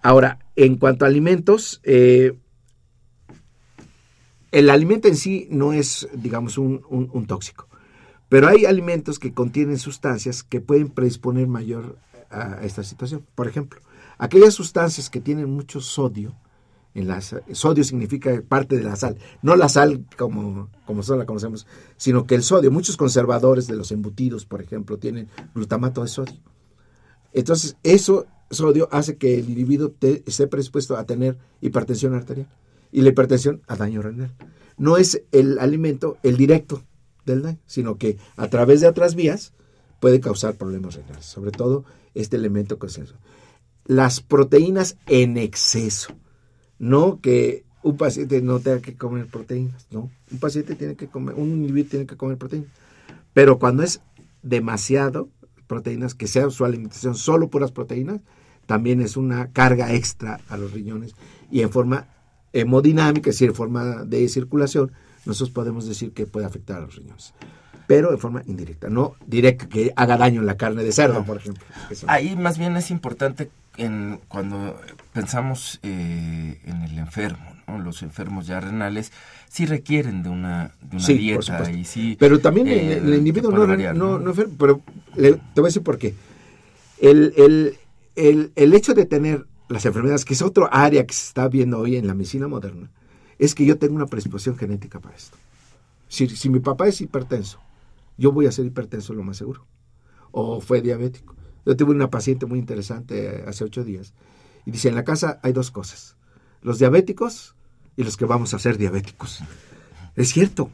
Ahora, 0.01 0.39
en 0.55 0.77
cuanto 0.77 1.05
a 1.05 1.07
alimentos, 1.07 1.79
eh, 1.83 2.37
el 4.51 4.69
alimento 4.69 5.07
en 5.07 5.15
sí 5.15 5.47
no 5.51 5.73
es, 5.73 6.07
digamos, 6.13 6.57
un, 6.57 7.25
tóxico, 7.27 7.67
pero 8.29 8.47
hay 8.47 8.65
alimentos 8.65 9.19
que 9.19 9.33
contienen 9.33 9.77
sustancias 9.77 10.43
que 10.43 10.61
pueden 10.61 10.89
predisponer 10.89 11.47
mayor 11.47 11.97
a 12.29 12.59
esta 12.63 12.83
situación. 12.83 13.25
Por 13.35 13.47
ejemplo, 13.47 13.79
aquellas 14.17 14.53
sustancias 14.53 15.09
que 15.09 15.21
tienen 15.21 15.49
mucho 15.49 15.81
sodio, 15.81 16.35
en 16.93 17.07
las, 17.07 17.35
sodio 17.51 17.83
significa 17.83 18.41
parte 18.47 18.75
de 18.75 18.83
la 18.83 18.95
sal, 18.95 19.17
no 19.41 19.55
la 19.55 19.69
sal 19.69 20.05
como, 20.17 20.69
como 20.85 21.03
solo 21.03 21.19
la 21.19 21.25
conocemos, 21.25 21.67
sino 21.95 22.25
que 22.25 22.35
el 22.35 22.43
sodio, 22.43 22.71
muchos 22.71 22.97
conservadores 22.97 23.67
de 23.67 23.75
los 23.75 23.91
embutidos, 23.91 24.45
por 24.45 24.61
ejemplo, 24.61 24.97
tienen 24.97 25.29
glutamato 25.53 26.01
de 26.01 26.07
sodio. 26.07 26.39
Entonces, 27.33 27.77
eso 27.83 28.25
sodio 28.49 28.87
hace 28.91 29.17
que 29.17 29.37
el 29.37 29.49
individuo 29.49 29.93
esté 30.01 30.47
predispuesto 30.47 30.97
a 30.97 31.05
tener 31.05 31.37
hipertensión 31.61 32.15
arterial 32.15 32.47
y 32.97 33.01
la 33.01 33.09
hipertensión 33.09 33.61
a 33.67 33.75
daño 33.75 34.01
renal. 34.01 34.33
No 34.75 34.97
es 34.97 35.21
el 35.31 35.59
alimento 35.59 36.17
el 36.23 36.35
directo 36.35 36.81
del 37.27 37.43
daño, 37.43 37.59
sino 37.67 37.99
que 37.99 38.17
a 38.37 38.47
través 38.47 38.81
de 38.81 38.87
otras 38.87 39.13
vías 39.13 39.53
puede 39.99 40.19
causar 40.19 40.55
problemas 40.55 40.95
renales, 40.95 41.23
sobre 41.23 41.51
todo 41.51 41.85
este 42.15 42.37
elemento 42.37 42.79
que 42.79 42.87
es. 42.87 42.99
Las 43.85 44.21
proteínas 44.21 44.97
en 45.05 45.37
exceso, 45.37 46.15
no 46.79 47.21
que 47.21 47.65
un 47.83 47.97
paciente 47.97 48.41
no 48.41 48.61
tenga 48.61 48.81
que 48.81 48.95
comer 48.95 49.27
proteínas, 49.27 49.85
no, 49.91 50.09
un 50.31 50.39
paciente 50.39 50.73
tiene 50.73 50.95
que 50.95 51.07
comer, 51.07 51.35
un 51.35 51.49
individuo 51.49 51.91
tiene 51.91 52.07
que 52.07 52.17
comer 52.17 52.39
proteínas, 52.39 52.71
pero 53.31 53.59
cuando 53.59 53.83
es 53.83 54.01
demasiado 54.41 55.29
proteínas, 55.67 56.15
que 56.15 56.25
sea 56.25 56.49
su 56.49 56.65
alimentación 56.65 57.13
solo 57.13 57.51
puras 57.51 57.71
proteínas, 57.71 58.21
también 58.65 59.01
es 59.01 59.17
una 59.17 59.51
carga 59.51 59.93
extra 59.93 60.41
a 60.49 60.57
los 60.57 60.71
riñones 60.73 61.13
y 61.51 61.61
en 61.61 61.69
forma 61.69 62.07
hemodinámica, 62.61 63.29
es 63.29 63.35
decir, 63.35 63.49
en 63.49 63.55
forma 63.55 64.03
de 64.03 64.27
circulación, 64.29 64.91
nosotros 65.25 65.51
podemos 65.51 65.87
decir 65.87 66.11
que 66.11 66.25
puede 66.25 66.45
afectar 66.45 66.77
a 66.77 66.81
los 66.81 66.95
riñones. 66.95 67.33
Pero 67.87 68.11
en 68.11 68.19
forma 68.19 68.43
indirecta, 68.47 68.89
no 68.89 69.15
directa, 69.25 69.67
que 69.67 69.93
haga 69.95 70.17
daño 70.17 70.41
en 70.41 70.45
la 70.45 70.57
carne 70.57 70.83
de 70.83 70.91
cerdo, 70.91 71.23
por 71.23 71.37
ejemplo. 71.37 71.63
Ahí 72.07 72.35
más 72.35 72.57
bien 72.57 72.75
es 72.75 72.91
importante 72.91 73.49
en, 73.77 74.19
cuando 74.27 74.77
pensamos 75.13 75.79
eh, 75.83 76.59
en 76.65 76.81
el 76.81 76.97
enfermo, 76.97 77.45
los 77.83 78.01
enfermos 78.01 78.47
ya 78.47 78.59
renales, 78.59 79.11
sí 79.49 79.65
requieren 79.65 80.23
de 80.23 80.29
una, 80.29 80.71
de 80.81 80.97
una 80.97 81.07
dieta. 81.07 81.71
Y 81.71 81.85
sí, 81.85 82.17
pero 82.19 82.39
también 82.39 82.67
el, 82.67 83.13
eh, 83.13 83.17
individuo 83.17 83.51
no, 83.51 83.67
no, 83.67 84.19
no, 84.19 84.29
enfermo, 84.29 84.53
pero 84.57 84.81
te 85.15 85.61
voy 85.61 85.65
a 85.65 85.69
decir 85.69 85.83
por 85.83 85.97
qué. 85.97 86.13
El, 86.99 87.33
el, 87.37 87.77
el, 88.15 88.51
el 88.55 88.73
hecho 88.73 88.93
de 88.93 89.05
tener 89.05 89.45
las 89.69 89.85
enfermedades, 89.85 90.25
que 90.25 90.33
es 90.33 90.41
otro 90.41 90.69
área 90.71 91.05
que 91.05 91.13
se 91.13 91.27
está 91.27 91.47
viendo 91.47 91.79
hoy 91.79 91.95
en 91.95 92.07
la 92.07 92.13
medicina 92.13 92.47
moderna, 92.47 92.89
es 93.37 93.53
que 93.53 93.65
yo 93.65 93.77
tengo 93.77 93.95
una 93.95 94.07
predisposición 94.07 94.57
genética 94.57 94.99
para 94.99 95.15
esto. 95.15 95.37
Si, 96.07 96.49
mi 96.49 96.59
papá 96.59 96.87
es 96.87 97.01
hipertenso, 97.01 97.59
yo 98.17 98.31
voy 98.31 98.47
a 98.47 98.51
ser 98.51 98.65
hipertenso 98.65 99.13
lo 99.13 99.23
más 99.23 99.37
seguro. 99.37 99.65
O 100.31 100.61
fue 100.61 100.81
diabético. 100.81 101.35
Yo 101.65 101.75
tuve 101.75 101.91
una 101.91 102.09
paciente 102.09 102.45
muy 102.45 102.59
interesante 102.59 103.43
hace 103.45 103.63
ocho 103.63 103.83
días 103.83 104.13
y 104.65 104.71
dice, 104.71 104.87
en 104.87 104.95
la 104.95 105.03
casa 105.03 105.39
hay 105.43 105.51
dos 105.51 105.69
cosas, 105.69 106.15
los 106.61 106.79
diabéticos 106.79 107.55
y 107.97 108.03
los 108.03 108.15
que 108.15 108.25
vamos 108.25 108.53
a 108.53 108.59
ser 108.59 108.77
diabéticos. 108.77 109.39
Es 110.15 110.29
cierto, 110.29 110.71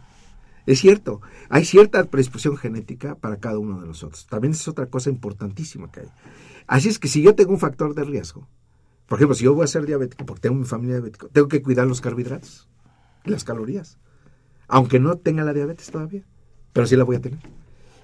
es 0.65 0.79
cierto. 0.79 1.21
Hay 1.49 1.65
cierta 1.65 2.03
predisposición 2.05 2.57
genética 2.57 3.15
para 3.15 3.37
cada 3.37 3.59
uno 3.59 3.81
de 3.81 3.87
nosotros. 3.87 4.27
También 4.27 4.53
es 4.53 4.67
otra 4.67 4.85
cosa 4.85 5.09
importantísima 5.09 5.91
que 5.91 6.01
hay. 6.01 6.07
Así 6.67 6.89
es 6.89 6.99
que 6.99 7.07
si 7.07 7.21
yo 7.21 7.35
tengo 7.35 7.51
un 7.51 7.59
factor 7.59 7.93
de 7.93 8.03
riesgo, 8.03 8.47
por 9.07 9.17
ejemplo, 9.17 9.35
si 9.35 9.43
yo 9.43 9.53
voy 9.53 9.65
a 9.65 9.67
ser 9.67 9.85
diabético, 9.85 10.25
porque 10.25 10.41
tengo 10.41 10.55
mi 10.55 10.65
familia 10.65 10.95
diabética, 10.95 11.27
tengo 11.31 11.47
que 11.47 11.61
cuidar 11.61 11.87
los 11.87 12.01
carbohidratos 12.01 12.67
y 13.25 13.29
las 13.29 13.43
calorías. 13.43 13.97
Aunque 14.67 14.99
no 14.99 15.17
tenga 15.17 15.43
la 15.43 15.53
diabetes 15.53 15.91
todavía, 15.91 16.23
pero 16.71 16.87
sí 16.87 16.95
la 16.95 17.03
voy 17.03 17.17
a 17.17 17.21
tener. 17.21 17.39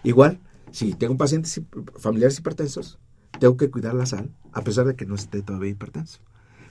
Igual, 0.03 0.39
si 0.71 0.93
tengo 0.93 1.17
pacientes 1.17 1.61
familiares 1.97 2.37
hipertensos, 2.39 2.99
tengo 3.39 3.57
que 3.57 3.69
cuidar 3.69 3.95
la 3.95 4.05
sal, 4.05 4.29
a 4.51 4.63
pesar 4.63 4.85
de 4.85 4.95
que 4.95 5.05
no 5.05 5.15
esté 5.15 5.41
todavía 5.41 5.71
hipertenso. 5.71 6.19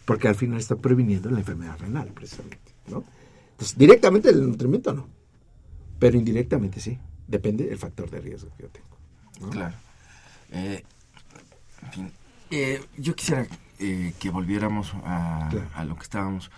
Porque 0.04 0.28
al 0.28 0.34
final 0.34 0.58
está 0.58 0.76
previniendo 0.76 1.30
la 1.30 1.40
enfermedad 1.40 1.78
renal, 1.78 2.08
precisamente. 2.14 2.74
Entonces, 2.86 3.76
directamente 3.76 4.30
el 4.30 4.46
nutrimiento 4.48 4.92
no, 4.94 5.08
pero 5.98 6.16
indirectamente 6.16 6.80
sí. 6.80 6.98
Depende 7.26 7.66
del 7.66 7.76
factor 7.76 8.08
de 8.08 8.20
riesgo 8.20 8.50
que 8.56 8.62
yo 8.62 8.68
tengo. 8.70 9.50
Claro. 9.50 9.74
Eh, 10.50 10.82
en 11.82 11.92
fin, 11.92 12.12
eh, 12.50 12.80
yo 12.96 13.14
quisiera 13.14 13.46
eh, 13.80 14.12
que 14.18 14.30
volviéramos 14.30 14.92
a, 15.04 15.50
lo 15.86 15.94
que 15.94 16.02
estábamos 16.02 16.50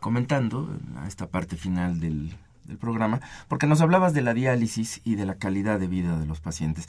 comentando, 0.00 0.74
a 0.96 1.06
esta 1.06 1.26
parte 1.26 1.56
final 1.56 2.00
del, 2.00 2.34
programa, 2.80 3.20
porque 3.48 3.66
nos 3.66 3.82
hablabas 3.82 4.14
de 4.14 4.22
la 4.22 4.32
diálisis 4.32 5.02
y 5.04 5.16
de 5.16 5.26
la 5.26 5.34
calidad 5.34 5.78
de 5.78 5.88
vida 5.88 6.18
de 6.18 6.24
los 6.24 6.40
pacientes. 6.40 6.86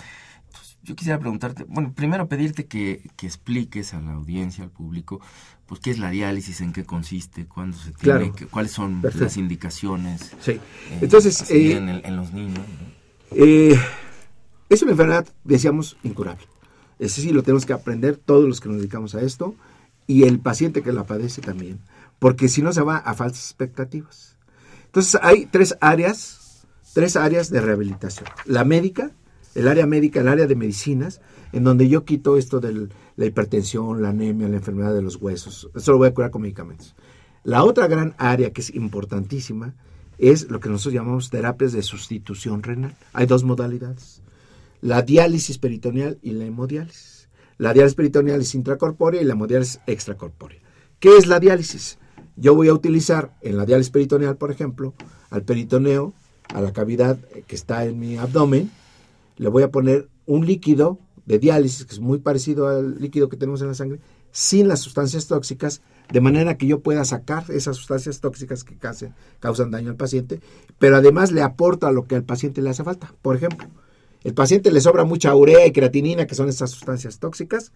yo 0.84 0.96
quisiera 0.96 1.20
preguntarte, 1.20 1.66
bueno, 1.68 1.92
primero 1.94 2.30
pedirte 2.30 2.68
que, 2.68 3.02
expliques 3.22 3.94
a 3.94 4.00
la 4.00 4.14
audiencia, 4.14 4.64
al 4.64 4.70
público, 4.70 5.20
pues 5.66 5.82
qué 5.82 5.92
es 5.92 6.00
la 6.00 6.12
diálisis, 6.12 6.62
en 6.62 6.72
qué 6.72 6.86
consiste, 6.86 7.46
cuándo 7.46 7.76
se 7.76 7.92
tiene, 7.92 8.32
cuáles 8.52 8.72
son 8.72 9.02
las 9.02 9.36
indicaciones. 9.36 10.34
Sí. 10.40 10.52
Eh, 10.52 11.00
Entonces, 11.02 11.50
en, 11.50 12.16
los 12.16 12.32
niños. 12.32 12.62
es 14.70 14.82
una 14.82 14.92
enfermedad, 14.92 15.28
decíamos, 15.44 15.98
incurable. 16.04 16.46
Ese 17.00 17.22
sí 17.22 17.32
lo 17.32 17.44
tenemos 17.44 17.66
que 17.66 17.74
aprender 17.74 18.16
todos 18.16 18.48
los 18.48 18.62
que 18.62 18.70
nos 18.70 18.78
dedicamos 18.78 19.16
a 19.16 19.22
esto 19.22 19.56
y 20.08 20.24
el 20.24 20.40
paciente 20.40 20.82
que 20.82 20.94
la 20.94 21.06
padece 21.06 21.42
también, 21.42 21.80
porque 22.20 22.50
si 22.50 22.62
no 22.62 22.74
se 22.74 22.82
va 22.82 22.98
a 22.98 23.14
falsas 23.14 23.46
expectativas. 23.46 24.38
Entonces 24.86 25.20
hay 25.24 25.46
tres 25.46 25.76
áreas, 25.82 26.66
tres 26.94 27.16
áreas 27.16 27.50
de 27.50 27.62
rehabilitación. 27.62 28.30
La 28.46 28.64
médica, 28.64 29.12
el 29.56 29.68
área 29.68 29.86
médica, 29.86 30.22
el 30.22 30.28
área 30.28 30.48
de 30.48 30.56
medicinas, 30.56 31.22
en 31.52 31.64
donde 31.64 31.88
yo 31.88 32.06
quito 32.06 32.38
esto 32.38 32.60
de 32.60 32.90
la 33.16 33.26
hipertensión, 33.26 34.02
la 34.02 34.10
anemia, 34.10 34.48
la 34.48 34.58
enfermedad 34.58 34.94
de 34.94 35.02
los 35.02 35.16
huesos. 35.16 35.70
Eso 35.76 35.92
lo 35.92 36.00
voy 36.00 36.10
a 36.10 36.14
curar 36.14 36.32
con 36.32 36.42
medicamentos. 36.42 36.96
La 37.44 37.64
otra 37.64 37.88
gran 37.88 38.16
área 38.18 38.52
que 38.52 38.62
es 38.62 38.74
importantísima 38.74 39.74
es 40.18 40.50
lo 40.50 40.60
que 40.60 40.70
nosotros 40.70 40.94
llamamos 40.94 41.30
terapias 41.30 41.74
de 41.74 41.82
sustitución 41.82 42.64
renal. 42.64 42.96
Hay 43.14 43.26
dos 43.26 43.44
modalidades, 43.44 44.22
la 44.82 45.02
diálisis 45.02 45.58
peritoneal 45.58 46.20
y 46.22 46.32
la 46.32 46.46
hemodiálisis. 46.46 47.13
La 47.58 47.74
diálisis 47.74 47.96
peritoneal 47.96 48.42
es 48.42 48.56
intracorpórea 48.56 49.22
y 49.22 49.26
la 49.26 49.34
hemodiálisis 49.34 49.80
extracorpórea. 49.88 50.60
¿Qué 51.00 51.18
es 51.18 51.28
la 51.28 51.40
diálisis? 51.40 51.98
Yo 52.36 52.56
voy 52.56 52.68
a 52.68 52.74
utilizar 52.74 53.36
en 53.42 53.58
la 53.58 53.66
diálisis 53.66 53.92
peritoneal, 53.92 54.38
por 54.38 54.52
ejemplo, 54.52 54.94
al 55.30 55.44
peritoneo, 55.44 56.14
a 56.54 56.62
la 56.62 56.74
cavidad 56.74 57.18
que 57.48 57.56
está 57.56 57.86
en 57.86 58.00
mi 58.00 58.18
abdomen, 58.18 58.72
le 59.38 59.50
voy 59.50 59.64
a 59.64 59.72
poner 59.72 60.10
un 60.26 60.46
líquido 60.46 61.00
de 61.26 61.40
diálisis, 61.40 61.86
que 61.86 61.94
es 61.94 62.00
muy 62.00 62.20
parecido 62.20 62.68
al 62.68 63.00
líquido 63.00 63.30
que 63.30 63.38
tenemos 63.38 63.62
en 63.62 63.68
la 63.68 63.74
sangre, 63.74 64.00
sin 64.32 64.68
las 64.68 64.80
sustancias 64.80 65.28
tóxicas, 65.28 65.82
de 66.12 66.22
manera 66.22 66.58
que 66.58 66.68
yo 66.68 66.82
pueda 66.82 67.06
sacar 67.06 67.46
esas 67.50 67.78
sustancias 67.78 68.20
tóxicas 68.20 68.64
que 68.64 68.76
causan 69.40 69.72
daño 69.72 69.92
al 69.92 69.96
paciente, 69.96 70.42
pero 70.80 70.98
además 70.98 71.32
le 71.32 71.42
aporta 71.42 71.92
lo 71.92 72.06
que 72.06 72.16
al 72.16 72.24
paciente 72.24 72.62
le 72.62 72.70
hace 72.70 72.84
falta. 72.84 73.14
Por 73.22 73.36
ejemplo, 73.36 73.68
el 74.24 74.34
paciente 74.34 74.72
le 74.72 74.82
sobra 74.82 75.04
mucha 75.04 75.36
urea 75.36 75.66
y 75.66 75.72
creatinina, 75.72 76.28
que 76.28 76.36
son 76.36 76.50
estas 76.50 76.72
sustancias 76.72 77.20
tóxicas, 77.20 77.72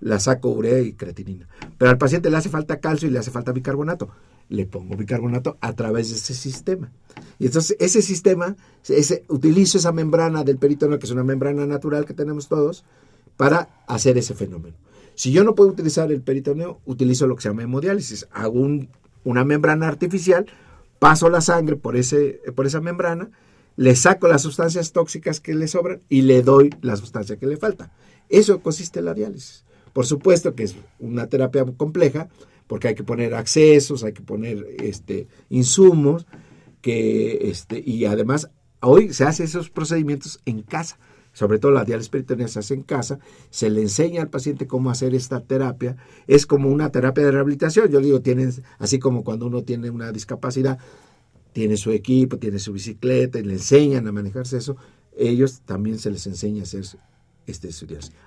la 0.00 0.18
saco 0.18 0.48
urea 0.48 0.80
y 0.80 0.94
creatinina. 0.94 1.46
Pero 1.78 1.90
al 1.90 1.98
paciente 1.98 2.30
le 2.30 2.36
hace 2.36 2.48
falta 2.48 2.80
calcio 2.80 3.08
y 3.08 3.10
le 3.10 3.18
hace 3.18 3.30
falta 3.30 3.52
bicarbonato. 3.52 4.08
Le 4.48 4.66
pongo 4.66 4.96
bicarbonato 4.96 5.58
a 5.60 5.74
través 5.74 6.10
de 6.10 6.16
ese 6.16 6.34
sistema. 6.34 6.90
Y 7.38 7.46
entonces 7.46 7.76
ese 7.78 8.02
sistema, 8.02 8.56
ese, 8.88 9.24
utilizo 9.28 9.78
esa 9.78 9.92
membrana 9.92 10.42
del 10.42 10.56
peritoneo, 10.56 10.98
que 10.98 11.06
es 11.06 11.12
una 11.12 11.22
membrana 11.22 11.66
natural 11.66 12.04
que 12.04 12.14
tenemos 12.14 12.48
todos, 12.48 12.84
para 13.36 13.84
hacer 13.86 14.18
ese 14.18 14.34
fenómeno. 14.34 14.76
Si 15.14 15.32
yo 15.32 15.44
no 15.44 15.54
puedo 15.54 15.70
utilizar 15.70 16.10
el 16.10 16.22
peritoneo, 16.22 16.80
utilizo 16.86 17.26
lo 17.26 17.36
que 17.36 17.42
se 17.42 17.48
llama 17.50 17.62
hemodiálisis. 17.62 18.26
Hago 18.32 18.66
una 19.24 19.44
membrana 19.44 19.86
artificial, 19.86 20.46
paso 20.98 21.28
la 21.28 21.42
sangre 21.42 21.76
por, 21.76 21.96
ese, 21.96 22.40
por 22.54 22.66
esa 22.66 22.80
membrana, 22.80 23.30
le 23.80 23.96
saco 23.96 24.28
las 24.28 24.42
sustancias 24.42 24.92
tóxicas 24.92 25.40
que 25.40 25.54
le 25.54 25.66
sobran 25.66 26.02
y 26.10 26.20
le 26.20 26.42
doy 26.42 26.68
la 26.82 26.96
sustancia 26.96 27.38
que 27.38 27.46
le 27.46 27.56
falta. 27.56 27.90
Eso 28.28 28.60
consiste 28.60 28.98
en 28.98 29.06
la 29.06 29.14
diálisis. 29.14 29.64
Por 29.94 30.04
supuesto 30.04 30.54
que 30.54 30.64
es 30.64 30.76
una 30.98 31.28
terapia 31.28 31.64
compleja, 31.78 32.28
porque 32.66 32.88
hay 32.88 32.94
que 32.94 33.04
poner 33.04 33.34
accesos, 33.34 34.04
hay 34.04 34.12
que 34.12 34.20
poner 34.20 34.66
este, 34.82 35.28
insumos, 35.48 36.26
que, 36.82 37.48
este, 37.50 37.82
y 37.82 38.04
además 38.04 38.50
hoy 38.82 39.14
se 39.14 39.24
hacen 39.24 39.46
esos 39.46 39.70
procedimientos 39.70 40.40
en 40.44 40.60
casa, 40.60 40.98
sobre 41.32 41.58
todo 41.58 41.72
la 41.72 41.86
diálisis 41.86 42.10
peritoneal 42.10 42.50
se 42.50 42.58
hace 42.58 42.74
en 42.74 42.82
casa, 42.82 43.18
se 43.48 43.70
le 43.70 43.80
enseña 43.80 44.20
al 44.20 44.28
paciente 44.28 44.66
cómo 44.66 44.90
hacer 44.90 45.14
esta 45.14 45.40
terapia, 45.40 45.96
es 46.26 46.44
como 46.44 46.68
una 46.68 46.92
terapia 46.92 47.24
de 47.24 47.30
rehabilitación, 47.30 47.88
yo 47.88 48.00
digo, 48.00 48.20
tienen, 48.20 48.52
así 48.78 48.98
como 48.98 49.24
cuando 49.24 49.46
uno 49.46 49.62
tiene 49.62 49.88
una 49.88 50.12
discapacidad, 50.12 50.78
tiene 51.52 51.76
su 51.76 51.90
equipo, 51.90 52.38
tiene 52.38 52.58
su 52.58 52.72
bicicleta, 52.72 53.38
y 53.38 53.44
le 53.44 53.54
enseñan 53.54 54.06
a 54.06 54.12
manejarse 54.12 54.56
eso, 54.56 54.76
ellos 55.16 55.60
también 55.64 55.98
se 55.98 56.10
les 56.10 56.26
enseña 56.26 56.60
a 56.60 56.62
hacer 56.62 56.84
este, 57.46 57.68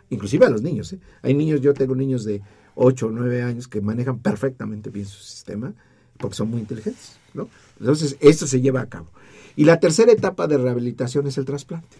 inclusive 0.10 0.46
a 0.46 0.50
los 0.50 0.62
niños. 0.62 0.94
¿eh? 0.94 1.00
Hay 1.22 1.34
niños, 1.34 1.62
yo 1.62 1.74
tengo 1.74 1.96
niños 1.96 2.26
de 2.26 2.42
8 2.76 3.08
o 3.08 3.12
9 3.12 3.42
años 3.44 3.68
que 3.68 3.82
manejan 3.82 4.20
perfectamente 4.20 4.90
bien 4.90 5.06
su 5.06 5.22
sistema 5.22 5.74
porque 6.18 6.36
son 6.36 6.50
muy 6.50 6.62
inteligentes. 6.62 7.18
¿no? 7.34 7.50
Entonces, 7.80 8.18
esto 8.20 8.48
se 8.48 8.62
lleva 8.62 8.82
a 8.82 8.90
cabo. 8.90 9.08
Y 9.56 9.66
la 9.66 9.80
tercera 9.80 10.12
etapa 10.12 10.48
de 10.48 10.58
rehabilitación 10.58 11.28
es 11.28 11.38
el 11.38 11.46
trasplante. 11.46 11.98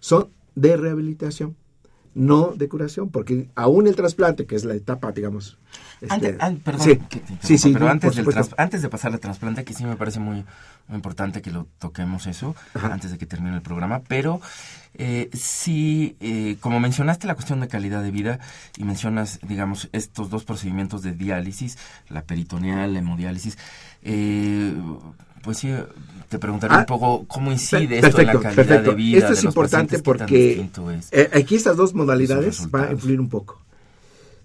Son 0.00 0.28
de 0.54 0.76
rehabilitación 0.76 1.56
no 2.14 2.52
de 2.54 2.68
curación, 2.68 3.10
porque 3.10 3.48
aún 3.54 3.86
el 3.86 3.96
trasplante, 3.96 4.46
que 4.46 4.56
es 4.56 4.64
la 4.64 4.74
etapa, 4.74 5.12
digamos... 5.12 5.58
Este, 6.00 6.32
perdón, 6.64 7.06
sí, 7.42 7.58
sí, 7.58 7.72
pero 7.72 7.88
antes, 7.88 8.18
antes 8.56 8.80
de 8.80 8.88
pasar 8.88 9.12
al 9.12 9.20
trasplante, 9.20 9.64
que 9.64 9.74
sí 9.74 9.84
me 9.84 9.96
parece 9.96 10.18
muy, 10.18 10.44
importante 10.96 11.42
que 11.42 11.50
lo 11.50 11.66
toquemos 11.78 12.26
eso, 12.26 12.54
antes 12.74 13.10
de 13.10 13.18
que 13.18 13.26
termine 13.26 13.54
el 13.54 13.62
programa, 13.62 14.02
pero 14.06 14.40
eh, 14.94 15.30
sí, 15.32 16.16
eh, 16.20 16.56
como 16.60 16.80
mencionaste 16.80 17.26
la 17.26 17.34
cuestión 17.34 17.60
de 17.60 17.68
calidad 17.68 18.02
de 18.02 18.10
vida 18.10 18.40
y 18.76 18.84
mencionas, 18.84 19.38
digamos, 19.42 19.88
estos 19.92 20.30
dos 20.30 20.44
procedimientos 20.44 21.02
de 21.02 21.12
diálisis, 21.12 21.78
la 22.08 22.22
peritoneal, 22.22 22.92
la 22.92 22.98
hemodiálisis, 22.98 23.58
eh, 24.02 24.74
pues 25.42 25.58
sí, 25.58 25.72
te 26.28 26.38
preguntaré 26.38 26.74
un 26.74 26.80
ah, 26.80 26.86
poco 26.86 27.24
cómo 27.26 27.50
incide 27.50 27.98
esto 27.98 28.20
en 28.20 28.26
la 28.28 28.40
calidad 28.40 28.82
de 28.82 28.94
vida. 28.94 29.18
Esto 29.18 29.32
es 29.32 29.44
importante 29.44 29.98
porque 29.98 30.68
eh, 31.10 31.30
aquí 31.32 31.56
estas 31.56 31.76
dos 31.76 31.94
modalidades 31.94 32.70
van 32.70 32.88
a 32.88 32.92
influir 32.92 33.20
un 33.20 33.28
poco. 33.28 33.60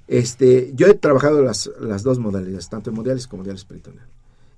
Este, 0.07 0.71
yo 0.75 0.87
he 0.87 0.93
trabajado 0.93 1.41
las, 1.41 1.69
las 1.79 2.03
dos 2.03 2.19
modalidades, 2.19 2.69
tanto 2.69 2.91
hemodiálisis 2.91 3.27
como 3.27 3.43
diálisis 3.43 3.65
peritoneal. 3.65 4.07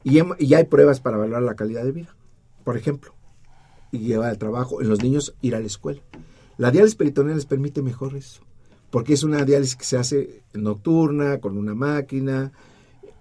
Y, 0.03 0.19
y 0.39 0.53
hay 0.53 0.63
pruebas 0.65 0.99
para 0.99 1.17
evaluar 1.17 1.41
la 1.41 1.55
calidad 1.55 1.83
de 1.83 1.91
vida. 1.91 2.15
Por 2.63 2.77
ejemplo, 2.77 3.13
y 3.91 3.99
llevar 3.99 4.29
al 4.29 4.37
trabajo, 4.37 4.81
en 4.81 4.89
los 4.89 5.01
niños 5.01 5.33
ir 5.41 5.55
a 5.55 5.59
la 5.59 5.67
escuela. 5.67 6.01
La 6.57 6.71
diálisis 6.71 6.95
peritoneal 6.95 7.35
les 7.35 7.45
permite 7.45 7.81
mejor 7.81 8.15
eso, 8.15 8.41
porque 8.89 9.13
es 9.13 9.23
una 9.23 9.43
diálisis 9.45 9.75
que 9.75 9.85
se 9.85 9.97
hace 9.97 10.41
nocturna, 10.53 11.39
con 11.39 11.57
una 11.57 11.75
máquina, 11.75 12.51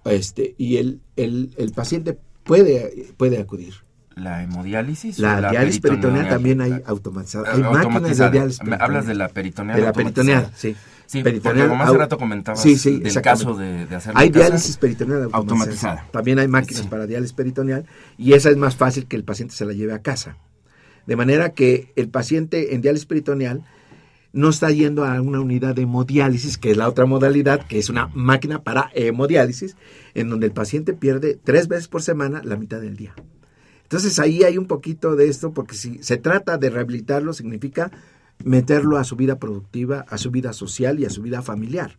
este, 0.04 0.54
y 0.58 0.76
el, 0.76 1.00
el, 1.16 1.54
el 1.56 1.72
paciente 1.72 2.18
puede, 2.46 3.12
puede 3.16 3.38
acudir. 3.38 3.74
¿La 4.14 4.42
hemodiálisis? 4.42 5.18
La, 5.18 5.50
diálisis 5.50 5.80
peritoneal, 5.80 6.28
también 6.28 6.62
hay 6.62 6.82
automatizada. 6.86 7.52
Hay 7.52 7.62
máquinas 7.62 8.16
de 8.16 8.30
diálisis 8.30 8.60
Hablas 8.80 9.06
de 9.06 9.14
la 9.14 9.28
peritoneal. 9.28 9.78
De 9.78 9.84
la 9.84 9.92
peritoneal, 9.92 10.50
sí. 10.54 10.74
Sí, 11.04 11.22
peritoneal, 11.22 11.68
como 11.68 11.84
hace 11.84 11.98
rato 11.98 12.18
comentabas 12.18 12.60
sí, 12.60 12.76
sí, 12.76 12.98
del 12.98 13.22
caso 13.22 13.54
de, 13.54 13.86
de 13.86 13.94
hacerlo 13.94 14.18
Hay 14.18 14.30
diálisis 14.30 14.76
peritoneal 14.76 15.28
automatizada. 15.30 16.08
También 16.10 16.40
hay 16.40 16.48
máquinas 16.48 16.86
para 16.88 17.06
diálisis 17.06 17.32
peritoneal 17.32 17.86
y 18.18 18.32
esa 18.32 18.50
es 18.50 18.56
más 18.56 18.74
fácil 18.74 19.06
que 19.06 19.14
el 19.14 19.22
paciente 19.22 19.54
se 19.54 19.64
la 19.66 19.72
lleve 19.72 19.92
a 19.92 20.00
casa. 20.00 20.36
De 21.06 21.14
manera 21.14 21.50
que 21.50 21.92
el 21.94 22.08
paciente 22.08 22.74
en 22.74 22.80
diálisis 22.80 23.06
peritoneal 23.06 23.62
no 24.36 24.50
está 24.50 24.70
yendo 24.70 25.06
a 25.06 25.18
una 25.22 25.40
unidad 25.40 25.74
de 25.74 25.82
hemodiálisis, 25.82 26.58
que 26.58 26.70
es 26.70 26.76
la 26.76 26.90
otra 26.90 27.06
modalidad, 27.06 27.66
que 27.66 27.78
es 27.78 27.88
una 27.88 28.08
máquina 28.08 28.62
para 28.62 28.90
hemodiálisis, 28.92 29.76
en 30.12 30.28
donde 30.28 30.44
el 30.44 30.52
paciente 30.52 30.92
pierde 30.92 31.40
tres 31.42 31.68
veces 31.68 31.88
por 31.88 32.02
semana 32.02 32.42
la 32.44 32.56
mitad 32.56 32.82
del 32.82 32.98
día. 32.98 33.14
Entonces 33.84 34.18
ahí 34.18 34.42
hay 34.42 34.58
un 34.58 34.66
poquito 34.66 35.16
de 35.16 35.30
esto, 35.30 35.54
porque 35.54 35.74
si 35.74 36.02
se 36.02 36.18
trata 36.18 36.58
de 36.58 36.68
rehabilitarlo, 36.68 37.32
significa 37.32 37.90
meterlo 38.44 38.98
a 38.98 39.04
su 39.04 39.16
vida 39.16 39.38
productiva, 39.38 40.04
a 40.06 40.18
su 40.18 40.30
vida 40.30 40.52
social 40.52 41.00
y 41.00 41.06
a 41.06 41.10
su 41.10 41.22
vida 41.22 41.40
familiar. 41.40 41.96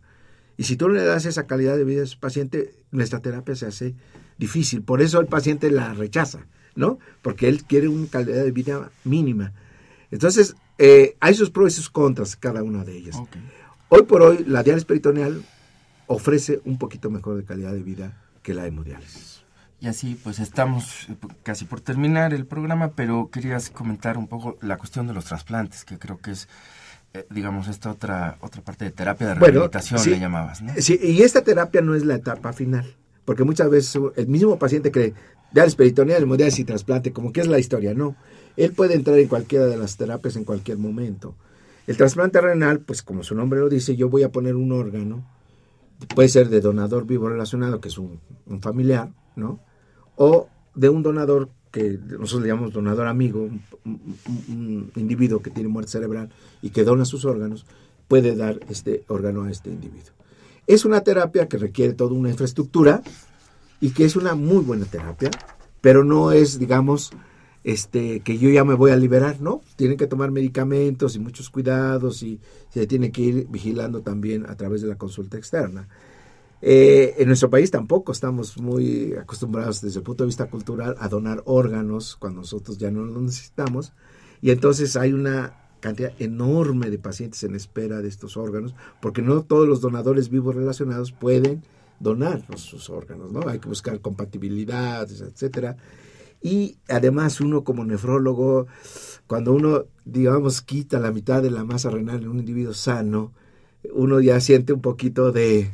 Y 0.56 0.62
si 0.62 0.76
tú 0.76 0.86
no 0.86 0.94
le 0.94 1.02
das 1.02 1.26
esa 1.26 1.48
calidad 1.48 1.76
de 1.76 1.82
vida 1.82 2.04
a 2.04 2.06
su 2.06 2.20
paciente, 2.20 2.72
nuestra 2.92 3.18
terapia 3.18 3.56
se 3.56 3.66
hace 3.66 3.96
difícil. 4.38 4.82
Por 4.82 5.02
eso 5.02 5.18
el 5.18 5.26
paciente 5.26 5.72
la 5.72 5.92
rechaza, 5.92 6.46
¿no? 6.76 7.00
Porque 7.20 7.48
él 7.48 7.64
quiere 7.64 7.88
una 7.88 8.06
calidad 8.06 8.44
de 8.44 8.52
vida 8.52 8.92
mínima. 9.02 9.54
Entonces, 10.12 10.54
eh, 10.78 11.16
hay 11.20 11.34
sus 11.34 11.50
pros 11.50 11.72
y 11.72 11.76
sus 11.76 11.90
contras, 11.90 12.36
cada 12.36 12.62
una 12.62 12.84
de 12.84 12.96
ellas. 12.96 13.16
Hoy 13.88 14.02
por 14.02 14.22
hoy, 14.22 14.44
la 14.46 14.62
diálisis 14.62 14.86
peritoneal 14.86 15.42
ofrece 16.06 16.60
un 16.64 16.78
poquito 16.78 17.10
mejor 17.10 17.36
de 17.36 17.44
calidad 17.44 17.72
de 17.72 17.82
vida 17.82 18.16
que 18.42 18.54
la 18.54 18.66
hemodiálisis. 18.66 19.42
Y 19.80 19.86
así, 19.86 20.18
pues 20.22 20.40
estamos 20.40 21.06
casi 21.44 21.64
por 21.64 21.80
terminar 21.80 22.34
el 22.34 22.46
programa, 22.46 22.92
pero 22.92 23.30
querías 23.30 23.70
comentar 23.70 24.18
un 24.18 24.26
poco 24.26 24.56
la 24.60 24.76
cuestión 24.76 25.06
de 25.06 25.14
los 25.14 25.26
trasplantes, 25.26 25.84
que 25.84 25.98
creo 25.98 26.18
que 26.18 26.32
es, 26.32 26.48
eh, 27.14 27.24
digamos, 27.30 27.68
esta 27.68 27.92
otra 27.92 28.38
otra 28.40 28.62
parte 28.62 28.86
de 28.86 28.90
terapia 28.90 29.28
de 29.28 29.34
rehabilitación, 29.34 30.02
le 30.04 30.18
llamabas, 30.18 30.62
¿no? 30.62 30.72
Sí, 30.78 30.98
y 31.00 31.22
esta 31.22 31.42
terapia 31.42 31.80
no 31.80 31.94
es 31.94 32.04
la 32.04 32.16
etapa 32.16 32.52
final, 32.52 32.96
porque 33.24 33.44
muchas 33.44 33.70
veces 33.70 34.00
el 34.16 34.26
mismo 34.26 34.58
paciente 34.58 34.90
cree, 34.90 35.14
diálisis 35.52 35.76
peritoneal, 35.76 36.24
hemodiálisis 36.24 36.60
y 36.60 36.64
trasplante, 36.64 37.12
como 37.12 37.32
que 37.32 37.40
es 37.40 37.46
la 37.46 37.60
historia, 37.60 37.94
no. 37.94 38.16
Él 38.58 38.72
puede 38.72 38.94
entrar 38.94 39.16
en 39.20 39.28
cualquiera 39.28 39.66
de 39.66 39.76
las 39.76 39.96
terapias 39.96 40.34
en 40.34 40.42
cualquier 40.42 40.78
momento. 40.78 41.36
El 41.86 41.96
trasplante 41.96 42.40
renal, 42.40 42.80
pues 42.80 43.04
como 43.04 43.22
su 43.22 43.36
nombre 43.36 43.60
lo 43.60 43.68
dice, 43.68 43.94
yo 43.94 44.08
voy 44.08 44.24
a 44.24 44.32
poner 44.32 44.56
un 44.56 44.72
órgano, 44.72 45.24
puede 46.12 46.28
ser 46.28 46.48
de 46.48 46.60
donador 46.60 47.06
vivo 47.06 47.28
relacionado, 47.28 47.80
que 47.80 47.86
es 47.86 47.98
un, 47.98 48.18
familiar, 48.60 49.12
¿no? 49.36 49.60
O 50.16 50.48
de 50.74 50.88
un 50.88 51.04
donador 51.04 51.50
que 51.70 52.00
nosotros 52.18 52.42
le 52.42 52.48
llamamos 52.48 52.72
donador 52.72 53.06
amigo, 53.06 53.48
un, 53.84 54.90
individuo 54.96 55.40
que 55.40 55.50
tiene 55.50 55.68
muerte 55.68 55.92
cerebral 55.92 56.28
y 56.60 56.70
que 56.70 56.82
dona 56.82 57.04
sus 57.04 57.24
órganos, 57.24 57.64
puede 58.08 58.34
dar 58.34 58.58
este 58.68 59.04
órgano 59.06 59.44
a 59.44 59.52
este 59.52 59.70
individuo. 59.70 60.14
Es 60.66 60.84
una 60.84 61.02
terapia 61.02 61.46
que 61.46 61.58
requiere 61.58 61.92
toda 61.92 62.12
una 62.12 62.30
infraestructura 62.30 63.02
y 63.80 63.90
que 63.90 64.04
es 64.04 64.16
una 64.16 64.34
muy 64.34 64.64
buena 64.64 64.84
terapia, 64.84 65.30
pero 65.80 66.02
no 66.02 66.32
es, 66.32 66.58
digamos, 66.58 67.12
este, 67.68 68.20
que 68.20 68.38
yo 68.38 68.48
ya 68.48 68.64
me 68.64 68.72
voy 68.72 68.92
a 68.92 68.96
liberar, 68.96 69.42
¿no? 69.42 69.60
Tienen 69.76 69.98
que 69.98 70.06
tomar 70.06 70.30
medicamentos 70.30 71.14
y 71.14 71.18
muchos 71.18 71.50
cuidados 71.50 72.22
y 72.22 72.40
se 72.70 72.86
tiene 72.86 73.12
que 73.12 73.20
ir 73.20 73.46
vigilando 73.50 74.00
también 74.00 74.46
a 74.48 74.56
través 74.56 74.80
de 74.80 74.88
la 74.88 74.96
consulta 74.96 75.36
externa. 75.36 75.86
Eh, 76.62 77.16
en 77.18 77.26
nuestro 77.26 77.50
país 77.50 77.70
tampoco 77.70 78.12
estamos 78.12 78.56
muy 78.56 79.12
acostumbrados 79.20 79.82
desde 79.82 79.98
el 79.98 80.02
punto 80.02 80.24
de 80.24 80.28
vista 80.28 80.46
cultural 80.46 80.96
a 80.98 81.10
donar 81.10 81.42
órganos 81.44 82.16
cuando 82.16 82.40
nosotros 82.40 82.78
ya 82.78 82.90
no 82.90 83.04
los 83.04 83.20
necesitamos 83.22 83.92
y 84.40 84.50
entonces 84.50 84.96
hay 84.96 85.12
una 85.12 85.68
cantidad 85.80 86.12
enorme 86.18 86.88
de 86.88 86.98
pacientes 86.98 87.44
en 87.44 87.54
espera 87.54 88.00
de 88.00 88.08
estos 88.08 88.38
órganos 88.38 88.74
porque 89.02 89.20
no 89.20 89.42
todos 89.42 89.68
los 89.68 89.82
donadores 89.82 90.30
vivos 90.30 90.56
relacionados 90.56 91.12
pueden 91.12 91.62
donar 92.00 92.42
sus 92.56 92.88
órganos, 92.88 93.30
¿no? 93.30 93.46
Hay 93.46 93.58
que 93.58 93.68
buscar 93.68 94.00
compatibilidades, 94.00 95.20
etcétera 95.20 95.76
y 96.42 96.76
además 96.88 97.40
uno 97.40 97.64
como 97.64 97.84
nefrólogo, 97.84 98.66
cuando 99.26 99.52
uno, 99.52 99.84
digamos, 100.04 100.62
quita 100.62 100.98
la 101.00 101.12
mitad 101.12 101.42
de 101.42 101.50
la 101.50 101.64
masa 101.64 101.90
renal 101.90 102.22
en 102.22 102.28
un 102.28 102.38
individuo 102.38 102.74
sano, 102.74 103.32
uno 103.92 104.20
ya 104.20 104.40
siente 104.40 104.72
un 104.72 104.80
poquito 104.80 105.32
de 105.32 105.70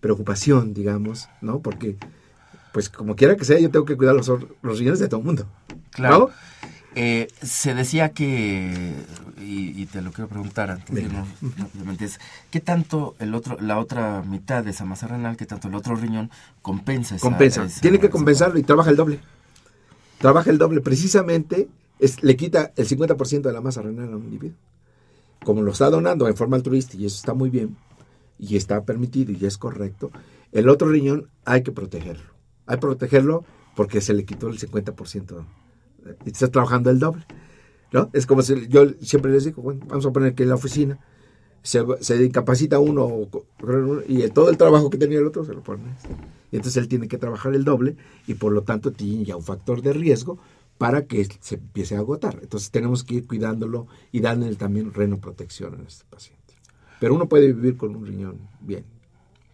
preocupación, 0.00 0.74
digamos, 0.74 1.28
¿no? 1.40 1.60
Porque, 1.60 1.96
pues 2.72 2.88
como 2.88 3.16
quiera 3.16 3.36
que 3.36 3.44
sea, 3.44 3.58
yo 3.58 3.70
tengo 3.70 3.84
que 3.84 3.96
cuidar 3.96 4.14
los, 4.14 4.28
los 4.62 4.78
riñones 4.78 5.00
de 5.00 5.08
todo 5.08 5.20
el 5.20 5.26
mundo. 5.26 5.46
Claro. 5.90 6.30
Eh, 6.96 7.28
se 7.42 7.74
decía 7.74 8.10
que, 8.10 8.92
y, 9.40 9.86
te 9.86 10.00
lo 10.00 10.12
quiero 10.12 10.28
preguntar 10.28 10.70
antes 10.70 10.94
de 10.94 11.08
rápidamente, 11.08 12.04
es 12.04 12.20
¿qué 12.52 12.60
tanto 12.60 13.16
el 13.18 13.34
otro, 13.34 13.58
la 13.60 13.78
otra 13.80 14.22
mitad 14.22 14.62
de 14.62 14.70
esa 14.70 14.84
masa 14.84 15.08
renal, 15.08 15.36
qué 15.36 15.44
tanto 15.44 15.66
el 15.66 15.74
otro 15.74 15.96
riñón 15.96 16.30
compensa 16.62 17.16
esa, 17.16 17.28
Compensa, 17.28 17.66
tiene 17.80 17.98
que 17.98 18.10
compensarlo 18.10 18.60
y 18.60 18.62
trabaja 18.62 18.90
el 18.90 18.96
doble. 18.96 19.18
Trabaja 20.24 20.48
el 20.48 20.56
doble, 20.56 20.80
precisamente 20.80 21.68
es, 21.98 22.22
le 22.22 22.34
quita 22.34 22.72
el 22.76 22.88
50% 22.88 23.42
de 23.42 23.52
la 23.52 23.60
masa 23.60 23.82
renal 23.82 24.10
a 24.10 24.16
un 24.16 24.24
individuo. 24.24 24.56
Como 25.44 25.60
lo 25.60 25.72
está 25.72 25.90
donando 25.90 26.26
en 26.26 26.34
forma 26.34 26.56
altruista 26.56 26.96
y 26.96 27.04
eso 27.04 27.16
está 27.16 27.34
muy 27.34 27.50
bien, 27.50 27.76
y 28.38 28.56
está 28.56 28.82
permitido 28.86 29.32
y 29.32 29.44
es 29.44 29.58
correcto, 29.58 30.10
el 30.50 30.70
otro 30.70 30.88
riñón 30.88 31.28
hay 31.44 31.62
que 31.62 31.72
protegerlo. 31.72 32.32
Hay 32.64 32.76
que 32.76 32.80
protegerlo 32.80 33.44
porque 33.76 34.00
se 34.00 34.14
le 34.14 34.24
quitó 34.24 34.48
el 34.48 34.58
50% 34.58 35.44
y 36.24 36.30
está 36.30 36.48
trabajando 36.48 36.88
el 36.88 36.98
doble. 37.00 37.26
¿no? 37.92 38.08
Es 38.14 38.24
como 38.24 38.40
si 38.40 38.66
yo 38.68 38.86
siempre 39.02 39.30
les 39.30 39.44
digo, 39.44 39.60
bueno, 39.60 39.84
vamos 39.86 40.06
a 40.06 40.10
poner 40.10 40.34
que 40.34 40.44
en 40.44 40.48
la 40.48 40.54
oficina 40.54 41.00
se, 41.60 41.84
se 42.00 42.24
incapacita 42.24 42.78
uno 42.78 43.28
y 44.08 44.26
todo 44.30 44.48
el 44.48 44.56
trabajo 44.56 44.88
que 44.88 44.96
tenía 44.96 45.18
el 45.18 45.26
otro 45.26 45.44
se 45.44 45.52
lo 45.52 45.62
pone. 45.62 45.82
Entonces 46.56 46.82
él 46.82 46.88
tiene 46.88 47.08
que 47.08 47.18
trabajar 47.18 47.54
el 47.54 47.64
doble 47.64 47.96
y 48.26 48.34
por 48.34 48.52
lo 48.52 48.62
tanto 48.62 48.92
tiene 48.92 49.24
ya 49.24 49.36
un 49.36 49.42
factor 49.42 49.82
de 49.82 49.92
riesgo 49.92 50.38
para 50.78 51.06
que 51.06 51.26
se 51.40 51.56
empiece 51.56 51.96
a 51.96 51.98
agotar. 51.98 52.38
Entonces 52.42 52.70
tenemos 52.70 53.04
que 53.04 53.16
ir 53.16 53.26
cuidándolo 53.26 53.86
y 54.12 54.20
dándole 54.20 54.54
también 54.54 54.92
renoprotección 54.92 55.80
a 55.80 55.88
este 55.88 56.04
paciente. 56.08 56.54
Pero 57.00 57.14
uno 57.14 57.28
puede 57.28 57.52
vivir 57.52 57.76
con 57.76 57.96
un 57.96 58.06
riñón 58.06 58.38
bien. 58.60 58.84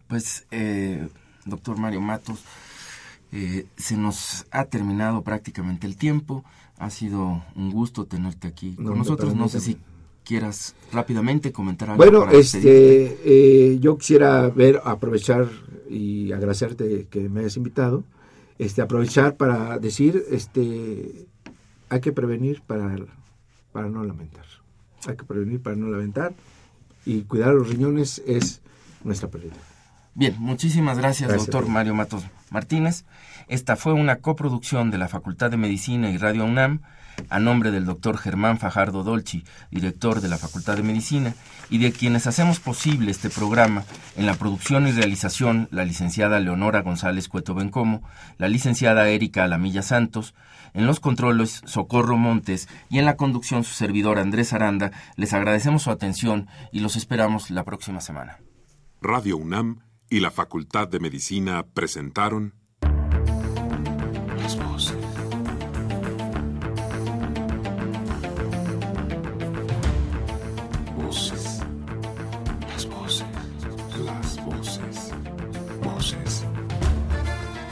Pues, 0.08 0.46
eh, 0.50 1.08
doctor 1.46 1.78
Mario 1.78 2.00
Matos, 2.00 2.40
eh, 3.32 3.66
se 3.76 3.96
nos 3.96 4.46
ha 4.50 4.66
terminado 4.66 5.22
prácticamente 5.22 5.86
el 5.86 5.96
tiempo. 5.96 6.44
Ha 6.78 6.90
sido 6.90 7.44
un 7.54 7.70
gusto 7.70 8.06
tenerte 8.06 8.48
aquí 8.48 8.74
con 8.74 8.98
nosotros. 8.98 9.34
No 9.34 9.48
sé 9.48 9.60
si 9.60 9.78
quieras 10.30 10.76
rápidamente 10.92 11.50
comentar 11.50 11.90
algo. 11.90 11.98
Bueno, 11.98 12.30
este, 12.30 13.18
eh, 13.24 13.78
yo 13.80 13.98
quisiera 13.98 14.48
ver, 14.48 14.80
aprovechar 14.84 15.48
y 15.88 16.30
agradecerte 16.30 17.08
que 17.10 17.28
me 17.28 17.40
hayas 17.40 17.56
invitado. 17.56 18.04
Este, 18.56 18.80
aprovechar 18.80 19.34
para 19.34 19.80
decir, 19.80 20.22
este, 20.30 21.26
hay 21.88 22.00
que 22.00 22.12
prevenir 22.12 22.62
para, 22.62 22.94
para 23.72 23.88
no 23.88 24.04
lamentar. 24.04 24.44
Hay 25.08 25.16
que 25.16 25.24
prevenir 25.24 25.60
para 25.62 25.74
no 25.74 25.88
lamentar 25.88 26.32
y 27.04 27.22
cuidar 27.22 27.52
los 27.52 27.68
riñones 27.68 28.22
es 28.24 28.62
nuestra 29.02 29.28
prioridad. 29.28 29.56
Bien, 30.14 30.36
muchísimas 30.38 30.96
gracias, 30.96 31.34
doctor 31.34 31.68
Mario 31.68 31.96
Matos 31.96 32.22
Martínez. 32.50 33.04
Esta 33.48 33.74
fue 33.74 33.94
una 33.94 34.20
coproducción 34.20 34.92
de 34.92 34.98
la 34.98 35.08
Facultad 35.08 35.50
de 35.50 35.56
Medicina 35.56 36.08
y 36.08 36.18
Radio 36.18 36.44
UNAM 36.44 36.82
a 37.28 37.38
nombre 37.38 37.70
del 37.70 37.86
doctor 37.86 38.18
Germán 38.18 38.58
Fajardo 38.58 39.02
Dolci, 39.02 39.44
director 39.70 40.20
de 40.20 40.28
la 40.28 40.38
Facultad 40.38 40.76
de 40.76 40.82
Medicina, 40.82 41.34
y 41.70 41.78
de 41.78 41.92
quienes 41.92 42.26
hacemos 42.26 42.60
posible 42.60 43.10
este 43.10 43.30
programa 43.30 43.84
en 44.16 44.26
la 44.26 44.34
producción 44.34 44.88
y 44.88 44.92
realización 44.92 45.68
la 45.70 45.84
licenciada 45.84 46.40
Leonora 46.40 46.82
González 46.82 47.28
Cueto 47.28 47.54
Bencomo, 47.54 48.02
la 48.38 48.48
licenciada 48.48 49.08
Erika 49.08 49.44
Alamilla 49.44 49.82
Santos, 49.82 50.34
en 50.74 50.86
los 50.86 51.00
controles 51.00 51.62
Socorro 51.64 52.16
Montes 52.16 52.68
y 52.88 52.98
en 52.98 53.04
la 53.04 53.16
conducción 53.16 53.64
su 53.64 53.74
servidor 53.74 54.18
Andrés 54.18 54.52
Aranda. 54.52 54.92
Les 55.16 55.32
agradecemos 55.32 55.82
su 55.82 55.90
atención 55.90 56.48
y 56.72 56.80
los 56.80 56.96
esperamos 56.96 57.50
la 57.50 57.64
próxima 57.64 58.00
semana. 58.00 58.38
Radio 59.00 59.36
UNAM 59.36 59.80
y 60.08 60.20
la 60.20 60.30
Facultad 60.30 60.88
de 60.88 61.00
Medicina 61.00 61.64
presentaron 61.72 62.54